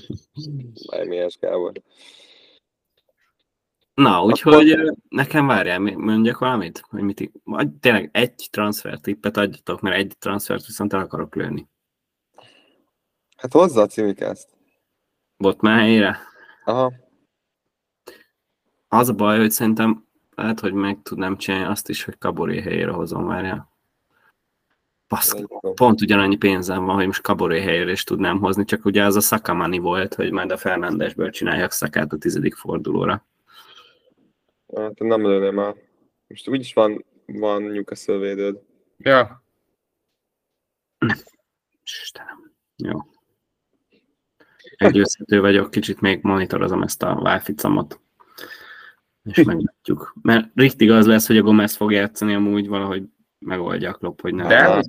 Bármilyen 0.90 1.30
Gábor. 1.40 1.72
Na, 3.98 4.24
úgyhogy 4.24 4.70
ö, 4.70 4.92
nekem 5.08 5.46
várjál, 5.46 5.78
mondjak 5.78 6.38
valamit? 6.38 6.82
Hogy 6.88 7.02
mit, 7.02 7.30
vagy 7.44 7.70
tényleg 7.70 8.08
egy 8.12 8.48
transfer 8.50 8.98
tippet 8.98 9.36
adjatok, 9.36 9.80
mert 9.80 9.96
egy 9.96 10.16
transfert 10.18 10.66
viszont 10.66 10.92
el 10.92 11.00
akarok 11.00 11.34
lőni. 11.34 11.68
Hát 13.36 13.52
hozza 13.52 13.80
a 13.80 13.86
cimikázt. 13.86 14.48
Botman 15.36 15.78
helyére. 15.78 16.18
Aha. 16.64 16.92
Az 18.88 19.08
a 19.08 19.12
baj, 19.12 19.38
hogy 19.38 19.50
szerintem 19.50 20.06
lehet, 20.34 20.60
hogy 20.60 20.72
meg 20.72 21.02
tudnám 21.02 21.36
csinálni 21.36 21.66
azt 21.66 21.88
is, 21.88 22.04
hogy 22.04 22.18
Kaboré 22.18 22.60
helyére 22.60 22.90
hozom, 22.90 23.26
várjál. 23.26 23.72
Baszki, 25.08 25.46
pont 25.74 26.00
ugyanannyi 26.00 26.36
pénzem 26.36 26.84
van, 26.84 26.94
hogy 26.94 27.06
most 27.06 27.22
Kaboré 27.22 27.60
helyére 27.60 27.90
is 27.90 28.04
tudnám 28.04 28.38
hozni, 28.38 28.64
csak 28.64 28.84
ugye 28.84 29.04
az 29.04 29.16
a 29.16 29.20
Sakamani 29.20 29.78
volt, 29.78 30.14
hogy 30.14 30.30
majd 30.30 30.50
a 30.50 30.56
Fernandesből 30.56 31.30
csináljak 31.30 31.72
szakát 31.72 32.12
a 32.12 32.18
tizedik 32.18 32.54
fordulóra. 32.54 33.26
Hát 34.76 34.98
nem 34.98 35.26
lőném 35.26 35.58
el. 35.58 35.76
Most 36.26 36.48
úgyis 36.48 36.72
van, 36.72 37.04
van 37.26 37.62
Newcastle 37.62 38.16
védőd. 38.16 38.62
Ja, 38.98 39.46
Istenem. 41.84 42.52
Jó. 42.76 42.98
Egyőzhető 44.76 45.40
vagyok, 45.40 45.70
kicsit 45.70 46.00
még 46.00 46.22
monitorozom 46.22 46.82
ezt 46.82 47.02
a 47.02 47.20
wifi 47.22 47.54
camot. 47.54 48.00
És 49.22 49.42
meglátjuk. 49.42 50.14
Mert 50.22 50.50
richtig 50.54 50.90
az 50.90 51.06
lesz, 51.06 51.26
hogy 51.26 51.36
a 51.36 51.42
Gomez 51.42 51.76
fog 51.76 51.92
játszani, 51.92 52.34
amúgy 52.34 52.68
valahogy 52.68 53.02
megoldja 53.38 53.90
a 53.90 53.94
klopp, 53.94 54.20
hogy 54.20 54.34
nem. 54.34 54.48
de 54.48 54.56
Hát, 54.56 54.84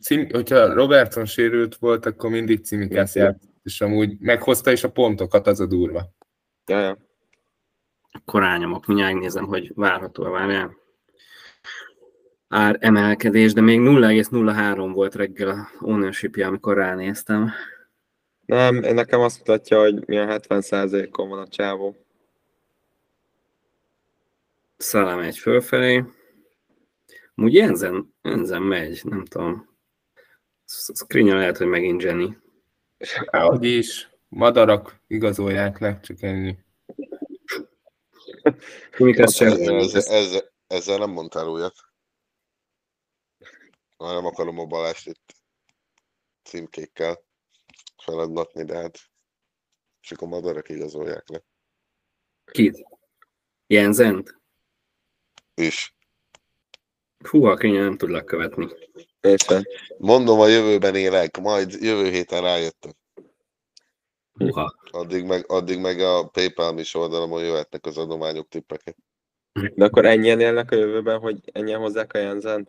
cím, 0.00 0.28
hogyha 0.30 0.74
Robertson 0.74 1.24
sérült 1.24 1.76
volt, 1.76 2.06
akkor 2.06 2.30
mindig 2.30 2.64
Cimikász 2.64 3.14
játszott, 3.14 3.50
és 3.62 3.80
amúgy 3.80 4.18
meghozta 4.18 4.72
is 4.72 4.84
a 4.84 4.90
pontokat, 4.90 5.46
az 5.46 5.60
a 5.60 5.66
durva. 5.66 6.14
Ja, 6.66 6.80
ja. 6.80 6.98
Akkor 8.12 8.40
rányomok, 8.40 8.86
mindjárt 8.86 9.18
nézem, 9.18 9.44
hogy 9.44 9.72
várható-e 9.74 10.28
várjál. 10.28 10.76
Ár 12.48 12.76
emelkedés, 12.80 13.52
de 13.52 13.60
még 13.60 13.80
0,03 13.80 14.90
volt 14.94 15.14
reggel 15.14 15.48
a 15.48 15.68
ownership 15.80 16.36
amikor 16.36 16.76
ránéztem. 16.76 17.52
Nem, 18.44 18.74
nekem 18.74 19.20
azt 19.20 19.38
mutatja, 19.38 19.80
hogy 19.80 20.06
milyen 20.06 20.40
70%-on 20.48 21.28
van 21.28 21.38
a 21.38 21.48
csávó. 21.48 21.96
Szalá 24.76 25.14
megy 25.14 25.38
fölfelé. 25.38 26.04
Úgy 27.34 27.54
Jensen, 27.54 28.14
Jensen 28.22 28.62
megy, 28.62 29.00
nem 29.04 29.24
tudom. 29.24 29.68
Skriniar 30.94 31.36
lehet, 31.36 31.56
hogy 31.56 31.66
megint 31.66 32.02
Jenny. 32.02 32.36
Ahogy 33.24 33.64
is, 33.64 34.10
madarak 34.28 35.00
igazolják 35.06 35.78
le, 35.78 36.00
csak 36.00 36.22
ennyi. 36.22 36.56
Ezzel, 38.90 40.02
ezzel, 40.02 40.52
ezzel 40.66 40.98
nem 40.98 41.10
mondtál 41.10 41.46
újat. 41.46 41.74
Már 43.96 44.14
nem 44.14 44.26
akarom 44.26 44.58
a 44.58 44.64
balást 44.64 45.06
itt 45.06 45.34
címkékkel 46.42 47.24
feladnatni, 48.02 48.64
de 48.64 48.76
hát 48.76 48.98
csak 50.00 50.20
a 50.20 50.26
madarak 50.26 50.68
igazolják 50.68 51.28
le. 51.28 51.42
Kit? 52.44 52.86
Jensent? 53.66 54.40
És 55.54 55.94
Hú, 57.28 57.44
a 57.44 57.56
Skriniar 57.56 57.84
nem 57.84 57.96
tudlak 57.96 58.24
követni. 58.24 58.68
Mondom, 59.98 60.40
a 60.40 60.46
jövőben 60.46 60.94
élek, 60.94 61.40
majd 61.40 61.72
jövő 61.72 62.10
héten 62.10 62.42
rájöttem. 62.42 62.92
Húha. 64.48 64.74
Addig 64.90 65.24
meg, 65.24 65.50
addig 65.50 65.78
meg 65.78 66.00
a 66.00 66.28
PayPal 66.28 66.78
is 66.78 66.94
oldalamon 66.94 67.44
jöhetnek 67.44 67.86
az 67.86 67.98
adományok 67.98 68.48
tippeket. 68.48 68.96
De 69.74 69.84
akkor 69.84 70.06
ennyien 70.06 70.40
élnek 70.40 70.70
a 70.70 70.76
jövőben, 70.76 71.18
hogy 71.18 71.40
ennyien 71.52 71.80
hozzák 71.80 72.12
a 72.12 72.18
Jensen? 72.18 72.68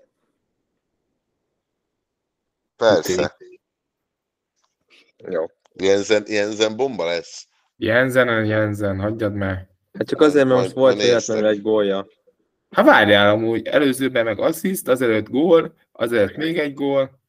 Persze, 2.75 3.37
Jó. 5.17 5.45
Jensen, 5.73 6.23
Jensen 6.27 6.75
bomba 6.75 7.05
lesz. 7.05 7.47
Jensen, 7.77 8.45
Jensen, 8.45 8.99
hagyjad 8.99 9.33
már. 9.33 9.67
Hát 9.93 10.07
csak 10.07 10.21
azért, 10.21 10.47
mert 10.47 10.59
most 10.59 10.73
volt 10.73 11.01
véletlenül 11.01 11.45
egy 11.45 11.61
gólja. 11.61 12.07
Ha 12.69 12.83
várjál 12.83 13.29
amúgy, 13.29 13.67
előzőben 13.67 14.25
meg 14.25 14.39
assziszt, 14.39 14.87
azelőtt 14.87 15.29
gól, 15.29 15.73
azelőtt 15.91 16.35
még 16.35 16.57
egy 16.57 16.73
gól. 16.73 17.19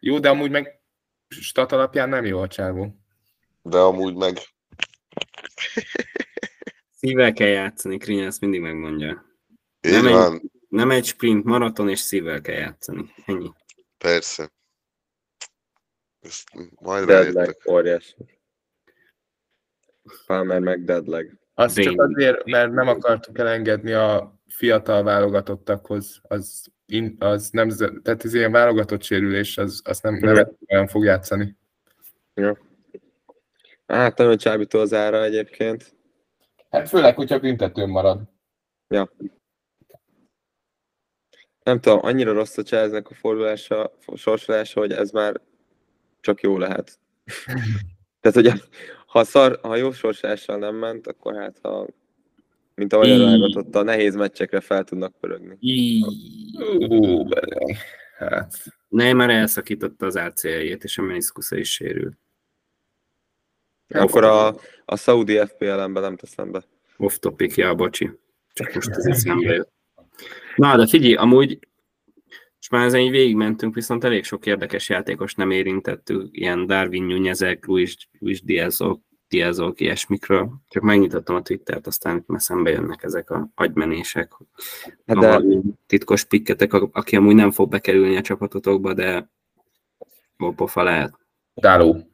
Jó, 0.00 0.18
de 0.18 0.28
amúgy 0.28 0.50
meg 0.50 0.80
stat 1.28 1.72
alapján 1.72 2.08
nem 2.08 2.24
jó 2.24 2.40
a 2.40 2.48
csávó. 2.48 3.03
De 3.68 3.78
amúgy 3.78 4.14
meg 4.14 4.36
Szívvel 6.98 7.32
kell 7.32 7.48
játszani, 7.48 7.98
Krinyel 7.98 8.26
ezt 8.26 8.40
mindig 8.40 8.60
megmondja. 8.60 9.24
így 9.80 9.92
Nem 9.92 10.06
egy- 10.06 10.40
Nem 10.68 10.90
egy 10.90 11.04
sprint, 11.04 11.44
maraton 11.44 11.88
és 11.88 11.98
szívvel 11.98 12.40
kell 12.40 12.54
játszani. 12.54 13.14
Ennyi. 13.26 13.52
persze. 13.98 14.52
Ezt 16.20 16.44
majd 16.80 17.06
Deadleg, 17.06 17.34
rájöttek. 17.34 17.70
óriás. 17.70 18.16
Palmer 20.26 20.60
meg 20.60 20.84
deadleg. 20.84 21.38
Az 21.54 21.74
csak 21.74 21.84
Tényleg. 21.84 22.10
azért, 22.10 22.44
mert 22.44 22.72
nem 22.72 22.88
akartuk 22.88 23.38
elengedni 23.38 23.92
a 23.92 24.38
fiatal 24.48 25.02
válogatottakhoz. 25.02 26.20
Az, 26.22 26.66
in, 26.86 27.16
az 27.18 27.50
nem, 27.50 27.68
tehát 28.02 28.24
ez 28.24 28.34
ilyen 28.34 28.52
válogatott 28.52 29.02
sérülés, 29.02 29.58
az, 29.58 29.80
az 29.84 30.00
nem, 30.00 30.14
nem 30.14 30.56
olyan 30.68 30.86
fog 30.86 31.04
játszani. 31.04 31.56
Hát 33.86 34.18
nagyon 34.18 34.36
csábító 34.36 34.78
az 34.78 34.92
ára 34.92 35.24
egyébként. 35.24 35.96
Hát 36.70 36.88
főleg, 36.88 37.16
hogyha 37.16 37.38
büntetőn 37.38 37.88
marad. 37.88 38.20
Nem 41.62 41.80
tudom, 41.80 41.98
annyira 42.02 42.32
rossz 42.32 42.56
a 42.56 42.62
Chelsea-nek 42.62 43.10
a 43.10 43.14
fordulása, 43.14 43.92
a 44.06 44.16
sorsolása, 44.16 44.80
hogy 44.80 44.92
ez 44.92 45.10
már 45.10 45.40
csak 46.20 46.40
jó 46.40 46.58
lehet. 46.58 46.98
Tehát, 48.20 48.50
hogy 48.50 48.62
ha, 49.06 49.24
szar, 49.24 49.58
ha 49.62 49.76
jó 49.76 49.92
sorsolással 49.92 50.58
nem 50.58 50.74
ment, 50.74 51.06
akkor 51.06 51.34
hát 51.34 51.58
ha 51.62 51.86
mint 52.74 52.92
ahogy 52.92 53.08
Így. 53.08 53.20
elvágatott, 53.20 53.74
a 53.74 53.82
nehéz 53.82 54.14
meccsekre 54.14 54.60
fel 54.60 54.84
tudnak 54.84 55.14
pörögni. 55.20 55.56
Hát. 58.18 58.54
Neymar 58.88 59.30
elszakította 59.30 60.06
az 60.06 60.16
ACL-jét, 60.16 60.84
és 60.84 60.98
a 60.98 61.02
meniszkusza 61.02 61.56
is 61.56 61.72
sérült. 61.72 62.18
Akkor 63.88 64.24
a, 64.24 64.46
a 64.84 64.96
Saudi 64.96 65.36
FPL-emben 65.46 66.02
nem 66.02 66.16
teszem 66.16 66.50
be. 66.50 66.64
Off 66.96 67.18
topic, 67.18 67.56
ja, 67.56 67.74
bocsi. 67.74 68.10
Csak 68.52 68.74
most 68.74 68.88
ez 68.88 69.06
eszembe 69.06 69.54
jött. 69.54 69.72
Na, 70.56 70.76
de 70.76 70.86
figyelj, 70.86 71.14
amúgy 71.14 71.58
és 72.64 72.70
már 72.70 72.84
ezen 72.84 73.00
így 73.00 73.10
végigmentünk, 73.10 73.74
viszont 73.74 74.04
elég 74.04 74.24
sok 74.24 74.46
érdekes 74.46 74.88
játékos 74.88 75.34
nem 75.34 75.50
érintettük, 75.50 76.28
ilyen 76.30 76.66
Darwin 76.66 77.04
Nunezek, 77.04 77.66
Luis, 77.66 78.08
Luis 78.18 78.42
Diazok, 78.42 79.00
Diazok, 79.28 79.80
ilyesmikről. 79.80 80.50
Csak 80.68 80.82
megnyitottam 80.82 81.36
a 81.36 81.42
Twittert, 81.42 81.86
aztán 81.86 82.24
már 82.26 82.42
szembe 82.42 82.70
jönnek 82.70 83.02
ezek 83.02 83.30
a 83.30 83.50
agymenések. 83.54 84.32
Hát 85.06 85.18
De... 85.18 85.42
titkos 85.86 86.24
pikketek, 86.24 86.72
a- 86.72 86.88
aki 86.92 87.16
amúgy 87.16 87.34
nem 87.34 87.50
fog 87.50 87.68
bekerülni 87.68 88.16
a 88.16 88.20
csapatotokba, 88.20 88.94
de 88.94 89.30
jó 90.38 90.52
pofa 90.52 90.82
lehet. 90.82 91.18
Dáló. 91.54 92.13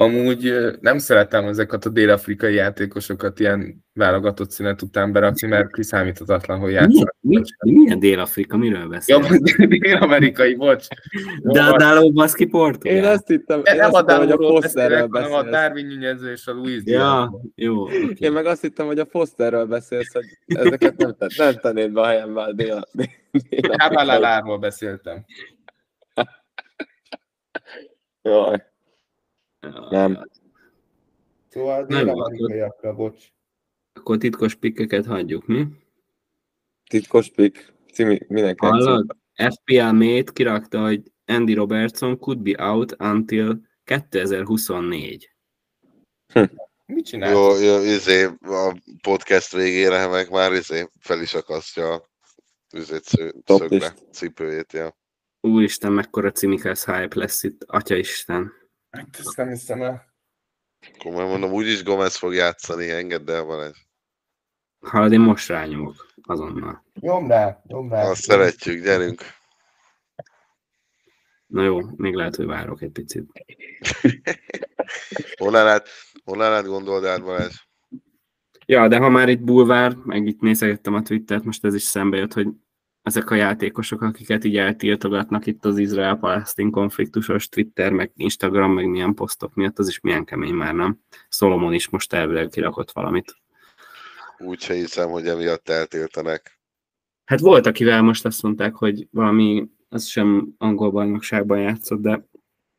Amúgy 0.00 0.54
nem 0.80 0.98
szeretem 0.98 1.44
ezeket 1.46 1.84
a 1.84 1.88
dél-afrikai 1.88 2.54
játékosokat 2.54 3.40
ilyen 3.40 3.84
válogatott 3.92 4.50
szünet 4.50 4.82
után 4.82 5.12
berakni, 5.12 5.48
mert 5.48 5.72
kiszámíthatatlan, 5.72 6.58
hogy 6.58 6.68
Milyen, 6.68 6.82
játszanak. 6.82 7.16
mi, 7.20 7.40
milyen 7.72 7.98
Dél-Afrika, 7.98 8.56
miről 8.56 8.80
Ja, 8.80 8.86
beszél? 8.88 9.18
dél-amerikai, 9.78 10.54
bocs. 10.54 10.86
De 11.42 11.62
a 11.62 11.76
Dáló 11.76 12.12
baszki 12.12 12.46
Portugál? 12.46 12.96
én 12.96 13.04
azt 13.04 13.26
hittem, 13.26 13.62
én 13.64 13.76
nem 13.76 13.84
azt 13.86 13.94
a 13.94 13.98
hittem, 13.98 14.18
hogy 14.18 14.30
a 14.30 14.36
Fosterről 14.36 15.08
hanem 15.10 15.32
a 15.32 15.42
beszélsz. 15.42 15.54
Darwin 15.62 15.86
Nunezről 15.86 16.32
és 16.32 16.46
a 16.46 16.52
Luis 16.52 16.82
Ja, 16.84 17.40
jó. 17.54 17.88
Én 17.88 18.10
Okay. 18.10 18.28
meg 18.28 18.46
azt 18.46 18.60
hittem, 18.60 18.86
hogy 18.86 18.98
a 18.98 19.06
Fosterről 19.06 19.66
beszélsz, 19.66 20.12
hogy 20.12 20.24
ezeket 20.46 20.96
nem, 20.96 21.14
te, 21.18 21.26
nem 21.36 21.54
tennéd 21.54 21.92
be 21.92 22.00
a 22.00 22.06
helyembe 22.06 22.40
a 22.42 22.52
dél, 22.52 22.82
dél, 22.92 24.58
beszéltem. 24.60 25.24
Jaj, 28.22 28.69
nem. 29.90 30.28
Szóval 31.48 31.84
Nem, 31.88 32.04
dél-amerikaiakra, 32.04 32.94
bocs. 32.94 33.24
Akkor 33.92 34.16
titkos 34.18 34.54
pikkeket 34.54 35.06
hagyjuk, 35.06 35.46
mi? 35.46 35.66
Titkos 36.88 37.30
pik. 37.30 37.72
Cimi, 37.92 38.18
mindenki 38.28 38.66
Hallod? 38.66 39.16
FPL 39.34 39.92
Mate 39.92 40.32
kirakta, 40.32 40.80
hogy 40.80 41.02
Andy 41.26 41.54
Robertson 41.54 42.18
could 42.18 42.38
be 42.38 42.64
out 42.64 42.96
until 42.98 43.60
2024. 43.84 45.30
Mit 46.86 47.04
csinálsz? 47.04 47.32
Jó, 47.32 47.66
jó, 47.66 47.82
izé, 47.82 48.24
a 48.40 48.76
podcast 49.02 49.52
végére 49.52 50.06
meg 50.06 50.30
már 50.30 50.52
izé 50.52 50.88
fel 51.00 51.20
is 51.22 51.34
akasztja 51.34 51.92
a 51.92 52.08
üzét 52.74 53.04
Top 53.44 53.58
szögbe, 53.58 53.94
cipőjét, 54.12 54.72
ja. 54.72 54.98
Úristen, 55.40 55.92
mekkora 55.92 56.32
cimikász 56.32 56.86
hype 56.86 57.18
lesz 57.18 57.42
itt, 57.42 57.64
atyaisten. 57.66 58.52
Hát 58.90 59.18
ezt 59.18 59.36
nem 59.36 59.48
hiszem 59.48 59.82
el. 59.82 60.08
Már 61.04 61.26
mondom, 61.26 61.52
úgyis 61.52 61.82
Gomez 61.82 62.16
fog 62.16 62.34
játszani, 62.34 62.90
engedd 62.90 63.30
el 63.30 63.44
Balázs. 63.44 63.78
Hallod, 64.80 65.12
én 65.12 65.20
most 65.20 65.48
rányomok, 65.48 66.12
azonnal. 66.22 66.84
Nyom 67.00 67.28
rá, 67.28 67.60
nyom 67.66 67.90
rá. 67.90 68.02
Azt 68.02 68.22
szeretjük, 68.22 68.84
gyerünk. 68.84 69.22
Na 71.46 71.62
jó, 71.62 71.78
még 71.96 72.14
lehet, 72.14 72.36
hogy 72.36 72.46
várok 72.46 72.82
egy 72.82 72.90
picit. 72.90 73.24
Honnan 75.38 75.66
át, 75.66 75.88
honnan 76.24 76.52
át 76.52 76.66
gondold 76.66 77.04
át 77.04 77.22
Balázs? 77.22 77.54
Ja, 78.66 78.88
de 78.88 78.98
ha 78.98 79.08
már 79.08 79.28
itt 79.28 79.40
bulvár, 79.40 79.94
meg 79.94 80.26
itt 80.26 80.40
nézegettem 80.40 80.94
a 80.94 81.02
Twittert, 81.02 81.44
most 81.44 81.64
ez 81.64 81.74
is 81.74 81.82
szembe 81.82 82.16
jött, 82.16 82.32
hogy 82.32 82.48
ezek 83.02 83.30
a 83.30 83.34
játékosok, 83.34 84.02
akiket 84.02 84.44
így 84.44 84.56
eltiltogatnak 84.56 85.46
itt 85.46 85.64
az 85.64 85.78
Izrael-Palesztin 85.78 86.70
konfliktusos 86.70 87.48
Twitter, 87.48 87.92
meg 87.92 88.12
Instagram, 88.16 88.72
meg 88.72 88.86
milyen 88.86 89.14
posztok 89.14 89.54
miatt, 89.54 89.78
az 89.78 89.88
is 89.88 90.00
milyen 90.00 90.24
kemény 90.24 90.54
már, 90.54 90.74
nem? 90.74 91.00
Solomon 91.28 91.72
is 91.72 91.88
most 91.88 92.12
elvileg 92.12 92.48
kirakott 92.48 92.90
valamit. 92.90 93.34
Úgy 94.38 94.60
se 94.60 94.74
hiszem, 94.74 95.10
hogy 95.10 95.26
emiatt 95.26 95.68
eltiltanak. 95.68 96.58
Hát 97.24 97.40
volt, 97.40 97.66
akivel 97.66 98.02
most 98.02 98.24
azt 98.24 98.42
mondták, 98.42 98.74
hogy 98.74 99.06
valami, 99.10 99.68
az 99.88 100.06
sem 100.06 100.48
angol 100.58 100.90
bajnokságban 100.90 101.60
játszott, 101.60 102.00
de 102.00 102.28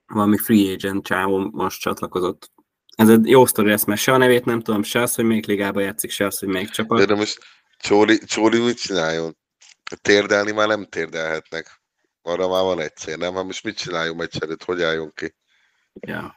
valami 0.06 0.38
free 0.38 0.74
agent 0.74 1.06
csávó 1.06 1.50
most 1.52 1.82
csatlakozott. 1.82 2.52
Ez 2.96 3.10
egy 3.10 3.28
jó 3.28 3.46
sztori 3.46 3.70
lesz, 3.70 3.86
mert 3.86 4.02
se 4.02 4.14
a 4.14 4.18
nevét 4.18 4.46
nem 4.46 4.60
tudom, 4.60 4.84
se 4.84 5.02
az, 5.02 5.16
hogy 5.16 5.26
melyik 5.26 5.46
ligában 5.46 5.84
játszik, 5.84 6.12
se 6.12 6.26
az, 6.26 6.40
hogy 6.40 6.48
melyik 6.48 6.70
csapat. 6.70 6.98
De, 6.98 7.06
de 7.06 7.16
most 7.16 7.40
Csóli, 7.78 8.18
Csóli 8.18 8.60
mit 8.60 8.78
csináljon? 8.78 9.38
Térdelni 9.96 10.52
már 10.52 10.68
nem 10.68 10.86
térdelhetnek. 10.86 11.82
Arra 12.22 12.48
már 12.48 12.64
van 12.64 12.80
egy 12.80 12.96
cél, 12.96 13.18
nem? 13.18 13.36
Hát 13.36 13.44
most 13.44 13.64
mit 13.64 13.78
csináljunk 13.78 14.22
egy 14.22 14.38
előtt? 14.44 14.64
Hogy 14.64 14.82
álljon 14.84 15.12
ki? 15.16 15.36
Ja. 15.94 16.36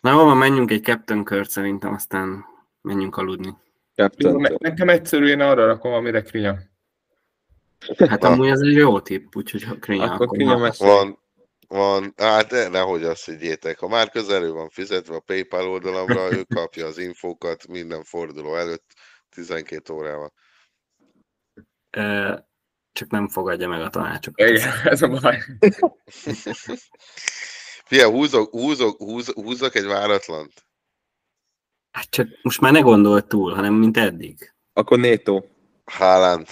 Na, 0.00 0.12
hova 0.12 0.34
menjünk 0.34 0.70
egy 0.70 0.84
Captain 0.84 1.24
Kört 1.24 1.50
szerintem, 1.50 1.92
aztán 1.92 2.44
menjünk 2.80 3.16
aludni. 3.16 3.56
Captain. 3.94 4.36
Ne- 4.36 4.54
Nekem 4.58 4.88
egyszerű, 4.88 5.26
én 5.26 5.40
arra 5.40 5.66
rakom, 5.66 5.92
amire 5.92 6.22
krinya. 6.22 6.58
Hát 8.08 8.24
amúgy 8.24 8.48
ez 8.48 8.60
egy 8.60 8.72
jó 8.72 9.00
tipp, 9.00 9.34
úgyhogy 9.34 9.62
ha 9.64 9.78
Krinya, 9.78 10.04
Akkor 10.04 10.14
akkor, 10.14 10.36
Krinya 10.36 10.56
mesélj. 10.56 10.90
Van, 10.90 11.18
van, 11.68 12.14
hát 12.16 12.50
nehogy 12.50 13.04
azt 13.04 13.24
higgyétek. 13.24 13.78
Ha 13.78 13.88
már 13.88 14.10
közelő 14.10 14.52
van 14.52 14.68
fizetve 14.68 15.14
a 15.14 15.20
PayPal 15.20 15.68
oldalamra, 15.68 16.32
ő 16.32 16.44
kapja 16.54 16.86
az 16.86 16.98
infókat 16.98 17.66
minden 17.66 18.04
forduló 18.04 18.56
előtt 18.56 18.92
12 19.28 19.92
órával. 19.92 20.32
Csak 22.92 23.10
nem 23.10 23.28
fogadja 23.28 23.68
meg 23.68 23.80
a 23.80 23.90
tanácsokat. 23.90 24.48
Igen, 24.48 24.72
ez 24.84 25.02
a 25.02 25.08
baj. 25.08 25.38
Fia, 27.84 28.10
húzok, 28.10 28.50
húzok, 28.50 28.96
húzok, 28.96 29.34
húzok 29.34 29.74
egy 29.74 29.86
váratlant. 29.86 30.52
Hát 31.90 32.10
csak 32.10 32.28
most 32.42 32.60
már 32.60 32.72
ne 32.72 32.80
gondolt 32.80 33.26
túl, 33.26 33.54
hanem 33.54 33.74
mint 33.74 33.96
eddig. 33.96 34.54
Akkor 34.72 34.98
Néto. 34.98 35.44
Haaland. 35.84 36.46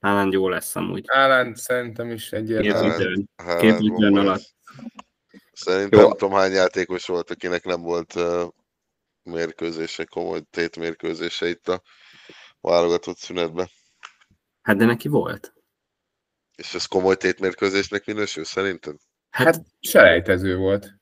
Talán 0.00 0.32
jó 0.32 0.48
lesz 0.48 0.76
amúgy. 0.76 1.04
Állán 1.06 1.54
szerintem 1.54 2.10
is 2.10 2.32
egyértelmű. 2.32 3.24
Két 3.58 3.78
bomba 3.78 4.20
alatt. 4.20 4.54
Szerintem 5.52 6.00
Jó. 6.00 6.06
nem 6.06 6.16
tudom 6.16 6.34
hány 6.34 6.52
játékos 6.52 7.06
volt, 7.06 7.30
akinek 7.30 7.64
nem 7.64 7.82
volt 7.82 8.14
uh, 8.14 8.48
mérkőzése, 9.22 10.04
komoly 10.04 10.40
tétmérkőzése 10.50 11.48
itt 11.48 11.68
a 11.68 11.82
válogatott 12.62 13.16
szünetben. 13.16 13.68
Hát 14.62 14.76
de 14.76 14.84
neki 14.84 15.08
volt. 15.08 15.54
És 16.56 16.74
ez 16.74 16.86
komoly 16.86 17.16
tétmérkőzésnek 17.16 18.06
minősül 18.06 18.44
szerinted? 18.44 18.96
Hát 19.30 19.62
selejtező 19.80 20.56
volt. 20.56 20.94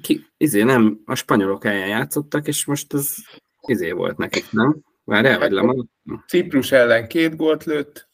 Ki, 0.00 0.26
izé 0.36 0.62
nem, 0.62 1.02
a 1.04 1.14
spanyolok 1.14 1.64
ellen 1.64 1.88
játszottak, 1.88 2.46
és 2.46 2.64
most 2.64 2.92
az 2.92 3.16
izé 3.60 3.90
volt 3.90 4.16
nekik, 4.16 4.52
nem? 4.52 4.82
Várjál, 5.04 5.38
vagy 5.38 5.50
lemaradtam? 5.50 6.24
Ciprus 6.26 6.72
ellen 6.72 7.08
két 7.08 7.36
gólt 7.36 7.64
lőtt, 7.64 8.08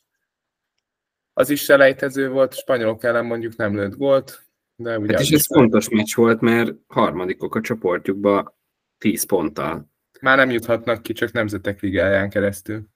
az 1.38 1.50
is 1.50 1.62
selejtező 1.62 2.30
volt, 2.30 2.54
spanyolok 2.54 3.04
ellen 3.04 3.24
mondjuk 3.24 3.56
nem 3.56 3.74
lőtt 3.74 3.96
gólt, 3.96 4.46
de 4.76 4.98
ugye 4.98 5.12
Hát 5.12 5.22
és 5.22 5.30
ez 5.30 5.46
fontos 5.46 5.88
meccs 5.88 6.14
volt, 6.14 6.40
mert 6.40 6.74
harmadikok 6.86 7.54
a 7.54 7.60
csoportjukba 7.60 8.58
10 8.98 9.26
ponttal. 9.26 9.90
Már 10.20 10.36
nem 10.36 10.50
juthatnak 10.50 11.02
ki, 11.02 11.12
csak 11.12 11.32
nemzetek 11.32 11.80
ligáján 11.80 12.30
keresztül. 12.30 12.88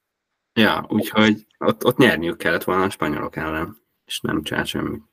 Ja, 0.53 0.85
úgyhogy 0.89 1.47
ott, 1.57 1.85
ott 1.85 1.97
nyerniük 1.97 2.37
kellett 2.37 2.63
volna 2.63 2.83
a 2.83 2.89
spanyolok 2.89 3.35
ellen, 3.35 3.77
és 4.05 4.19
nem 4.19 4.43
csinál 4.43 4.65
semmit. 4.65 5.03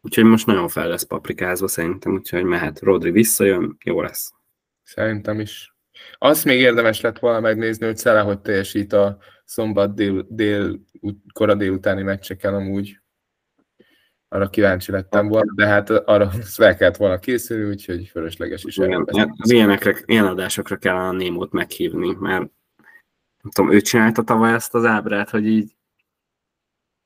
Úgyhogy 0.00 0.24
most 0.24 0.46
nagyon 0.46 0.68
fel 0.68 0.88
lesz 0.88 1.02
paprikázva 1.02 1.68
szerintem, 1.68 2.12
úgyhogy 2.12 2.44
mehet. 2.44 2.80
Rodri 2.80 3.10
visszajön, 3.10 3.76
jó 3.84 4.02
lesz. 4.02 4.32
Szerintem 4.82 5.40
is. 5.40 5.74
Azt 6.18 6.44
még 6.44 6.60
érdemes 6.60 7.00
lett 7.00 7.18
volna 7.18 7.40
megnézni, 7.40 7.86
hogy 7.86 7.96
Szele 7.96 8.20
hogy 8.20 8.40
teljesít 8.40 8.92
a 8.92 9.18
szombat 9.44 9.94
dél, 9.94 10.26
dél, 10.28 10.80
kora 11.32 11.54
délutáni 11.54 12.02
meccseken 12.02 12.54
amúgy. 12.54 13.00
Arra 14.32 14.50
kíváncsi 14.50 14.92
lettem 14.92 15.28
volna, 15.28 15.52
de 15.54 15.66
hát 15.66 15.90
arra 15.90 16.30
fel 16.56 16.76
kellett 16.76 16.96
volna 16.96 17.18
készülni, 17.18 17.68
úgyhogy 17.70 18.08
fölösleges 18.08 18.64
is 18.64 18.76
Igen, 18.76 18.90
erről 18.90 19.18
hát 19.18 19.34
az 19.38 19.50
ilyenekre, 19.50 19.96
ilyen 20.04 20.26
adásokra 20.26 20.76
kellene 20.76 21.08
a 21.08 21.12
Némót 21.12 21.52
meghívni, 21.52 22.16
mert 22.20 22.50
nem 23.42 23.52
tudom, 23.52 23.72
ő 23.72 23.80
csinálta 23.80 24.22
tavaly 24.22 24.52
ezt 24.52 24.74
az 24.74 24.84
ábrát, 24.84 25.30
hogy 25.30 25.46
így 25.46 25.74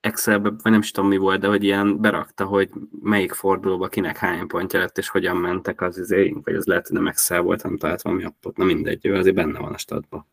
Excelbe, 0.01 0.49
vagy 0.49 0.73
nem 0.73 0.81
is 0.81 0.91
tudom 0.91 1.09
mi 1.09 1.17
volt, 1.17 1.41
de 1.41 1.47
hogy 1.47 1.65
ilyen 1.65 2.01
berakta, 2.01 2.45
hogy 2.45 2.71
melyik 3.03 3.33
fordulóba 3.33 3.89
kinek 3.89 4.17
hány 4.17 4.47
pontja 4.47 4.79
lett, 4.79 4.99
és 4.99 5.09
hogyan 5.09 5.37
mentek 5.37 5.81
az 5.81 5.99
izéink, 5.99 6.45
vagy 6.45 6.55
az 6.55 6.67
lehet, 6.67 6.87
hogy 6.87 6.97
nem 6.97 7.07
Excel 7.07 7.41
volt, 7.41 7.63
nem 7.63 7.77
talált 7.77 8.03
valami 8.03 8.25
appot, 8.25 8.57
na 8.57 8.65
mindegy, 8.65 9.07
ő 9.07 9.15
azért 9.15 9.35
benne 9.35 9.59
van 9.59 9.73
a 9.73 9.79
statban. 9.79 10.27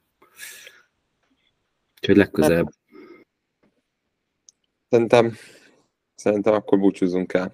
Úgyhogy 2.01 2.17
legközelebb. 2.17 2.69
Szerintem, 4.89 5.33
szerintem 6.21 6.53
akkor 6.53 6.79
búcsúzunk 6.79 7.33
el. 7.33 7.53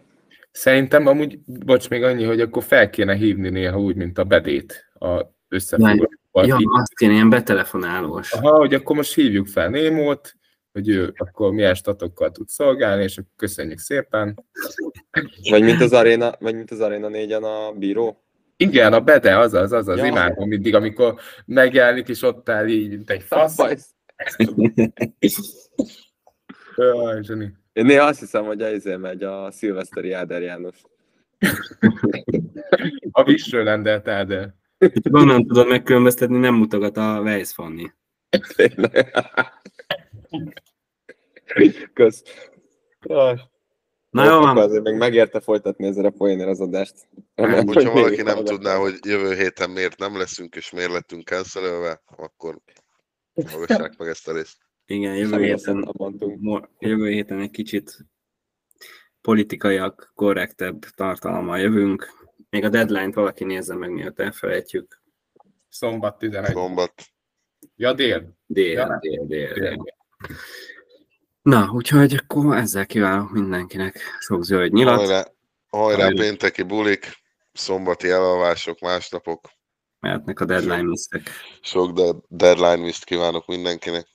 Szerintem 0.51 1.07
amúgy, 1.07 1.39
bocs, 1.45 1.89
még 1.89 2.03
annyi, 2.03 2.23
hogy 2.23 2.41
akkor 2.41 2.63
fel 2.63 2.89
kéne 2.89 3.15
hívni 3.15 3.49
néha 3.49 3.79
úgy, 3.79 3.95
mint 3.95 4.17
a 4.17 4.23
bedét 4.23 4.89
a 4.99 5.25
összefoglalóval. 5.47 6.45
Ja, 6.45 6.57
azt 6.71 6.95
kéne 6.95 7.13
ilyen 7.13 7.29
betelefonálós. 7.29 8.31
Aha, 8.31 8.57
hogy 8.57 8.73
akkor 8.73 8.95
most 8.95 9.13
hívjuk 9.13 9.47
fel 9.47 9.69
Némót, 9.69 10.35
hogy 10.71 10.89
ő 10.89 11.13
akkor 11.17 11.51
milyen 11.51 11.73
statokkal 11.73 12.31
tud 12.31 12.47
szolgálni, 12.47 13.03
és 13.03 13.17
akkor 13.17 13.31
köszönjük 13.35 13.79
szépen. 13.79 14.45
Vagy 15.49 15.63
mint 15.63 15.81
az 15.81 15.93
Arena, 15.93 16.33
vagy 16.39 16.55
mint 16.55 16.71
az 16.71 16.79
Arena 16.79 17.07
4-en 17.11 17.43
a 17.43 17.71
bíró. 17.77 18.23
Igen, 18.57 18.93
a 18.93 18.99
Bede, 18.99 19.37
azaz, 19.37 19.71
azaz, 19.71 19.97
Ja. 19.97 20.03
ja. 20.03 20.11
imádom 20.11 20.47
mindig, 20.47 20.75
amikor 20.75 21.19
megjelenik, 21.45 22.07
és 22.07 22.21
ott 22.21 22.49
áll 22.49 22.67
így, 22.67 22.89
mint 22.89 23.09
egy 23.09 23.23
fasz. 23.23 23.57
Jaj, 26.75 27.21
Zseni. 27.21 27.53
Én 27.77 27.85
néha 27.85 28.05
azt 28.05 28.19
hiszem, 28.19 28.45
hogy 28.45 28.61
ezé 28.61 28.95
megy 28.95 29.23
a 29.23 29.51
szilveszteri 29.51 30.11
Áder 30.11 30.41
János. 30.41 30.81
A 33.11 33.23
Vissről 33.23 33.63
rendelt 33.63 34.07
Áder. 34.07 34.53
Úgyhogy 34.79 35.11
onnan 35.11 35.47
tudod 35.47 35.67
megkülönböztetni, 35.67 36.37
nem 36.37 36.55
mutogat 36.55 36.97
a 36.97 37.21
Weiss 37.21 37.53
Fanni. 37.53 37.91
Kösz. 41.93 42.23
Jaj. 43.01 43.41
Na 44.09 44.25
jó, 44.25 44.39
van. 44.39 44.57
azért 44.57 44.83
még 44.83 44.95
megérte 44.95 45.39
folytatni 45.39 45.87
ezzel 45.87 46.05
a 46.05 46.09
poénért 46.09 46.49
az 46.49 46.61
adást. 46.61 46.95
Remélem, 47.35 47.65
Hogyha 47.65 47.91
hogy 47.91 48.01
valaki 48.01 48.21
nem 48.21 48.43
tudná, 48.43 48.75
hogy 48.75 48.99
jövő 49.05 49.35
héten 49.35 49.69
miért 49.69 49.97
nem 49.97 50.17
leszünk, 50.17 50.55
és 50.55 50.71
miért 50.71 50.91
lettünk 50.91 51.27
cancelölve, 51.27 52.01
akkor 52.15 52.59
hallgassák 53.51 53.97
meg 53.97 54.07
ezt 54.07 54.27
a 54.27 54.33
részt. 54.33 54.66
Igen, 54.89 55.15
jövő 55.15 55.43
héten, 55.43 55.93
jövő 56.79 57.09
héten 57.09 57.39
egy 57.39 57.51
kicsit 57.51 57.97
politikaiak, 59.21 60.11
korrektebb 60.15 60.79
tartalommal 60.95 61.59
jövünk. 61.59 62.11
Még 62.49 62.63
a 62.63 62.69
deadline-t 62.69 63.13
valaki 63.15 63.43
nézze 63.43 63.75
meg, 63.75 63.91
miatt 63.91 64.19
elfelejtjük. 64.19 65.01
Szombat 65.69 66.17
11. 66.17 66.51
Szombat. 66.51 66.93
Ja, 67.75 67.93
dél. 67.93 68.37
Dél, 68.45 68.71
Ja. 68.71 68.97
dél, 68.99 69.25
dél, 69.25 69.53
dél. 69.53 69.59
dél. 69.75 69.85
Na, 71.41 71.71
úgyhogy 71.73 72.13
akkor 72.15 72.55
ezzel 72.57 72.85
kívánok 72.85 73.31
mindenkinek 73.31 73.99
sok 74.19 74.43
zöld 74.43 74.71
nyilat. 74.71 74.97
Hajrá, 74.97 75.25
hajrá 75.67 76.03
Hajrá. 76.03 76.21
pénteki 76.21 76.63
bulik, 76.63 77.05
szombati 77.53 78.09
elalvások, 78.09 78.79
másnapok. 78.79 79.49
mehetnek 79.99 80.39
a 80.39 80.45
deadline 80.45 80.81
misztek. 80.81 81.29
Sok 81.61 81.91
de- 81.91 82.21
deadline 82.27 82.75
mist 82.85 83.03
kívánok 83.03 83.45
mindenkinek. 83.47 84.07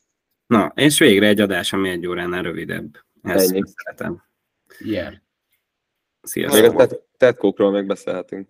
Na, 0.53 0.72
és 0.74 0.98
végre 0.98 1.26
egy 1.26 1.40
adás, 1.40 1.72
ami 1.72 1.88
egy 1.88 2.07
óránál 2.07 2.42
rövidebb. 2.42 2.98
Ezt 3.22 3.50
Ennyi. 3.50 3.62
szeretem. 3.66 4.22
Igen. 4.78 5.11
Még 5.12 5.20
Sziasztok! 6.22 6.78
a 6.78 6.86
tet- 6.86 7.03
tetkókról 7.16 7.70
még 7.70 7.86
beszélhetünk. 7.86 8.48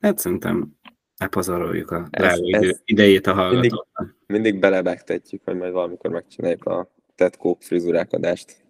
Hát 0.00 0.18
szerintem 0.18 0.78
lepazaroljuk 1.16 1.90
a 1.90 2.08
Ez- 2.10 2.38
idejét 2.84 3.26
a 3.26 3.34
mindig- 3.34 3.52
hallgatóknak. 3.72 4.16
Mindig 4.26 4.58
belebegtetjük, 4.58 5.42
hogy 5.44 5.56
majd 5.56 5.72
valamikor 5.72 6.10
megcsináljuk 6.10 6.64
a 6.64 6.92
tetkók 7.14 7.62
frizurák 7.62 8.12
adást. 8.12 8.64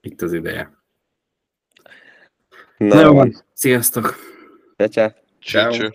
Itt 0.00 0.22
az 0.22 0.32
ideje. 0.32 0.76
Na, 2.76 2.86
Na 2.86 3.00
jó, 3.00 3.12
van. 3.14 3.34
Sziasztok! 3.52 4.14
csá, 4.76 4.86
csá. 5.38 5.70
Ciao. 5.70 5.88